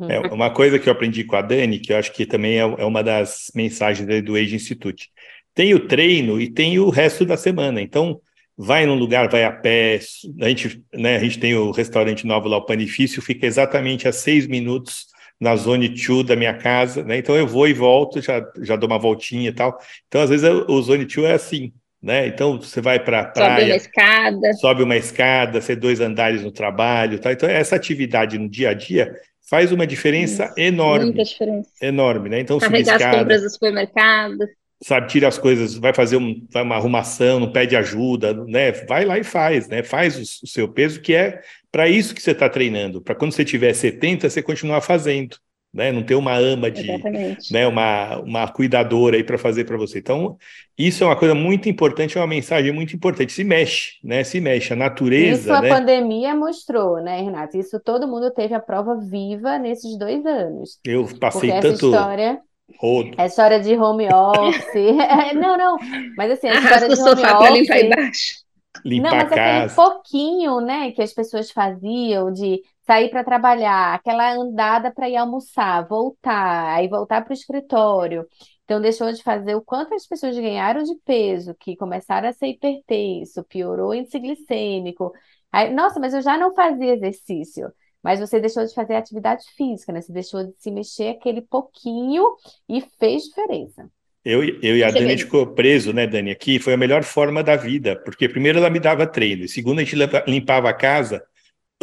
É, 0.09 0.19
uma 0.33 0.51
coisa 0.51 0.77
que 0.77 0.87
eu 0.87 0.93
aprendi 0.93 1.23
com 1.23 1.35
a 1.35 1.41
Dani, 1.41 1.79
que 1.79 1.91
eu 1.91 1.97
acho 1.97 2.13
que 2.13 2.25
também 2.25 2.57
é, 2.57 2.61
é 2.61 2.85
uma 2.85 3.03
das 3.03 3.51
mensagens 3.55 4.23
do 4.23 4.35
Age 4.35 4.55
Institute. 4.55 5.09
Tem 5.53 5.73
o 5.73 5.87
treino 5.87 6.39
e 6.39 6.49
tem 6.49 6.79
o 6.79 6.89
resto 6.89 7.25
da 7.25 7.35
semana. 7.35 7.81
Então, 7.81 8.21
vai 8.57 8.85
num 8.85 8.95
lugar, 8.95 9.27
vai 9.29 9.43
a 9.43 9.51
pé. 9.51 9.99
A 10.39 10.47
gente, 10.49 10.83
né, 10.93 11.15
a 11.15 11.19
gente 11.19 11.39
tem 11.39 11.55
o 11.55 11.71
restaurante 11.71 12.25
novo 12.25 12.47
lá, 12.47 12.57
o 12.57 12.65
Panifício, 12.65 13.21
fica 13.21 13.45
exatamente 13.45 14.07
a 14.07 14.11
seis 14.11 14.47
minutos 14.47 15.07
na 15.39 15.55
zone 15.55 15.89
2 15.89 16.23
da 16.23 16.35
minha 16.35 16.53
casa, 16.53 17.03
né? 17.03 17.17
Então 17.17 17.35
eu 17.35 17.47
vou 17.47 17.67
e 17.67 17.73
volto, 17.73 18.21
já, 18.21 18.45
já 18.59 18.75
dou 18.75 18.87
uma 18.87 18.99
voltinha 18.99 19.49
e 19.49 19.53
tal. 19.53 19.79
Então, 20.07 20.21
às 20.21 20.29
vezes, 20.29 20.47
o 20.47 20.81
zone 20.83 21.05
2 21.05 21.25
é 21.25 21.33
assim, 21.33 21.73
né? 22.01 22.27
Então 22.27 22.59
você 22.59 22.81
vai 22.81 22.99
para 22.99 23.21
a 23.21 23.25
praia, 23.25 23.59
sobe 23.59 23.63
uma 23.65 23.75
escada, 23.75 24.53
sobe 24.53 24.83
uma 24.83 24.97
escada, 24.97 25.61
você 25.61 25.75
dois 25.75 25.99
andares 25.99 26.41
no 26.41 26.51
trabalho, 26.51 27.19
tá? 27.19 27.31
Então 27.31 27.47
essa 27.47 27.75
atividade 27.75 28.37
no 28.37 28.49
dia 28.49 28.69
a 28.69 28.73
dia 28.73 29.13
faz 29.49 29.71
uma 29.71 29.85
diferença 29.85 30.45
Isso, 30.45 30.59
enorme, 30.59 31.05
muita 31.05 31.23
diferença, 31.23 31.69
enorme, 31.81 32.29
né? 32.29 32.39
Então 32.39 32.57
carregar 32.57 32.95
escada, 32.95 33.15
as 33.15 33.19
compras 33.21 33.41
do 33.43 33.49
supermercado, 33.49 34.37
sabe, 34.81 35.07
tira 35.07 35.27
as 35.27 35.37
coisas, 35.37 35.75
vai 35.75 35.93
fazer 35.93 36.17
um, 36.17 36.47
uma 36.55 36.75
arrumação, 36.75 37.39
não 37.39 37.51
pede 37.51 37.75
ajuda, 37.75 38.33
né? 38.45 38.71
Vai 38.71 39.05
lá 39.05 39.19
e 39.19 39.23
faz, 39.23 39.67
né? 39.67 39.83
Faz 39.83 40.17
o, 40.17 40.21
o 40.21 40.47
seu 40.47 40.67
peso, 40.67 41.01
que 41.01 41.13
é 41.13 41.41
para 41.71 41.87
isso 41.87 42.15
que 42.15 42.21
você 42.21 42.31
está 42.31 42.49
treinando, 42.49 43.01
para 43.01 43.15
quando 43.15 43.31
você 43.31 43.45
tiver 43.45 43.73
70, 43.73 44.29
você 44.29 44.41
continuar 44.41 44.81
fazendo, 44.81 45.37
né? 45.73 45.91
Não 45.91 46.03
ter 46.03 46.15
uma 46.15 46.35
ama 46.35 46.69
de, 46.69 46.89
Exatamente. 46.89 47.51
né? 47.51 47.67
Uma, 47.67 48.19
uma 48.19 48.47
cuidadora 48.47 49.15
aí 49.15 49.23
para 49.23 49.37
fazer 49.37 49.65
para 49.65 49.77
você. 49.77 49.99
Então, 49.99 50.37
isso 50.77 51.03
é 51.03 51.07
uma 51.07 51.15
coisa 51.15 51.33
muito 51.33 51.69
importante, 51.69 52.17
é 52.17 52.21
uma 52.21 52.27
mensagem 52.27 52.71
muito 52.71 52.95
importante. 52.95 53.31
Se 53.31 53.43
mexe, 53.43 53.93
né? 54.03 54.23
Se 54.23 54.41
mexe. 54.41 54.73
A 54.73 54.75
natureza. 54.75 55.41
Isso 55.41 55.53
a 55.53 55.61
né? 55.61 55.69
pandemia 55.69 56.35
mostrou, 56.35 57.01
né, 57.01 57.21
Renato? 57.21 57.57
Isso 57.57 57.79
todo 57.79 58.07
mundo 58.07 58.31
teve 58.31 58.53
a 58.53 58.59
prova 58.59 58.95
viva 58.95 59.57
nesses 59.57 59.97
dois 59.97 60.25
anos. 60.25 60.79
Eu 60.83 61.07
passei 61.19 61.49
Porque 61.51 61.67
tanto. 61.67 61.75
Essa 61.75 61.85
história 61.85 62.41
Rodo. 62.79 63.11
É 63.17 63.25
história 63.25 63.59
de 63.59 63.75
home 63.75 64.07
office. 64.13 64.95
não, 65.35 65.57
não. 65.57 65.77
Mas 66.15 66.31
assim, 66.31 66.47
a 66.47 66.55
história 66.55 66.89
de 66.89 67.01
home 67.01 67.21
office. 67.21 67.53
limpar 67.53 67.79
embaixo. 67.81 68.41
Limpar 68.85 69.09
não, 69.09 69.17
mas 69.17 69.31
a 69.31 69.35
casa. 69.35 69.65
aquele 69.65 69.75
pouquinho, 69.75 70.61
né, 70.61 70.91
que 70.91 71.01
as 71.01 71.13
pessoas 71.13 71.51
faziam 71.51 72.31
de 72.31 72.61
sair 72.91 73.09
para 73.09 73.23
trabalhar, 73.23 73.93
aquela 73.93 74.33
andada 74.33 74.91
para 74.91 75.09
ir 75.09 75.15
almoçar, 75.15 75.87
voltar, 75.87 76.75
aí 76.75 76.89
voltar 76.89 77.21
para 77.23 77.31
o 77.31 77.33
escritório. 77.33 78.27
Então, 78.65 78.81
deixou 78.81 79.09
de 79.13 79.23
fazer 79.23 79.55
o 79.55 79.61
quanto 79.61 79.93
as 79.93 80.05
pessoas 80.05 80.35
ganharam 80.35 80.83
de 80.83 80.93
peso, 81.05 81.55
que 81.57 81.77
começaram 81.77 82.27
a 82.27 82.33
ser 82.33 82.47
hipertenso, 82.47 83.45
piorou 83.45 83.91
o 83.91 83.93
índice 83.93 84.19
glicêmico. 84.19 85.13
Aí, 85.49 85.73
nossa, 85.73 86.01
mas 86.01 86.13
eu 86.13 86.21
já 86.21 86.37
não 86.37 86.53
fazia 86.53 86.93
exercício. 86.93 87.71
Mas 88.03 88.19
você 88.19 88.41
deixou 88.41 88.65
de 88.65 88.73
fazer 88.73 88.95
atividade 88.95 89.43
física, 89.55 89.93
né? 89.93 90.01
Você 90.01 90.11
deixou 90.11 90.43
de 90.43 90.53
se 90.57 90.69
mexer 90.69 91.09
aquele 91.09 91.41
pouquinho 91.41 92.25
e 92.67 92.81
fez 92.99 93.23
diferença. 93.23 93.89
Eu, 94.25 94.43
eu 94.43 94.75
e 94.75 94.83
a 94.83 94.91
Dani 94.91 95.17
ficou 95.17 95.47
preso, 95.47 95.93
né, 95.93 96.07
Dani? 96.07 96.31
Aqui 96.31 96.59
foi 96.59 96.73
a 96.73 96.77
melhor 96.77 97.03
forma 97.03 97.41
da 97.41 97.55
vida, 97.55 97.95
porque 98.03 98.27
primeiro 98.27 98.57
ela 98.57 98.69
me 98.69 98.79
dava 98.79 99.07
treino, 99.07 99.47
segundo 99.47 99.79
a 99.79 99.83
gente 99.83 99.95
limpava 100.27 100.69
a 100.69 100.73
casa 100.73 101.23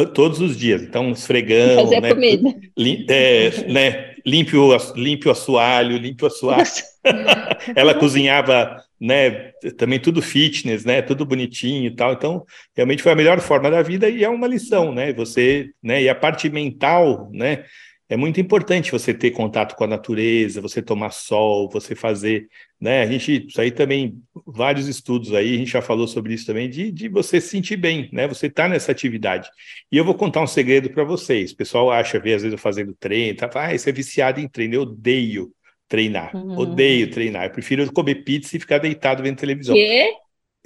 todos 0.07 0.40
os 0.40 0.57
dias. 0.57 0.82
Então, 0.82 1.11
esfregão, 1.11 1.84
Fazer 1.84 2.01
né? 2.01 2.14
comida. 2.14 2.55
Lim, 2.76 3.07
é, 3.09 3.51
né? 3.68 4.14
Limpe 4.24 4.57
o, 4.57 4.76
limpe 4.94 5.28
o 5.28 5.30
assoalho, 5.30 5.96
limpe 5.96 6.24
o 6.24 6.26
assoalho. 6.26 6.64
ela 7.74 7.94
cozinhava 7.94 8.82
né, 9.01 9.53
também 9.76 9.99
tudo 9.99 10.20
fitness, 10.20 10.84
né, 10.84 11.01
tudo 11.01 11.24
bonitinho 11.24 11.86
e 11.86 11.90
tal. 11.90 12.12
Então, 12.12 12.44
realmente 12.76 13.03
foi 13.03 13.12
a 13.12 13.16
melhor 13.16 13.40
forma 13.40 13.70
da 13.70 13.82
vida 13.82 14.09
e 14.09 14.24
é 14.24 14.28
uma 14.28 14.46
lição, 14.46 14.92
né? 14.92 15.12
Você, 15.12 15.70
né, 15.82 16.03
e 16.03 16.09
a 16.09 16.14
parte 16.14 16.49
mental, 16.51 17.30
né, 17.32 17.64
é 18.09 18.17
muito 18.17 18.41
importante 18.41 18.91
você 18.91 19.13
ter 19.13 19.33
contato 19.33 19.77
com 19.77 19.85
a 19.85 19.87
natureza, 19.87 20.63
você 20.63 20.81
tomar 20.81 21.11
sol, 21.11 21.69
você 21.69 21.95
fazer, 21.95 22.49
né? 22.81 23.03
A 23.03 23.07
gente, 23.07 23.47
isso 23.47 23.61
aí 23.61 23.71
também, 23.71 24.23
vários 24.47 24.89
estudos 24.89 25.35
aí, 25.35 25.55
a 25.55 25.59
gente 25.59 25.71
já 25.71 25.83
falou 25.83 26.09
sobre 26.09 26.33
isso 26.33 26.47
também, 26.47 26.71
de, 26.71 26.91
de 26.91 27.09
você 27.09 27.39
se 27.39 27.49
sentir 27.49 27.77
bem, 27.77 28.09
né? 28.11 28.27
Você 28.27 28.49
tá 28.49 28.67
nessa 28.67 28.93
atividade. 28.93 29.51
E 29.93 29.97
eu 29.97 30.05
vou 30.05 30.15
contar 30.15 30.41
um 30.41 30.47
segredo 30.47 30.89
para 30.89 31.05
vocês. 31.05 31.53
O 31.53 31.57
pessoal 31.57 31.91
acha, 31.91 32.19
vê 32.19 32.33
às 32.33 32.43
vezes 32.43 32.53
eu 32.53 32.59
fazendo 32.59 32.95
treino, 32.95 33.37
tá? 33.37 33.51
Ah, 33.55 33.77
você 33.77 33.91
é 33.91 33.93
viciado 33.93 34.41
em 34.41 34.49
treino. 34.49 34.75
Eu 34.75 34.83
odeio 34.83 35.53
treinar. 35.87 36.35
Uhum. 36.35 36.59
Odeio 36.59 37.11
treinar. 37.11 37.45
Eu 37.45 37.51
prefiro 37.51 37.93
comer 37.93 38.17
pizza 38.17 38.57
e 38.57 38.61
ficar 38.61 38.79
deitado 38.79 39.23
vendo 39.23 39.37
televisão. 39.37 39.75
Quê? 39.75 40.13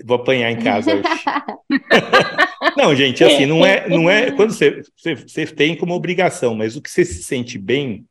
Vou 0.04 0.16
apanhar 0.16 0.50
em 0.50 0.58
casa 0.58 0.94
hoje. 0.94 1.02
não, 2.82 2.94
gente, 2.96 3.22
assim, 3.22 3.46
não 3.46 3.64
é, 3.64 3.88
não 3.88 4.10
é. 4.10 4.32
Quando 4.32 4.52
você, 4.52 4.82
você, 4.96 5.14
você 5.14 5.46
tem 5.46 5.76
como 5.76 5.94
obrigação, 5.94 6.54
mas 6.54 6.76
o 6.76 6.82
que 6.82 6.90
você 6.90 7.04
se 7.04 7.22
sente 7.22 7.56
bem 7.56 8.04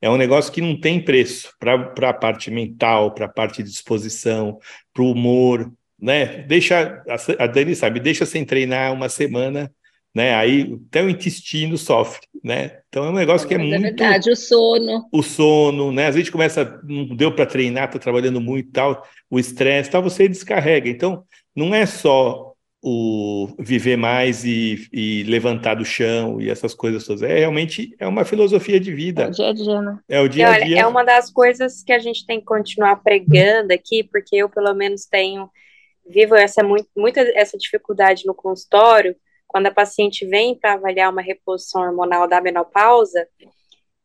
é 0.00 0.08
um 0.08 0.16
negócio 0.16 0.52
que 0.52 0.60
não 0.60 0.78
tem 0.78 1.00
preço 1.00 1.52
para 1.58 1.92
a 2.08 2.12
parte 2.14 2.50
mental, 2.50 3.12
para 3.12 3.26
a 3.26 3.28
parte 3.28 3.62
de 3.62 3.70
disposição, 3.70 4.58
para 4.92 5.02
o 5.02 5.12
humor, 5.12 5.70
né? 6.00 6.42
Deixa, 6.42 7.02
a 7.38 7.46
Dani 7.46 7.74
sabe, 7.74 8.00
deixa 8.00 8.24
sem 8.24 8.44
treinar 8.44 8.92
uma 8.92 9.08
semana, 9.08 9.70
né? 10.14 10.34
Aí 10.34 10.78
até 10.88 11.02
o 11.02 11.10
intestino 11.10 11.76
sofre, 11.76 12.26
né? 12.42 12.78
Então 12.88 13.04
é 13.04 13.10
um 13.10 13.14
negócio 13.14 13.46
que 13.46 13.54
é, 13.54 13.58
é 13.58 13.60
muito. 13.60 13.74
É 13.74 13.78
verdade, 13.78 14.30
o 14.30 14.36
sono. 14.36 15.06
O 15.12 15.22
sono, 15.22 15.92
né? 15.92 16.06
Às 16.06 16.14
vezes 16.14 16.30
começa, 16.30 16.80
não 16.82 17.14
deu 17.14 17.30
para 17.32 17.46
treinar, 17.46 17.90
tá 17.90 17.98
trabalhando 17.98 18.40
muito 18.40 18.70
tal, 18.72 19.06
o 19.28 19.38
estresse, 19.38 19.90
tal, 19.90 20.02
você 20.02 20.28
descarrega. 20.28 20.88
Então, 20.88 21.24
não 21.54 21.74
é 21.74 21.84
só 21.84 22.53
o 22.86 23.48
viver 23.58 23.96
mais 23.96 24.44
e, 24.44 24.86
e, 24.92 25.22
levantar 25.22 25.74
do 25.74 25.86
chão 25.86 26.38
e 26.38 26.50
essas 26.50 26.74
coisas 26.74 27.06
todas. 27.06 27.22
É 27.22 27.38
realmente 27.38 27.96
é 27.98 28.06
uma 28.06 28.26
filosofia 28.26 28.78
de 28.78 28.92
vida. 28.92 29.22
É 29.22 29.28
o 29.28 29.30
dia 29.30 29.48
a 29.48 29.52
dia, 29.54 29.80
né? 29.80 29.98
É 30.06 30.20
o 30.20 30.28
dia 30.28 30.48
a 30.50 30.58
dia. 30.58 30.80
é 30.80 30.86
uma 30.86 31.02
das 31.02 31.32
coisas 31.32 31.82
que 31.82 31.94
a 31.94 31.98
gente 31.98 32.26
tem 32.26 32.40
que 32.40 32.44
continuar 32.44 32.96
pregando 32.96 33.72
aqui, 33.72 34.04
porque 34.04 34.36
eu 34.36 34.50
pelo 34.50 34.74
menos 34.74 35.06
tenho 35.06 35.48
vivo 36.06 36.34
essa 36.34 36.62
muito, 36.62 36.86
muita 36.94 37.22
essa 37.34 37.56
dificuldade 37.56 38.26
no 38.26 38.34
consultório, 38.34 39.16
quando 39.48 39.68
a 39.68 39.72
paciente 39.72 40.26
vem 40.26 40.54
para 40.54 40.74
avaliar 40.74 41.10
uma 41.10 41.22
reposição 41.22 41.80
hormonal 41.80 42.28
da 42.28 42.38
menopausa, 42.38 43.26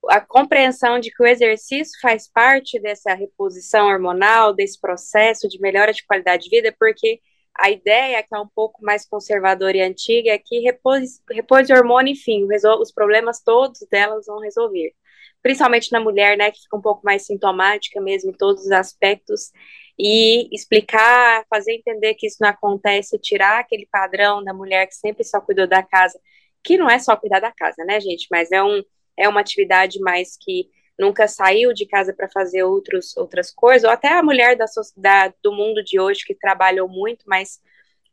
a 0.08 0.22
compreensão 0.22 1.02
de 1.02 1.12
que 1.12 1.22
o 1.22 1.28
exercício 1.28 2.00
faz 2.02 2.32
parte 2.32 2.80
dessa 2.80 3.14
reposição 3.14 3.88
hormonal, 3.88 4.54
desse 4.54 4.80
processo 4.80 5.50
de 5.50 5.60
melhora 5.60 5.92
de 5.92 6.06
qualidade 6.06 6.44
de 6.44 6.50
vida, 6.50 6.74
porque 6.80 7.20
a 7.56 7.70
ideia, 7.70 8.24
que 8.24 8.36
é 8.36 8.40
um 8.40 8.48
pouco 8.48 8.84
mais 8.84 9.06
conservadora 9.06 9.78
e 9.78 9.82
antiga, 9.82 10.32
é 10.32 10.38
que 10.38 10.60
repose, 10.60 11.22
repose 11.30 11.74
hormônio, 11.74 12.14
enfim, 12.14 12.48
os 12.80 12.92
problemas 12.92 13.42
todos 13.42 13.80
delas 13.92 14.26
vão 14.26 14.40
resolver. 14.40 14.94
Principalmente 15.42 15.92
na 15.92 16.00
mulher, 16.00 16.38
né, 16.38 16.52
que 16.52 16.62
fica 16.62 16.78
um 16.78 16.82
pouco 16.82 17.02
mais 17.04 17.26
sintomática 17.26 18.02
mesmo 18.02 18.32
em 18.32 18.34
todos 18.34 18.64
os 18.66 18.72
aspectos, 18.72 19.52
e 19.98 20.48
explicar, 20.54 21.46
fazer 21.50 21.74
entender 21.74 22.14
que 22.16 22.28
isso 22.28 22.38
não 22.40 22.50
acontece, 22.50 23.20
tirar 23.20 23.60
aquele 23.60 23.86
padrão 23.92 24.44
da 24.44 24.54
mulher 24.54 24.88
que 24.88 24.96
sempre 24.96 25.24
só 25.26 25.42
cuidou 25.42 25.68
da 25.68 25.84
casa, 25.84 26.18
que 26.64 26.78
não 26.78 26.90
é 26.90 27.00
só 27.00 27.16
cuidar 27.18 27.40
da 27.42 27.52
casa, 27.52 27.84
né, 27.86 28.00
gente, 28.00 28.28
mas 28.32 28.52
é, 28.52 28.64
um, 28.64 28.82
é 29.18 29.28
uma 29.28 29.42
atividade 29.42 30.00
mais 30.00 30.38
que 30.38 30.70
nunca 31.00 31.28
saiu 31.28 31.74
de 31.74 31.86
casa 31.88 32.14
para 32.14 32.30
fazer 32.30 32.64
outros, 32.64 33.16
outras 33.16 33.50
coisas, 33.50 33.86
ou 33.86 33.90
até 33.90 34.10
a 34.10 34.22
mulher 34.22 34.58
da, 34.58 34.66
da, 34.98 35.34
do 35.42 35.54
mundo 35.54 35.82
de 35.82 36.00
hoje 36.00 36.26
que 36.26 36.36
trabalhou 36.36 36.90
muito, 36.90 37.24
mas 37.26 37.60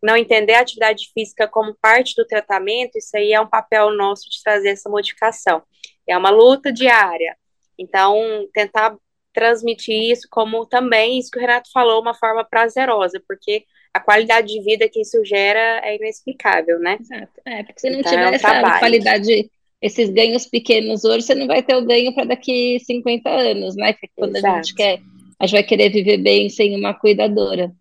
não 0.02 0.16
entender 0.16 0.54
a 0.54 0.60
atividade 0.60 1.10
física 1.12 1.48
como 1.48 1.76
parte 1.82 2.14
do 2.16 2.24
tratamento, 2.24 2.96
isso 2.96 3.16
aí 3.16 3.32
é 3.32 3.40
um 3.40 3.46
papel 3.46 3.90
nosso 3.90 4.30
de 4.30 4.40
trazer 4.42 4.68
essa 4.68 4.88
modificação. 4.88 5.62
É 6.06 6.16
uma 6.16 6.30
luta 6.30 6.72
diária. 6.72 7.36
Então, 7.76 8.48
tentar 8.54 8.96
transmitir 9.32 10.12
isso 10.12 10.28
como 10.30 10.64
também 10.64 11.18
isso 11.18 11.30
que 11.30 11.38
o 11.38 11.40
Renato 11.40 11.70
falou, 11.72 12.00
uma 12.00 12.14
forma 12.14 12.44
prazerosa, 12.44 13.20
porque 13.26 13.64
a 13.92 14.00
qualidade 14.00 14.48
de 14.48 14.62
vida 14.62 14.88
que 14.88 15.00
isso 15.00 15.24
gera 15.24 15.80
é 15.82 15.96
inexplicável, 15.96 16.78
né? 16.78 16.98
Exato. 17.00 17.40
É, 17.44 17.62
porque 17.64 17.80
se 17.80 17.90
não 17.90 18.00
então, 18.00 18.12
tiver 18.12 18.24
é 18.24 18.30
um 18.30 18.34
essa 18.34 18.48
trabalho. 18.48 18.78
qualidade 18.78 19.50
esses 19.80 20.10
ganhos 20.10 20.46
pequenos 20.46 21.04
hoje, 21.04 21.26
você 21.26 21.34
não 21.34 21.46
vai 21.46 21.62
ter 21.62 21.76
o 21.76 21.84
ganho 21.84 22.14
para 22.14 22.24
daqui 22.24 22.78
50 22.80 23.28
anos, 23.28 23.76
né? 23.76 23.92
Que 23.92 24.08
quando 24.16 24.36
Exato. 24.36 24.54
a 24.54 24.62
gente 24.62 24.74
quer, 24.74 25.00
a 25.38 25.46
gente 25.46 25.56
vai 25.56 25.62
querer 25.62 25.90
viver 25.90 26.18
bem 26.18 26.48
sem 26.48 26.76
uma 26.76 26.94
cuidadora. 26.94 27.72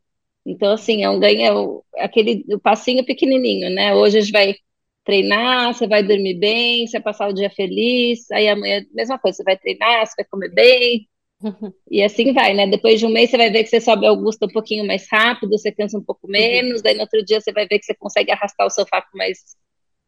Então, 0.46 0.74
assim, 0.74 1.04
é 1.04 1.10
um 1.10 1.20
ganho, 1.20 1.84
é 1.96 2.06
aquele 2.06 2.46
o 2.50 2.60
passinho 2.60 3.04
pequenininho, 3.04 3.70
né? 3.70 3.96
Hoje 3.96 4.18
a 4.18 4.22
gente 4.22 4.32
vai 4.32 4.56
treinar, 5.04 5.74
você 5.74 5.88
vai 5.88 6.04
dormir 6.04 6.36
bem, 6.36 6.86
você 6.86 6.94
vai 6.94 7.04
passar 7.04 7.30
o 7.30 7.34
dia 7.34 7.50
feliz, 7.50 8.30
aí 8.32 8.48
amanhã, 8.48 8.84
mesma 8.94 9.18
coisa, 9.20 9.38
você 9.38 9.44
vai 9.44 9.58
treinar, 9.58 10.06
você 10.06 10.14
vai 10.18 10.26
comer 10.26 10.50
bem, 10.50 11.08
e 11.90 12.04
assim 12.04 12.34
vai, 12.34 12.54
né? 12.54 12.68
Depois 12.68 13.00
de 13.00 13.06
um 13.06 13.10
mês 13.10 13.30
você 13.30 13.38
vai 13.38 13.50
ver 13.52 13.64
que 13.64 13.70
você 13.70 13.80
sobe 13.80 14.06
Augusta 14.06 14.46
um 14.46 14.50
pouquinho 14.50 14.86
mais 14.86 15.08
rápido, 15.10 15.58
você 15.58 15.72
cansa 15.72 15.98
um 15.98 16.04
pouco 16.04 16.28
menos, 16.28 16.82
daí 16.82 16.96
no 16.96 17.02
outro 17.02 17.24
dia 17.24 17.40
você 17.40 17.52
vai 17.52 17.68
ver 17.68 17.80
que 17.80 17.86
você 17.86 17.94
consegue 17.94 18.32
arrastar 18.32 18.66
o 18.66 18.70
sofá 18.70 19.02
com 19.02 19.18
mais 19.18 19.40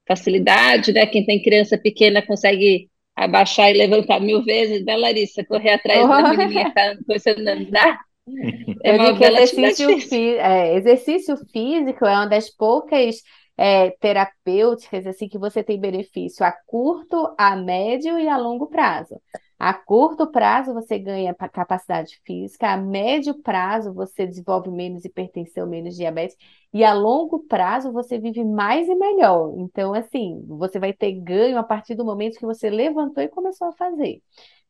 facilidade, 0.08 0.93
né? 0.93 1.05
Quem 1.05 1.26
tem 1.26 1.41
criança 1.41 1.78
pequena 1.78 2.22
consegue 2.22 2.89
abaixar 3.16 3.72
e 3.72 3.78
levantar 3.78 4.20
mil 4.20 4.43
vezes, 4.43 4.86
né, 4.86 4.95
Larissa? 4.95 5.43
Correr 5.43 5.72
atrás 5.72 6.03
oh. 6.03 6.08
da 6.08 6.34
menininha 6.34 6.72
tá 6.74 6.95
começando 7.05 7.47
a 7.47 7.53
andar. 7.53 7.99
É 8.84 8.91
uma 8.91 9.12
exercício, 9.12 9.99
fí 10.01 10.36
é, 10.36 10.76
exercício 10.76 11.38
físico 11.49 12.05
é 12.05 12.12
uma 12.12 12.26
das 12.26 12.49
poucas 12.49 13.22
é, 13.58 13.91
terapêuticas 14.01 15.08
assim 15.08 15.30
que 15.30 15.38
você 15.38 15.64
tem 15.64 15.80
benefício 15.80 16.45
a 16.45 16.51
curto, 16.66 17.34
a 17.38 17.55
médio 17.55 18.20
e 18.20 18.28
a 18.28 18.38
longo 18.38 18.68
prazo. 18.68 19.16
A 19.60 19.74
curto 19.74 20.28
prazo 20.28 20.72
você 20.74 20.99
ganha 20.99 21.34
capacidade 21.34 22.20
física, 22.24 22.72
a 22.72 22.78
médio 22.78 23.34
prazo 23.41 23.91
você 23.91 24.28
desenvolve 24.28 24.70
menos 24.70 25.03
hipertensão, 25.03 25.66
menos 25.68 25.95
diabetes, 25.95 26.38
e 26.72 26.84
a 26.84 26.93
longo 26.93 27.39
prazo 27.47 27.91
você 27.91 28.20
vive 28.20 28.43
mais 28.43 28.88
e 28.88 28.93
melhor. 28.93 29.55
Então, 29.58 29.95
assim, 29.95 30.43
você 30.47 30.80
vai 30.80 30.93
ter 30.93 31.12
ganho 31.14 31.58
a 31.58 31.64
partir 31.64 31.95
do 31.95 32.05
momento 32.05 32.38
que 32.38 32.45
você 32.45 32.70
levantou 32.70 33.24
e 33.24 33.28
começou 33.30 33.68
a 33.70 33.74
fazer. 33.74 34.22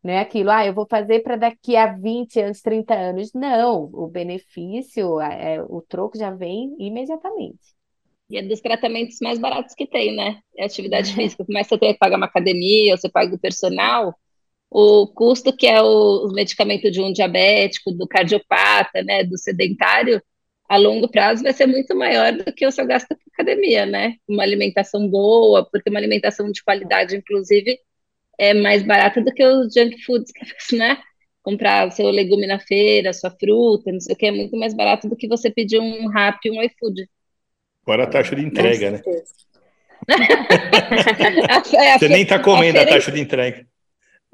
Não 0.04 0.14
é 0.14 0.20
aquilo, 0.20 0.52
ah, 0.52 0.66
eu 0.66 0.74
vou 0.74 0.88
fazer 0.90 1.22
para 1.22 1.36
daqui 1.36 1.76
a 1.76 1.88
20 1.88 2.40
anos, 2.40 2.62
30 2.62 2.94
anos. 2.94 3.34
Não, 3.34 3.90
o 3.94 4.08
benefício, 4.08 5.20
é, 5.20 5.62
o 5.64 5.82
troco 5.82 6.18
já 6.18 6.32
vem 6.32 6.76
imediatamente. 6.80 7.76
E 8.30 8.38
é 8.38 8.42
dos 8.42 8.62
tratamentos 8.62 9.18
mais 9.22 9.40
baratos 9.40 9.74
que 9.74 9.88
tem, 9.88 10.16
né? 10.16 10.40
É 10.58 10.66
atividade 10.66 11.12
física. 11.16 11.46
Começa 11.46 11.76
a 11.76 11.78
ter 11.78 11.94
que 11.94 12.00
pagar 12.00 12.18
uma 12.18 12.26
academia, 12.26 12.96
você 12.96 13.10
paga 13.10 13.36
o 13.36 13.40
personal, 13.40 14.14
o 14.70 15.08
custo 15.08 15.56
que 15.56 15.68
é 15.68 15.82
o, 15.82 16.30
medicamento 16.34 16.92
de 16.92 17.02
um 17.02 17.12
diabético, 17.12 17.92
do 17.92 18.08
cardiopata, 18.08 19.02
né, 19.04 19.24
do 19.24 19.38
sedentário, 19.38 20.22
a 20.70 20.78
longo 20.78 21.08
prazo 21.08 21.44
vai 21.44 21.54
ser 21.54 21.66
muito 21.66 21.96
maior 21.96 22.34
do 22.34 22.52
que 22.54 22.68
o 22.68 22.72
seu 22.72 22.86
gasto 22.86 23.08
com 23.08 23.22
academia, 23.34 23.86
né? 23.86 24.16
Uma 24.28 24.44
alimentação 24.44 25.08
boa, 25.08 25.66
porque 25.66 25.90
uma 25.90 26.00
alimentação 26.00 26.52
de 26.52 26.62
qualidade, 26.62 27.16
inclusive, 27.16 27.80
é 28.38 28.54
mais 28.54 28.84
barata 28.84 29.22
do 29.22 29.34
que 29.34 29.46
os 29.46 29.74
junk 29.74 29.98
foods, 30.04 30.34
né? 30.74 30.98
Comprar 31.42 31.88
o 31.88 31.92
seu 31.92 32.10
legume 32.10 32.46
na 32.46 32.60
feira, 32.60 33.14
sua 33.14 33.32
fruta, 33.32 33.94
não 33.94 34.02
sei 34.02 34.14
o 34.14 34.18
que, 34.18 34.26
é 34.26 34.32
muito 34.32 34.58
mais 34.58 34.74
barato 34.74 35.08
do 35.08 35.16
que 35.16 35.30
você 35.30 35.50
pedir 35.50 35.80
um 35.80 36.10
rap 36.10 36.38
um 36.52 36.62
iFood. 36.62 37.10
Fora 37.86 38.04
a 38.04 38.08
taxa 38.08 38.36
de 38.36 38.44
entrega, 38.44 38.92
né? 38.92 39.02
você 41.98 42.10
nem 42.10 42.24
está 42.24 42.40
comendo 42.40 42.78
a, 42.80 42.82
a 42.82 42.88
taxa 42.88 43.10
de 43.10 43.22
entrega. 43.22 43.66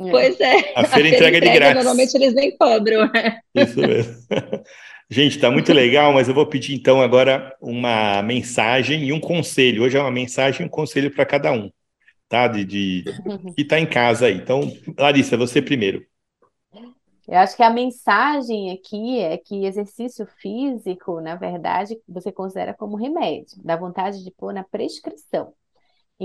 É. 0.07 0.11
Pois 0.11 0.39
é. 0.39 0.73
A 0.75 0.83
feira 0.85 1.09
entrega 1.09 1.41
de 1.41 1.49
grátis. 1.49 1.75
Normalmente 1.75 2.15
eles 2.15 2.33
nem 2.33 2.55
cobram. 2.57 3.09
Isso 3.55 3.79
mesmo. 3.79 4.15
Gente, 5.09 5.35
está 5.35 5.51
muito 5.51 5.71
legal, 5.71 6.13
mas 6.13 6.27
eu 6.27 6.33
vou 6.33 6.47
pedir 6.47 6.73
então 6.73 7.01
agora 7.01 7.55
uma 7.61 8.21
mensagem 8.23 9.03
e 9.03 9.13
um 9.13 9.19
conselho. 9.19 9.83
Hoje 9.83 9.97
é 9.97 10.01
uma 10.01 10.09
mensagem 10.09 10.63
e 10.63 10.65
um 10.65 10.69
conselho 10.69 11.13
para 11.13 11.25
cada 11.25 11.51
um, 11.51 11.69
tá? 12.27 12.47
De, 12.47 12.65
de 12.65 13.03
que 13.55 13.61
está 13.61 13.79
em 13.79 13.85
casa 13.85 14.25
aí. 14.25 14.35
Então, 14.35 14.61
Larissa, 14.97 15.37
você 15.37 15.61
primeiro. 15.61 16.03
Eu 17.27 17.37
acho 17.37 17.55
que 17.55 17.63
a 17.63 17.69
mensagem 17.69 18.71
aqui 18.71 19.19
é 19.19 19.37
que 19.37 19.65
exercício 19.65 20.25
físico, 20.41 21.21
na 21.21 21.35
verdade, 21.35 21.97
você 22.07 22.31
considera 22.31 22.73
como 22.73 22.97
remédio, 22.97 23.61
dá 23.63 23.77
vontade 23.77 24.23
de 24.23 24.31
pôr 24.31 24.53
na 24.53 24.63
prescrição. 24.63 25.53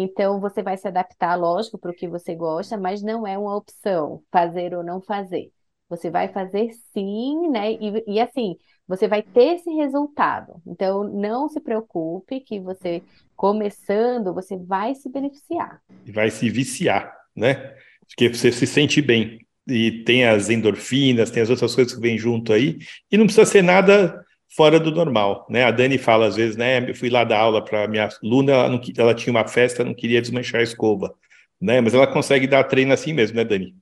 Então, 0.00 0.40
você 0.40 0.62
vai 0.62 0.76
se 0.76 0.86
adaptar, 0.86 1.34
lógico, 1.34 1.76
para 1.76 1.90
o 1.90 1.94
que 1.94 2.06
você 2.06 2.34
gosta, 2.34 2.76
mas 2.76 3.02
não 3.02 3.26
é 3.26 3.36
uma 3.36 3.56
opção 3.56 4.22
fazer 4.30 4.72
ou 4.74 4.84
não 4.84 5.00
fazer. 5.00 5.50
Você 5.88 6.10
vai 6.10 6.28
fazer 6.28 6.70
sim, 6.92 7.48
né? 7.50 7.72
E, 7.72 8.04
e 8.06 8.20
assim, 8.20 8.56
você 8.86 9.08
vai 9.08 9.22
ter 9.22 9.56
esse 9.56 9.70
resultado. 9.70 10.62
Então, 10.66 11.02
não 11.04 11.48
se 11.48 11.60
preocupe 11.60 12.40
que 12.40 12.60
você, 12.60 13.02
começando, 13.34 14.32
você 14.32 14.56
vai 14.56 14.94
se 14.94 15.08
beneficiar. 15.08 15.82
E 16.06 16.12
vai 16.12 16.30
se 16.30 16.48
viciar, 16.48 17.12
né? 17.34 17.74
Porque 18.06 18.28
você 18.28 18.52
se 18.52 18.66
sente 18.66 19.02
bem. 19.02 19.44
E 19.66 20.04
tem 20.04 20.24
as 20.26 20.48
endorfinas, 20.48 21.30
tem 21.30 21.42
as 21.42 21.50
outras 21.50 21.74
coisas 21.74 21.92
que 21.92 22.00
vêm 22.00 22.16
junto 22.16 22.52
aí. 22.52 22.78
E 23.10 23.16
não 23.16 23.26
precisa 23.26 23.44
ser 23.44 23.62
nada 23.62 24.24
fora 24.48 24.80
do 24.80 24.90
normal, 24.90 25.46
né? 25.48 25.64
A 25.64 25.70
Dani 25.70 25.98
fala 25.98 26.26
às 26.26 26.36
vezes, 26.36 26.56
né? 26.56 26.88
Eu 26.88 26.94
fui 26.94 27.10
lá 27.10 27.24
dar 27.24 27.38
aula 27.38 27.64
para 27.64 27.88
minha 27.88 28.08
aluna, 28.22 28.52
ela, 28.52 28.68
não, 28.68 28.80
ela 28.96 29.14
tinha 29.14 29.32
uma 29.32 29.46
festa, 29.46 29.84
não 29.84 29.94
queria 29.94 30.20
desmanchar 30.20 30.60
a 30.60 30.64
escova, 30.64 31.14
né? 31.60 31.80
Mas 31.80 31.94
ela 31.94 32.06
consegue 32.06 32.46
dar 32.46 32.64
treino 32.64 32.92
assim 32.92 33.12
mesmo, 33.12 33.36
né, 33.36 33.44
Dani? 33.44 33.74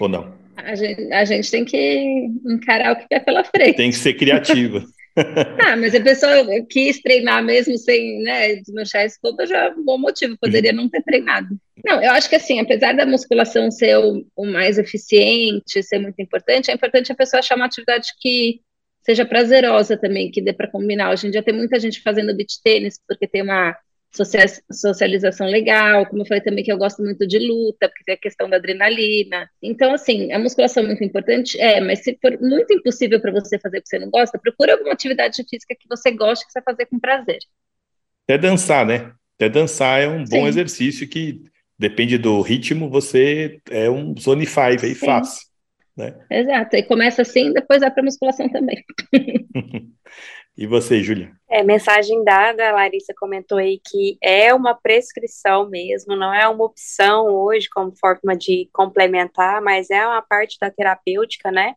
Ou 0.00 0.08
não? 0.08 0.34
A 0.56 0.74
gente, 0.74 1.12
a 1.12 1.24
gente 1.24 1.50
tem 1.50 1.64
que 1.64 2.30
encarar 2.46 2.92
o 2.92 2.96
que 2.96 3.06
é 3.10 3.20
pela 3.20 3.44
frente. 3.44 3.76
Tem 3.76 3.90
que 3.90 3.96
ser 3.96 4.14
criativa. 4.14 4.84
ah, 5.64 5.76
mas 5.76 5.94
a 5.94 6.00
pessoa 6.00 6.44
quis 6.68 7.00
treinar 7.00 7.42
mesmo 7.42 7.78
sem 7.78 8.20
né, 8.22 8.56
desmanchar 8.56 9.02
a 9.02 9.06
escova 9.06 9.46
já 9.46 9.66
é 9.66 9.70
um 9.70 9.84
bom 9.84 9.96
motivo, 9.96 10.36
poderia 10.40 10.72
não 10.72 10.88
ter 10.88 11.02
treinado. 11.02 11.56
Não, 11.84 12.02
eu 12.02 12.10
acho 12.12 12.28
que 12.28 12.34
assim, 12.34 12.58
apesar 12.58 12.94
da 12.94 13.06
musculação 13.06 13.70
ser 13.70 13.96
o, 13.98 14.26
o 14.34 14.44
mais 14.44 14.76
eficiente, 14.76 15.82
ser 15.82 15.98
muito 15.98 16.20
importante, 16.20 16.70
é 16.70 16.74
importante 16.74 17.12
a 17.12 17.16
pessoa 17.16 17.38
achar 17.38 17.54
uma 17.54 17.66
atividade 17.66 18.08
que 18.20 18.60
seja 19.04 19.24
prazerosa 19.24 19.96
também, 19.96 20.30
que 20.30 20.40
dê 20.40 20.52
para 20.52 20.70
combinar. 20.70 21.12
Hoje 21.12 21.26
em 21.26 21.30
dia 21.30 21.42
tem 21.42 21.54
muita 21.54 21.78
gente 21.78 22.00
fazendo 22.00 22.34
beach 22.34 22.60
tênis 22.62 22.98
porque 23.06 23.28
tem 23.28 23.42
uma 23.42 23.76
socialização 24.70 25.48
legal, 25.48 26.06
como 26.06 26.22
eu 26.22 26.26
falei 26.26 26.40
também 26.40 26.62
que 26.62 26.70
eu 26.70 26.78
gosto 26.78 27.02
muito 27.02 27.26
de 27.26 27.38
luta, 27.38 27.88
porque 27.88 28.04
tem 28.04 28.14
a 28.14 28.18
questão 28.18 28.48
da 28.48 28.56
adrenalina. 28.56 29.50
Então, 29.60 29.92
assim, 29.92 30.32
a 30.32 30.38
musculação 30.38 30.84
é 30.84 30.86
muito 30.86 31.02
importante, 31.02 31.60
é, 31.60 31.80
mas 31.80 32.04
se 32.04 32.16
for 32.22 32.38
muito 32.40 32.72
impossível 32.72 33.20
para 33.20 33.32
você 33.32 33.58
fazer 33.58 33.78
o 33.78 33.82
que 33.82 33.88
você 33.88 33.98
não 33.98 34.10
gosta, 34.10 34.38
procure 34.38 34.70
alguma 34.70 34.92
atividade 34.92 35.42
física 35.50 35.74
que 35.74 35.88
você 35.88 36.12
goste, 36.12 36.46
que 36.46 36.52
você 36.52 36.60
vai 36.60 36.74
fazer 36.74 36.86
com 36.86 37.00
prazer. 37.00 37.38
Até 38.22 38.38
dançar, 38.38 38.86
né? 38.86 39.12
Até 39.34 39.48
dançar 39.48 40.00
é 40.00 40.06
um 40.06 40.18
bom 40.18 40.42
Sim. 40.42 40.46
exercício 40.46 41.08
que 41.08 41.42
depende 41.76 42.16
do 42.16 42.40
ritmo, 42.40 42.88
você 42.88 43.60
é 43.68 43.90
um 43.90 44.14
zone 44.16 44.46
five 44.46 44.86
aí 44.86 44.94
Sim. 44.94 45.06
fácil. 45.06 45.53
Né? 45.96 46.26
Exato, 46.28 46.76
e 46.76 46.82
começa 46.82 47.22
assim, 47.22 47.52
depois 47.52 47.80
vai 47.80 47.90
para 47.90 48.02
musculação 48.02 48.48
também. 48.48 48.84
e 50.56 50.66
você, 50.66 51.00
Júlia? 51.02 51.32
É, 51.48 51.62
mensagem 51.62 52.24
dada, 52.24 52.68
a 52.68 52.72
Larissa 52.72 53.14
comentou 53.16 53.58
aí 53.58 53.80
que 53.84 54.18
é 54.20 54.52
uma 54.52 54.74
prescrição 54.74 55.68
mesmo, 55.68 56.16
não 56.16 56.34
é 56.34 56.48
uma 56.48 56.64
opção 56.64 57.26
hoje 57.26 57.68
como 57.68 57.96
forma 57.96 58.36
de 58.36 58.68
complementar, 58.72 59.62
mas 59.62 59.88
é 59.88 60.04
uma 60.04 60.20
parte 60.20 60.58
da 60.60 60.70
terapêutica, 60.70 61.52
né? 61.52 61.74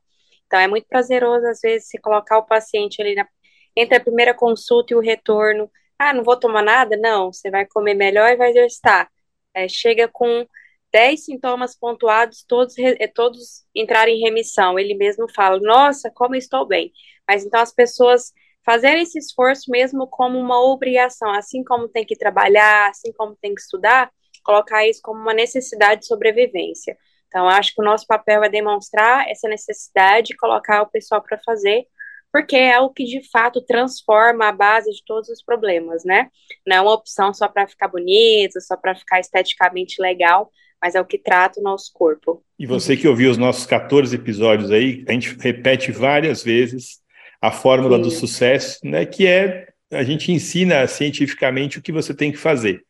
Então 0.48 0.60
é 0.60 0.68
muito 0.68 0.88
prazeroso, 0.88 1.46
às 1.46 1.60
vezes, 1.62 1.90
se 1.90 2.00
colocar 2.00 2.38
o 2.40 2.46
paciente 2.46 3.02
ali 3.02 3.14
na, 3.14 3.28
entre 3.76 3.98
a 3.98 4.02
primeira 4.02 4.34
consulta 4.34 4.94
e 4.94 4.96
o 4.96 5.02
retorno. 5.02 5.70
Ah, 6.00 6.14
não 6.14 6.24
vou 6.24 6.38
tomar 6.38 6.64
nada? 6.64 6.98
Não, 6.98 7.32
você 7.32 7.52
vai 7.52 7.66
comer 7.66 7.94
melhor 7.94 8.30
e 8.32 8.38
vai 8.38 8.50
exercitar. 8.50 9.10
É, 9.54 9.68
chega 9.68 10.08
com 10.08 10.48
10 10.92 11.26
sintomas 11.26 11.78
pontuados, 11.78 12.44
todos, 12.48 12.78
eh, 12.78 13.08
todos 13.08 13.66
entrarem 13.76 14.18
em 14.18 14.24
remissão. 14.24 14.80
Ele 14.80 14.96
mesmo 14.96 15.28
fala, 15.34 15.60
nossa, 15.60 16.12
como 16.12 16.36
estou 16.36 16.66
bem. 16.66 16.92
Mas 17.28 17.46
então 17.46 17.60
as 17.60 17.74
pessoas 17.74 18.32
fazerem 18.66 19.04
esse 19.04 19.18
esforço 19.18 19.72
mesmo 19.72 20.08
como 20.08 20.38
uma 20.38 20.62
obrigação, 20.62 21.32
assim 21.32 21.64
como 21.64 21.88
tem 21.88 22.06
que 22.06 22.18
trabalhar, 22.18 22.90
assim 22.90 23.14
como 23.14 23.36
tem 23.36 23.56
que 23.56 23.62
estudar, 23.62 24.12
colocar 24.44 24.86
isso 24.88 25.02
como 25.02 25.20
uma 25.20 25.34
necessidade 25.34 26.02
de 26.02 26.08
sobrevivência. 26.08 26.98
Então, 27.28 27.48
acho 27.48 27.74
que 27.74 27.82
o 27.82 27.86
nosso 27.86 28.06
papel 28.08 28.44
é 28.44 28.50
demonstrar 28.50 29.30
essa 29.30 29.48
necessidade 29.48 30.34
e 30.34 30.38
colocar 30.38 30.82
o 30.82 30.90
pessoal 30.90 31.22
para 31.22 31.40
fazer, 31.46 31.86
porque 32.32 32.56
é 32.56 32.80
o 32.80 32.90
que 32.90 33.04
de 33.06 33.30
fato 33.30 33.62
transforma 33.62 34.48
a 34.48 34.52
base 34.52 34.92
de 34.92 35.04
todos 35.06 35.30
os 35.30 35.44
problemas, 35.44 36.04
né? 36.06 36.30
Não 36.66 36.78
é 36.78 36.82
uma 36.82 36.94
opção 36.94 37.34
só 37.34 37.48
para 37.48 37.68
ficar 37.68 37.88
bonito, 37.88 38.60
só 38.62 38.76
para 38.78 38.96
ficar 38.96 39.20
esteticamente 39.20 40.02
legal, 40.02 40.52
mas 40.82 40.96
é 40.96 41.02
o 41.02 41.06
que 41.06 41.18
trata 41.18 41.60
o 41.60 41.64
nosso 41.64 41.92
corpo. 41.94 42.44
E 42.58 42.66
você 42.66 42.96
que 42.96 43.08
ouviu 43.08 43.30
os 43.32 43.38
nossos 43.38 43.66
14 43.66 44.16
episódios 44.16 44.72
aí, 44.72 45.04
a 45.08 45.12
gente 45.14 45.36
repete 45.40 45.92
várias 45.92 46.44
vezes 46.44 47.00
a 47.42 47.52
fórmula 47.52 47.98
Sim. 47.98 48.04
do 48.04 48.12
sucesso, 48.12 48.80
né, 48.84 49.06
que 49.06 49.28
é 49.28 49.68
a 49.92 50.04
gente 50.04 50.32
ensina 50.32 50.86
cientificamente 50.88 51.80
o 51.80 51.82
que 51.82 51.92
você 51.92 52.14
tem 52.14 52.32
que 52.32 52.38
fazer. 52.38 52.84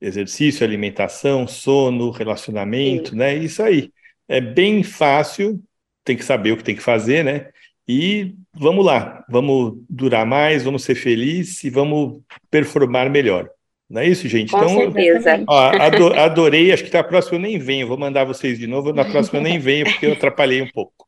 Exercício, 0.00 0.64
alimentação, 0.64 1.46
sono, 1.46 2.10
relacionamento, 2.10 3.10
Sim. 3.10 3.16
né? 3.16 3.34
Isso 3.34 3.62
aí. 3.62 3.90
É 4.28 4.40
bem 4.40 4.82
fácil, 4.82 5.60
tem 6.04 6.16
que 6.16 6.24
saber 6.24 6.52
o 6.52 6.56
que 6.56 6.64
tem 6.64 6.76
que 6.76 6.82
fazer, 6.82 7.24
né? 7.24 7.48
E 7.88 8.34
vamos 8.52 8.84
lá, 8.84 9.24
vamos 9.28 9.78
durar 9.88 10.26
mais, 10.26 10.62
vamos 10.62 10.84
ser 10.84 10.96
felizes 10.96 11.62
e 11.64 11.70
vamos 11.70 12.20
performar 12.50 13.08
melhor. 13.08 13.48
Não 13.88 14.00
é 14.00 14.06
isso, 14.06 14.26
gente? 14.28 14.50
Com 14.50 14.58
então, 14.58 14.76
certeza. 14.76 15.44
Ó, 15.46 15.70
adorei, 16.16 16.72
acho 16.72 16.84
que 16.84 16.92
na 16.92 17.04
próxima 17.04 17.36
eu 17.36 17.42
nem 17.42 17.58
venho, 17.58 17.86
vou 17.86 17.96
mandar 17.96 18.24
vocês 18.24 18.58
de 18.58 18.66
novo, 18.66 18.92
na 18.92 19.04
próxima 19.04 19.38
eu 19.38 19.42
nem 19.42 19.58
venho, 19.58 19.86
porque 19.86 20.06
eu 20.06 20.12
atrapalhei 20.12 20.60
um 20.60 20.68
pouco. 20.68 21.06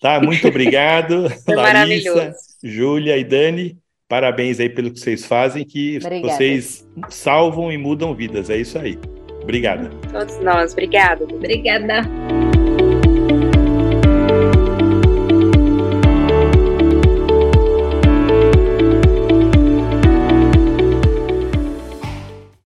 Tá? 0.00 0.20
Muito 0.20 0.46
obrigado, 0.46 1.28
Foi 1.44 1.54
Larissa, 1.54 2.34
Júlia 2.62 3.16
e 3.16 3.24
Dani. 3.24 3.78
Parabéns 4.06 4.58
aí 4.58 4.68
pelo 4.70 4.90
que 4.90 5.00
vocês 5.00 5.26
fazem, 5.26 5.64
que 5.64 5.98
Obrigada. 5.98 6.34
vocês 6.34 6.88
salvam 7.10 7.70
e 7.70 7.76
mudam 7.76 8.14
vidas. 8.14 8.48
É 8.48 8.56
isso 8.56 8.78
aí. 8.78 8.98
Obrigada. 9.42 9.90
Todos 10.10 10.38
nós, 10.42 10.72
obrigado. 10.72 11.24
Obrigada. 11.24 12.02